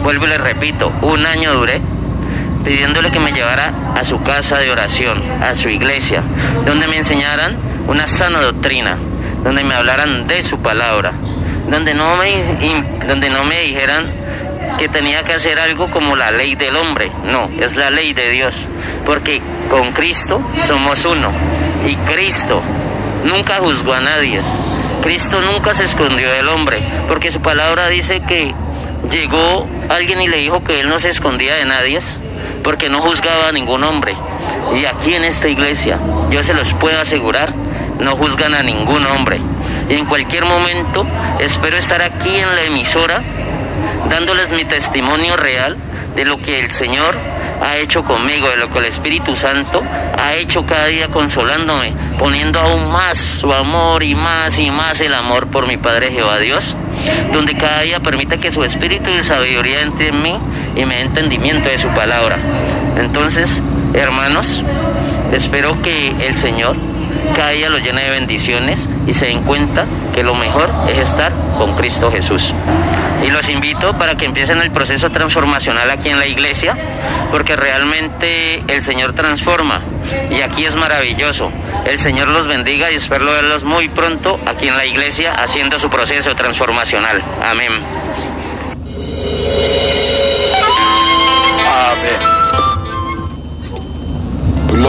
vuelvo 0.04 0.26
y 0.26 0.30
les 0.30 0.42
repito, 0.42 0.92
un 1.02 1.26
año 1.26 1.54
duré 1.54 1.82
pidiéndole 2.68 3.12
que 3.12 3.20
me 3.20 3.32
llevara 3.32 3.74
a 3.96 4.04
su 4.04 4.22
casa 4.24 4.58
de 4.58 4.70
oración, 4.70 5.24
a 5.42 5.56
su 5.56 5.70
iglesia, 5.70 6.22
donde 6.66 6.88
me 6.88 6.98
enseñaran 6.98 7.56
una 7.88 8.08
sana 8.08 8.42
doctrina, 8.42 8.98
donde 9.44 9.64
me 9.64 9.74
hablaran 9.74 10.28
de 10.28 10.42
su 10.42 10.60
palabra, 10.60 11.14
donde 11.70 11.94
no 11.94 12.16
me, 12.18 13.06
donde 13.08 13.30
no 13.30 13.44
me 13.44 13.62
dijeran 13.62 14.12
que 14.78 14.90
tenía 14.90 15.24
que 15.24 15.34
hacer 15.34 15.60
algo 15.60 15.90
como 15.90 16.16
la 16.16 16.32
ley 16.32 16.56
del 16.56 16.76
hombre, 16.76 17.12
no, 17.24 17.50
es 17.60 17.76
la 17.76 17.90
ley 17.90 18.14
de 18.14 18.30
Dios, 18.32 18.68
porque 19.06 19.42
con 19.70 19.92
Cristo 19.92 20.42
somos 20.54 21.06
uno 21.06 21.32
y 21.86 21.96
Cristo 22.12 22.62
nunca 23.24 23.56
juzgó 23.56 23.94
a 23.94 24.02
nadie, 24.02 24.42
Cristo 25.02 25.42
nunca 25.42 25.74
se 25.74 25.86
escondió 25.86 26.32
del 26.32 26.48
hombre, 26.50 26.80
porque 27.08 27.32
su 27.32 27.42
palabra 27.42 27.88
dice 27.88 28.22
que 28.28 28.54
llegó 29.12 29.68
alguien 29.90 30.22
y 30.22 30.28
le 30.28 30.38
dijo 30.38 30.64
que 30.64 30.82
él 30.82 30.90
no 30.90 31.00
se 31.00 31.10
escondía 31.10 31.56
de 31.56 31.66
nadie, 31.66 32.00
porque 32.64 32.90
no 32.90 33.02
juzgaba 33.02 33.50
a 33.50 33.52
ningún 33.52 33.84
hombre. 33.84 34.16
Y 34.76 34.86
aquí 34.86 35.14
en 35.14 35.24
esta 35.24 35.48
iglesia, 35.48 36.00
yo 36.30 36.44
se 36.44 36.54
los 36.54 36.74
puedo 36.74 37.00
asegurar, 37.00 37.54
no 38.00 38.16
juzgan 38.16 38.54
a 38.54 38.64
ningún 38.64 39.06
hombre. 39.06 39.40
Y 39.90 39.94
en 39.94 40.06
cualquier 40.06 40.46
momento 40.46 41.06
espero 41.40 41.78
estar 41.78 42.02
aquí 42.02 42.36
en 42.36 42.56
la 42.56 42.64
emisora 42.64 43.22
dándoles 44.10 44.52
mi 44.52 44.66
testimonio 44.66 45.36
real 45.36 45.78
de 46.16 46.26
lo 46.26 46.38
que 46.42 46.60
el 46.60 46.72
Señor 46.72 47.16
ha 47.62 47.78
hecho 47.78 48.04
conmigo, 48.04 48.50
de 48.50 48.58
lo 48.58 48.72
que 48.72 48.80
el 48.80 48.86
Espíritu 48.86 49.36
Santo 49.36 49.82
ha 50.18 50.36
hecho 50.36 50.66
cada 50.66 50.88
día 50.88 51.08
consolándome, 51.08 51.94
poniendo 52.20 52.60
aún 52.60 52.92
más 52.92 53.18
su 53.18 53.52
amor 53.52 54.04
y 54.04 54.16
más 54.16 54.60
y 54.60 54.72
más 54.72 55.02
el 55.02 55.14
amor 55.14 55.48
por 55.48 55.68
mi 55.68 55.78
Padre 55.78 56.12
Jehová 56.12 56.38
Dios, 56.38 56.76
donde 57.32 57.56
cada 57.56 57.82
día 57.82 58.00
permita 58.00 58.38
que 58.38 58.52
su 58.52 58.64
Espíritu 58.64 59.10
de 59.10 59.24
sabiduría 59.24 59.82
entre 59.82 60.10
en 60.10 60.22
mí 60.22 60.40
y 60.76 60.86
me 60.86 60.96
dé 60.96 61.02
entendimiento 61.04 61.70
de 61.70 61.78
su 61.78 61.88
palabra. 61.90 62.38
Entonces, 62.98 63.62
hermanos, 63.94 64.64
espero 65.32 65.82
que 65.82 66.28
el 66.28 66.36
Señor 66.36 66.76
cada 67.36 67.50
día 67.52 67.70
lo 67.70 67.78
llene 67.78 68.04
de 68.04 68.12
bendiciones 68.12 68.90
y 69.06 69.14
se 69.14 69.28
den 69.28 69.44
cuenta 69.44 69.86
que 70.14 70.24
lo 70.24 70.36
mejor 70.36 70.70
es 70.90 70.98
estar 70.98 71.32
con 71.58 71.76
Cristo 71.76 72.12
Jesús. 72.12 72.54
Y 73.26 73.32
los 73.32 73.50
invito 73.50 73.98
para 73.98 74.16
que 74.16 74.26
empiecen 74.26 74.62
el 74.62 74.72
proceso 74.72 75.10
transformacional 75.10 75.90
aquí 75.90 76.10
en 76.10 76.20
la 76.20 76.28
iglesia, 76.28 76.78
porque 77.32 77.56
realmente 77.56 78.64
el 78.68 78.84
Señor 78.84 79.14
transforma 79.14 79.82
y 80.30 80.42
aquí 80.42 80.66
es 80.66 80.76
maravilloso. 80.76 81.52
El 81.86 82.00
Señor 82.00 82.28
los 82.30 82.48
bendiga 82.48 82.92
y 82.92 82.96
espero 82.96 83.26
verlos 83.26 83.64
muy 83.64 83.90
pronto 83.90 84.40
aquí 84.46 84.68
en 84.68 84.78
la 84.78 84.86
iglesia 84.86 85.34
haciendo 85.34 85.80
su 85.80 85.90
proceso 85.90 86.36
transformacional. 86.36 87.22
Amén. 87.44 87.72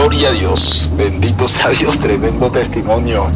Gloria 0.09 0.29
a 0.29 0.31
Dios. 0.31 0.89
bendito 0.97 1.47
sea 1.47 1.69
Dios, 1.69 1.99
tremendo 1.99 2.51
testimonio, 2.51 3.27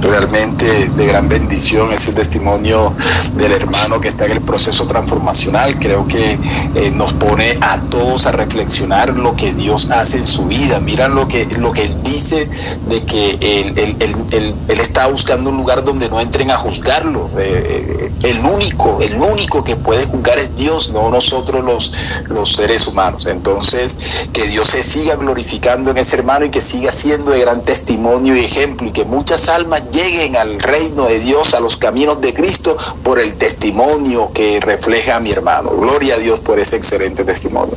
realmente 0.00 0.88
de 0.88 1.06
gran 1.06 1.28
bendición, 1.28 1.92
ese 1.92 2.14
testimonio 2.14 2.94
del 3.34 3.52
hermano 3.52 4.00
que 4.00 4.08
está 4.08 4.24
en 4.24 4.32
el 4.32 4.40
proceso 4.40 4.86
transformacional, 4.86 5.78
creo 5.78 6.08
que 6.08 6.38
eh, 6.74 6.90
nos 6.92 7.12
pone 7.12 7.58
a 7.60 7.78
todos 7.90 8.26
a 8.26 8.32
reflexionar 8.32 9.18
lo 9.18 9.36
que 9.36 9.52
Dios 9.52 9.90
hace 9.90 10.16
en 10.16 10.26
su 10.26 10.46
vida, 10.46 10.80
mira 10.80 11.08
lo 11.08 11.28
que, 11.28 11.44
lo 11.58 11.72
que 11.72 11.82
él 11.82 12.02
dice 12.02 12.48
de 12.88 13.04
que 13.04 13.36
él, 13.40 14.56
está 14.68 15.06
buscando 15.08 15.50
un 15.50 15.58
lugar 15.58 15.84
donde 15.84 16.08
no 16.08 16.20
entren 16.20 16.50
a 16.50 16.56
juzgarlo, 16.56 17.30
eh, 17.38 18.10
el 18.22 18.38
único, 18.40 19.00
el 19.02 19.20
único 19.20 19.62
que 19.62 19.76
puede 19.76 20.06
juzgar 20.06 20.38
es 20.38 20.54
Dios, 20.54 20.90
no 20.90 21.10
nosotros 21.10 21.62
los, 21.62 21.92
los 22.28 22.50
seres 22.50 22.86
humanos, 22.86 23.26
entonces 23.26 24.28
que 24.32 24.46
Dios 24.46 24.68
se 24.68 24.82
siga 24.82 25.16
glorificando 25.16 25.90
en 25.90 25.98
ese 25.98 26.13
hermano 26.14 26.44
y 26.46 26.50
que 26.50 26.60
siga 26.60 26.92
siendo 26.92 27.32
de 27.32 27.40
gran 27.40 27.64
testimonio 27.64 28.36
y 28.36 28.44
ejemplo 28.44 28.86
y 28.86 28.92
que 28.92 29.04
muchas 29.04 29.48
almas 29.48 29.90
lleguen 29.90 30.36
al 30.36 30.58
reino 30.60 31.04
de 31.04 31.18
Dios, 31.20 31.54
a 31.54 31.60
los 31.60 31.76
caminos 31.76 32.20
de 32.20 32.32
Cristo 32.34 32.76
por 33.02 33.18
el 33.18 33.34
testimonio 33.34 34.30
que 34.32 34.60
refleja 34.60 35.20
mi 35.20 35.30
hermano. 35.30 35.70
Gloria 35.70 36.14
a 36.14 36.18
Dios 36.18 36.40
por 36.40 36.58
ese 36.58 36.76
excelente 36.76 37.24
testimonio. 37.24 37.76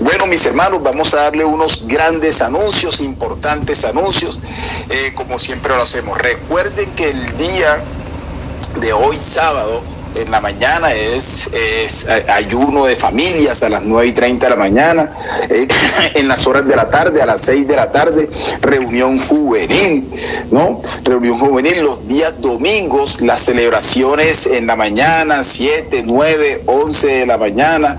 Bueno, 0.00 0.26
mis 0.26 0.44
hermanos, 0.46 0.82
vamos 0.82 1.14
a 1.14 1.22
darle 1.22 1.44
unos 1.44 1.86
grandes 1.86 2.42
anuncios, 2.42 3.00
importantes 3.00 3.84
anuncios, 3.84 4.40
eh, 4.88 5.12
como 5.14 5.38
siempre 5.38 5.74
lo 5.74 5.82
hacemos. 5.82 6.18
Recuerden 6.18 6.90
que 6.92 7.10
el 7.10 7.36
día 7.36 7.82
de 8.80 8.92
hoy 8.92 9.18
sábado, 9.18 9.82
en 10.14 10.30
la 10.30 10.40
mañana 10.40 10.92
es, 10.92 11.50
es, 11.52 12.08
ayuno 12.08 12.86
de 12.86 12.96
familias 12.96 13.62
a 13.62 13.68
las 13.68 13.84
9 13.84 14.08
y 14.08 14.12
30 14.12 14.46
de 14.46 14.50
la 14.50 14.56
mañana, 14.56 15.12
eh, 15.48 15.68
en 16.14 16.28
las 16.28 16.46
horas 16.46 16.66
de 16.66 16.76
la 16.76 16.90
tarde, 16.90 17.22
a 17.22 17.26
las 17.26 17.42
6 17.42 17.66
de 17.66 17.76
la 17.76 17.90
tarde, 17.90 18.28
reunión 18.60 19.18
juvenil, 19.18 20.08
¿no? 20.50 20.80
Reunión 21.04 21.38
juvenil 21.38 21.82
los 21.82 22.06
días 22.06 22.40
domingos, 22.40 23.20
las 23.20 23.42
celebraciones 23.42 24.46
en 24.46 24.66
la 24.66 24.76
mañana, 24.76 25.42
7, 25.42 26.02
9, 26.04 26.62
11 26.66 27.06
de 27.08 27.26
la 27.26 27.36
mañana, 27.36 27.98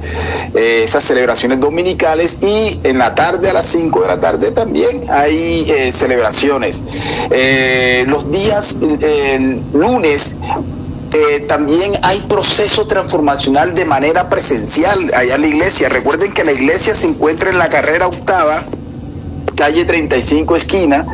eh, 0.55 0.81
esas 0.83 1.03
celebraciones 1.03 1.59
dominicales 1.59 2.39
y 2.41 2.79
en 2.83 2.97
la 2.97 3.15
tarde 3.15 3.49
a 3.49 3.53
las 3.53 3.65
5 3.67 4.01
de 4.01 4.07
la 4.07 4.19
tarde 4.19 4.51
también 4.51 5.03
hay 5.09 5.65
eh, 5.69 5.91
celebraciones. 5.91 6.83
los 8.07 8.29
días 8.31 8.79
lunes 9.73 10.37
eh, 11.13 11.39
también 11.47 11.93
hay 12.03 12.19
proceso 12.21 12.85
transformacional 12.85 13.73
de 13.73 13.85
manera 13.85 14.29
presencial 14.29 14.97
allá 15.15 15.35
en 15.35 15.41
la 15.41 15.47
iglesia. 15.47 15.89
Recuerden 15.89 16.31
que 16.33 16.43
la 16.43 16.51
iglesia 16.51 16.93
se 16.93 17.07
encuentra 17.07 17.49
en 17.49 17.57
la 17.57 17.69
carrera 17.69 18.07
octava 18.07 18.63
calle 19.59 19.83
35 19.83 20.55
esquina, 20.55 21.05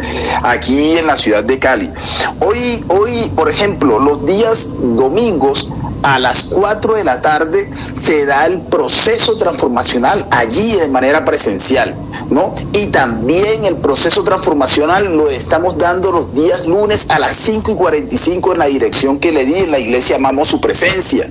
aquí 0.43 0.99
en 0.99 1.07
la 1.07 1.15
ciudad 1.15 1.43
de 1.43 1.57
Cali. 1.57 1.91
Hoy, 2.39 2.79
hoy, 2.89 3.31
por 3.35 3.49
ejemplo, 3.49 3.97
los 3.97 4.23
días 4.23 4.71
domingos 4.77 5.67
a 6.03 6.19
las 6.19 6.43
4 6.43 6.93
de 6.93 7.03
la 7.03 7.21
tarde 7.21 7.67
se 7.95 8.27
da 8.27 8.45
el 8.45 8.61
proceso 8.61 9.35
transformacional 9.37 10.27
allí 10.29 10.73
de 10.73 10.87
manera 10.89 11.25
presencial, 11.25 11.95
¿no? 12.29 12.53
Y 12.73 12.87
también 12.87 13.65
el 13.65 13.77
proceso 13.77 14.23
transformacional 14.23 15.15
lo 15.15 15.29
estamos 15.29 15.77
dando 15.77 16.11
los 16.11 16.33
días 16.33 16.67
lunes 16.67 17.09
a 17.09 17.19
las 17.19 17.35
5 17.35 17.71
y 17.71 17.75
45 17.75 18.53
en 18.53 18.59
la 18.59 18.65
dirección 18.65 19.19
que 19.19 19.31
le 19.31 19.45
di 19.45 19.55
en 19.55 19.71
la 19.71 19.79
iglesia 19.79 20.15
Amamos 20.15 20.47
su 20.47 20.61
presencia. 20.61 21.29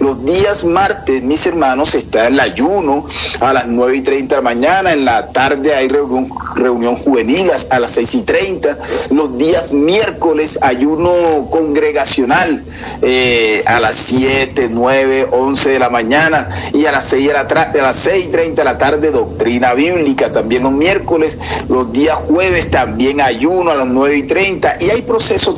Los 0.00 0.24
días 0.24 0.64
martes, 0.64 1.22
mis 1.22 1.46
hermanos, 1.46 1.94
está 1.94 2.26
el 2.26 2.40
ayuno 2.40 3.06
a 3.40 3.52
las 3.52 3.66
9 3.66 3.96
y 3.96 4.00
30 4.02 4.34
de 4.34 4.42
la 4.42 4.44
mañana, 4.44 4.92
en 4.92 5.04
la 5.04 5.28
tarde 5.28 5.74
hay 5.74 5.88
reunión, 5.88 6.28
reunión 6.56 6.96
juvenil 6.96 7.50
a 7.70 7.78
las 7.78 7.92
6 7.92 8.14
y 8.14 8.22
30, 8.22 8.78
los 9.10 9.36
días 9.38 9.72
miércoles 9.72 10.58
ayuno 10.62 11.48
congregacional 11.50 12.64
eh, 13.02 13.62
a 13.66 13.80
las 13.80 13.96
7, 13.96 14.68
9, 14.70 15.28
11 15.30 15.70
de 15.70 15.78
la 15.78 15.90
mañana 15.90 16.48
y 16.72 16.86
a 16.86 16.92
las 16.92 17.08
6, 17.08 17.26
de 17.26 17.32
la 17.32 17.40
a 17.40 17.76
las 17.82 17.96
6 17.96 18.26
y 18.26 18.28
30 18.28 18.62
de 18.62 18.64
la 18.64 18.78
tarde 18.78 19.10
doctrina 19.10 19.74
bíblica, 19.74 20.30
también 20.34 20.64
los 20.64 20.72
miércoles, 20.72 21.38
los 21.68 21.92
días 21.92 22.16
jueves 22.16 22.70
también 22.70 23.20
ayuno 23.20 23.70
a 23.70 23.76
las 23.76 23.86
9 23.86 24.18
y 24.18 24.22
30 24.24 24.76
y 24.80 24.90
hay 24.90 25.02
proceso 25.02 25.54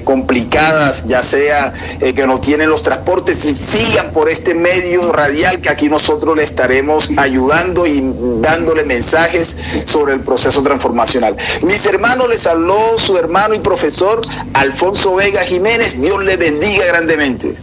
complicadas 0.04 1.04
ya 1.06 1.24
sea 1.24 1.74
eh, 2.00 2.14
que 2.14 2.26
no 2.28 2.40
tienen 2.40 2.70
los 2.70 2.84
transportes, 2.84 3.40
sigan 3.40 4.12
por 4.12 4.30
este 4.30 4.54
medio 4.54 5.12
radial 5.12 5.62
que 5.62 5.70
aquí 5.70 5.90
nosotros 5.90 6.38
le 6.38 6.44
estaremos 6.44 7.12
ayudando 7.18 7.86
y 7.86 8.02
dándole 8.42 8.84
mensajes 8.84 9.58
sobre 9.86 10.14
el 10.14 10.22
proceso 10.22 10.62
transformacional. 10.62 11.36
Mis 11.66 11.86
hermanos, 11.86 12.30
les 12.30 12.46
habló 12.48 12.98
su 12.98 13.18
hermano 13.18 13.54
y 13.54 13.60
profesor 13.60 14.22
Alfonso 14.54 15.16
Vega 15.16 15.42
Jiménez. 15.42 16.00
Dios 16.02 16.24
le 16.24 16.38
bendiga 16.38 16.86
grandemente. 16.86 17.54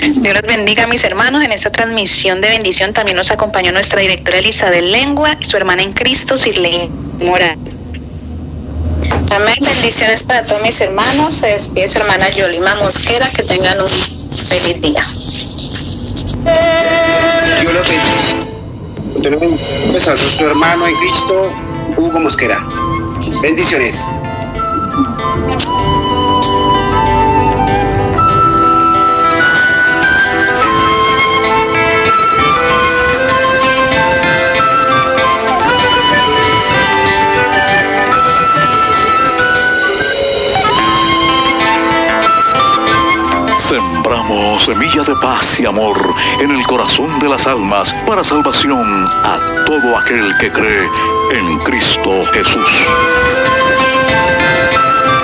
Dios 0.00 0.34
los 0.34 0.42
bendiga, 0.42 0.86
mis 0.86 1.04
hermanos. 1.04 1.44
En 1.44 1.52
esta 1.52 1.70
transmisión 1.70 2.40
de 2.40 2.48
bendición 2.48 2.92
también 2.92 3.16
nos 3.16 3.30
acompañó 3.30 3.72
nuestra 3.72 4.00
directora 4.00 4.38
Elizabeth 4.38 4.84
Lengua 4.84 5.36
y 5.40 5.44
su 5.44 5.56
hermana 5.56 5.82
en 5.82 5.92
Cristo, 5.92 6.36
Sirley 6.36 6.88
Morales. 7.20 7.76
Amén. 9.34 9.56
Bendiciones 9.60 10.22
para 10.22 10.44
todos 10.44 10.62
mis 10.62 10.80
hermanos. 10.80 11.34
Se 11.34 11.48
despide 11.48 11.88
su 11.88 11.98
hermana 11.98 12.28
Yolima 12.30 12.74
Mosquera. 12.76 13.28
Que 13.30 13.42
tengan 13.42 13.80
un 13.80 13.88
feliz 13.88 14.80
día. 14.80 15.04
Yo 17.64 17.72
lo 17.72 17.82
bendiga. 17.82 18.42
Tenemos 19.22 19.60
pues, 19.90 20.08
a 20.08 20.12
nuestro 20.12 20.50
hermano 20.50 20.86
en 20.86 20.94
Cristo, 20.96 21.52
Hugo 21.96 22.20
Mosquera. 22.20 22.64
Bendiciones. 23.42 24.04
Semilla 44.58 45.02
de 45.02 45.14
paz 45.16 45.58
y 45.60 45.66
amor 45.66 45.96
en 46.40 46.50
el 46.50 46.62
corazón 46.66 47.18
de 47.18 47.28
las 47.28 47.46
almas 47.46 47.92
para 48.06 48.22
salvación 48.22 48.80
a 49.24 49.36
todo 49.66 49.96
aquel 49.98 50.32
que 50.38 50.50
cree 50.50 50.88
en 51.32 51.58
Cristo 51.60 52.24
Jesús. 52.32 52.70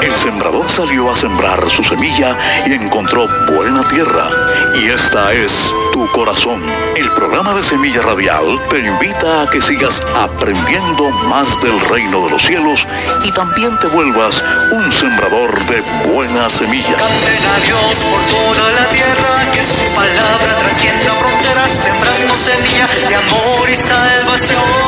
El 0.02 0.14
sembrador 0.16 0.70
salió 0.70 1.10
a 1.10 1.16
sembrar 1.16 1.68
su 1.68 1.82
semilla 1.82 2.36
y 2.66 2.72
encontró 2.72 3.26
buena 3.52 3.86
tierra. 3.88 4.30
Y 4.74 4.88
esta 4.88 5.32
es 5.32 5.72
tu 5.92 6.06
corazón. 6.12 6.62
El 6.96 7.10
programa 7.10 7.52
de 7.54 7.64
Semilla 7.64 8.02
Radial 8.02 8.60
te 8.70 8.78
invita 8.78 9.42
a 9.42 9.50
que 9.50 9.60
sigas 9.60 10.02
aprendiendo 10.16 11.10
más 11.28 11.58
del 11.60 11.78
reino 11.80 12.24
de 12.24 12.30
los 12.30 12.42
cielos 12.42 12.86
y 13.24 13.32
también 13.32 13.76
te 13.80 13.88
vuelvas 13.88 14.42
un 14.72 14.90
sembrador 14.92 15.66
de 15.66 15.80
buena 16.12 16.48
semilla. 16.48 16.96
a 16.96 17.60
Dios 17.66 18.04
por 18.04 18.20
toda 18.30 18.72
la 18.72 18.88
tierra, 18.90 19.50
que 19.52 19.62
su 19.62 19.94
palabra 19.94 20.58
trascienda 20.60 21.12
fronteras, 21.14 21.70
sembrando 21.70 22.36
semilla 22.36 22.88
de 23.08 23.14
amor 23.16 23.68
y 23.68 23.76
salvación. 23.76 24.87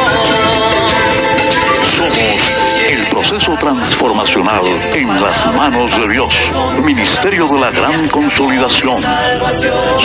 Proceso 3.30 3.56
transformacional 3.60 4.64
en 4.92 5.22
las 5.22 5.46
manos 5.54 5.96
de 5.96 6.08
Dios. 6.08 6.34
Ministerio 6.82 7.46
de 7.46 7.60
la 7.60 7.70
Gran 7.70 8.08
Consolidación. 8.08 9.00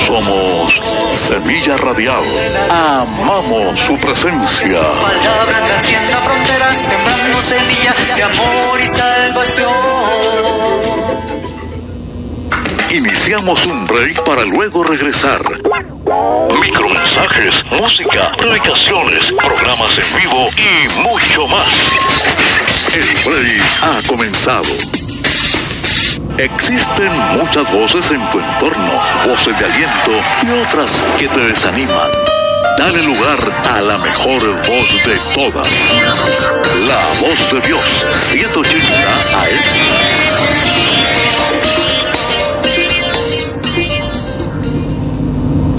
Somos 0.05 0.79
Semilla 1.11 1.75
Radial. 1.77 2.23
Amamos 2.69 3.79
su 3.79 3.97
presencia. 3.97 4.79
Palabra 4.79 5.65
trascienda 5.65 6.17
fronteras, 6.17 6.77
sembrando 6.77 7.41
semilla 7.41 7.95
de 8.15 8.23
amor 8.23 8.79
y 8.79 8.87
salvación. 8.89 9.71
Iniciamos 12.91 13.65
un 13.65 13.87
break 13.87 14.23
para 14.23 14.45
luego 14.45 14.83
regresar. 14.83 15.41
Micromensajes, 16.61 17.65
música, 17.71 18.31
predicaciones, 18.37 19.31
programas 19.31 19.97
en 19.97 20.15
vivo 20.15 20.47
y 20.57 20.99
mucho 21.01 21.47
más. 21.47 21.67
El 22.95 23.01
break 23.25 23.61
ha 23.81 24.01
comenzado. 24.07 24.63
Existen 26.37 27.11
muchas 27.37 27.69
voces 27.69 28.09
en 28.09 28.31
tu 28.31 28.39
entorno, 28.39 29.01
voces 29.27 29.57
de 29.59 29.65
aliento 29.65 30.11
y 30.43 30.65
otras 30.65 31.03
que 31.19 31.27
te 31.27 31.41
desaniman. 31.41 32.09
Dale 32.77 33.03
lugar 33.03 33.37
a 33.69 33.81
la 33.81 33.97
mejor 33.97 34.41
voz 34.59 34.93
de 35.05 35.17
todas. 35.33 35.67
La 36.87 37.07
voz 37.19 37.51
de 37.51 37.67
Dios, 37.67 38.05
180 38.13 39.11
AM. 39.11 39.59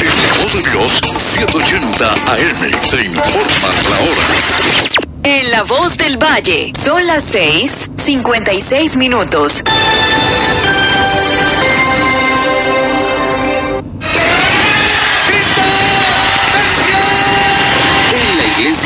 La 0.04 0.42
voz 0.42 0.52
de 0.52 0.70
Dios, 0.70 1.00
180 1.16 2.12
AM. 2.12 2.70
Te 2.90 3.04
informan 3.06 3.74
la 3.88 3.96
hora. 4.02 4.95
En 5.28 5.50
La 5.50 5.64
Voz 5.64 5.96
del 5.96 6.22
Valle 6.22 6.70
son 6.78 7.04
las 7.04 7.24
6, 7.24 7.90
56 7.96 8.96
minutos. 8.96 9.64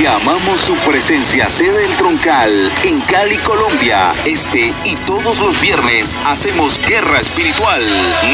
Iglesia 0.00 0.16
amamos 0.16 0.60
su 0.60 0.74
presencia, 0.76 1.50
sede 1.50 1.80
del 1.80 1.96
Troncal, 1.96 2.72
en 2.84 3.00
Cali, 3.02 3.36
Colombia. 3.38 4.12
Este 4.24 4.72
y 4.84 4.96
todos 5.06 5.40
los 5.40 5.60
viernes 5.60 6.16
hacemos 6.26 6.78
guerra 6.78 7.20
espiritual. 7.20 7.82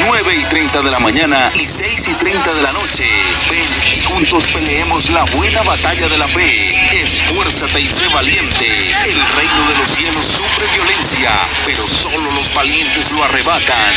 9 0.06 0.36
y 0.36 0.44
30 0.44 0.82
de 0.82 0.90
la 0.90 0.98
mañana 1.00 1.50
y 1.54 1.66
6 1.66 2.08
y 2.08 2.14
30 2.14 2.54
de 2.54 2.62
la 2.62 2.72
noche. 2.72 3.04
Ven 3.50 3.66
y 3.96 4.00
juntos 4.00 4.46
peleemos 4.48 5.10
la 5.10 5.24
buena 5.24 5.62
batalla 5.62 6.08
de 6.08 6.18
la 6.18 6.28
fe. 6.28 7.02
Esfuérzate 7.02 7.80
y 7.80 7.88
sé 7.88 8.06
valiente. 8.08 8.66
El 9.04 9.20
reino 9.36 9.68
de 9.68 9.78
los 9.78 9.88
cielos 9.88 10.24
sufre 10.24 10.66
violencia, 10.74 11.30
pero 11.64 11.88
solo 11.88 12.30
los 12.32 12.52
valientes 12.54 13.10
lo 13.12 13.24
arrebatan. 13.24 13.94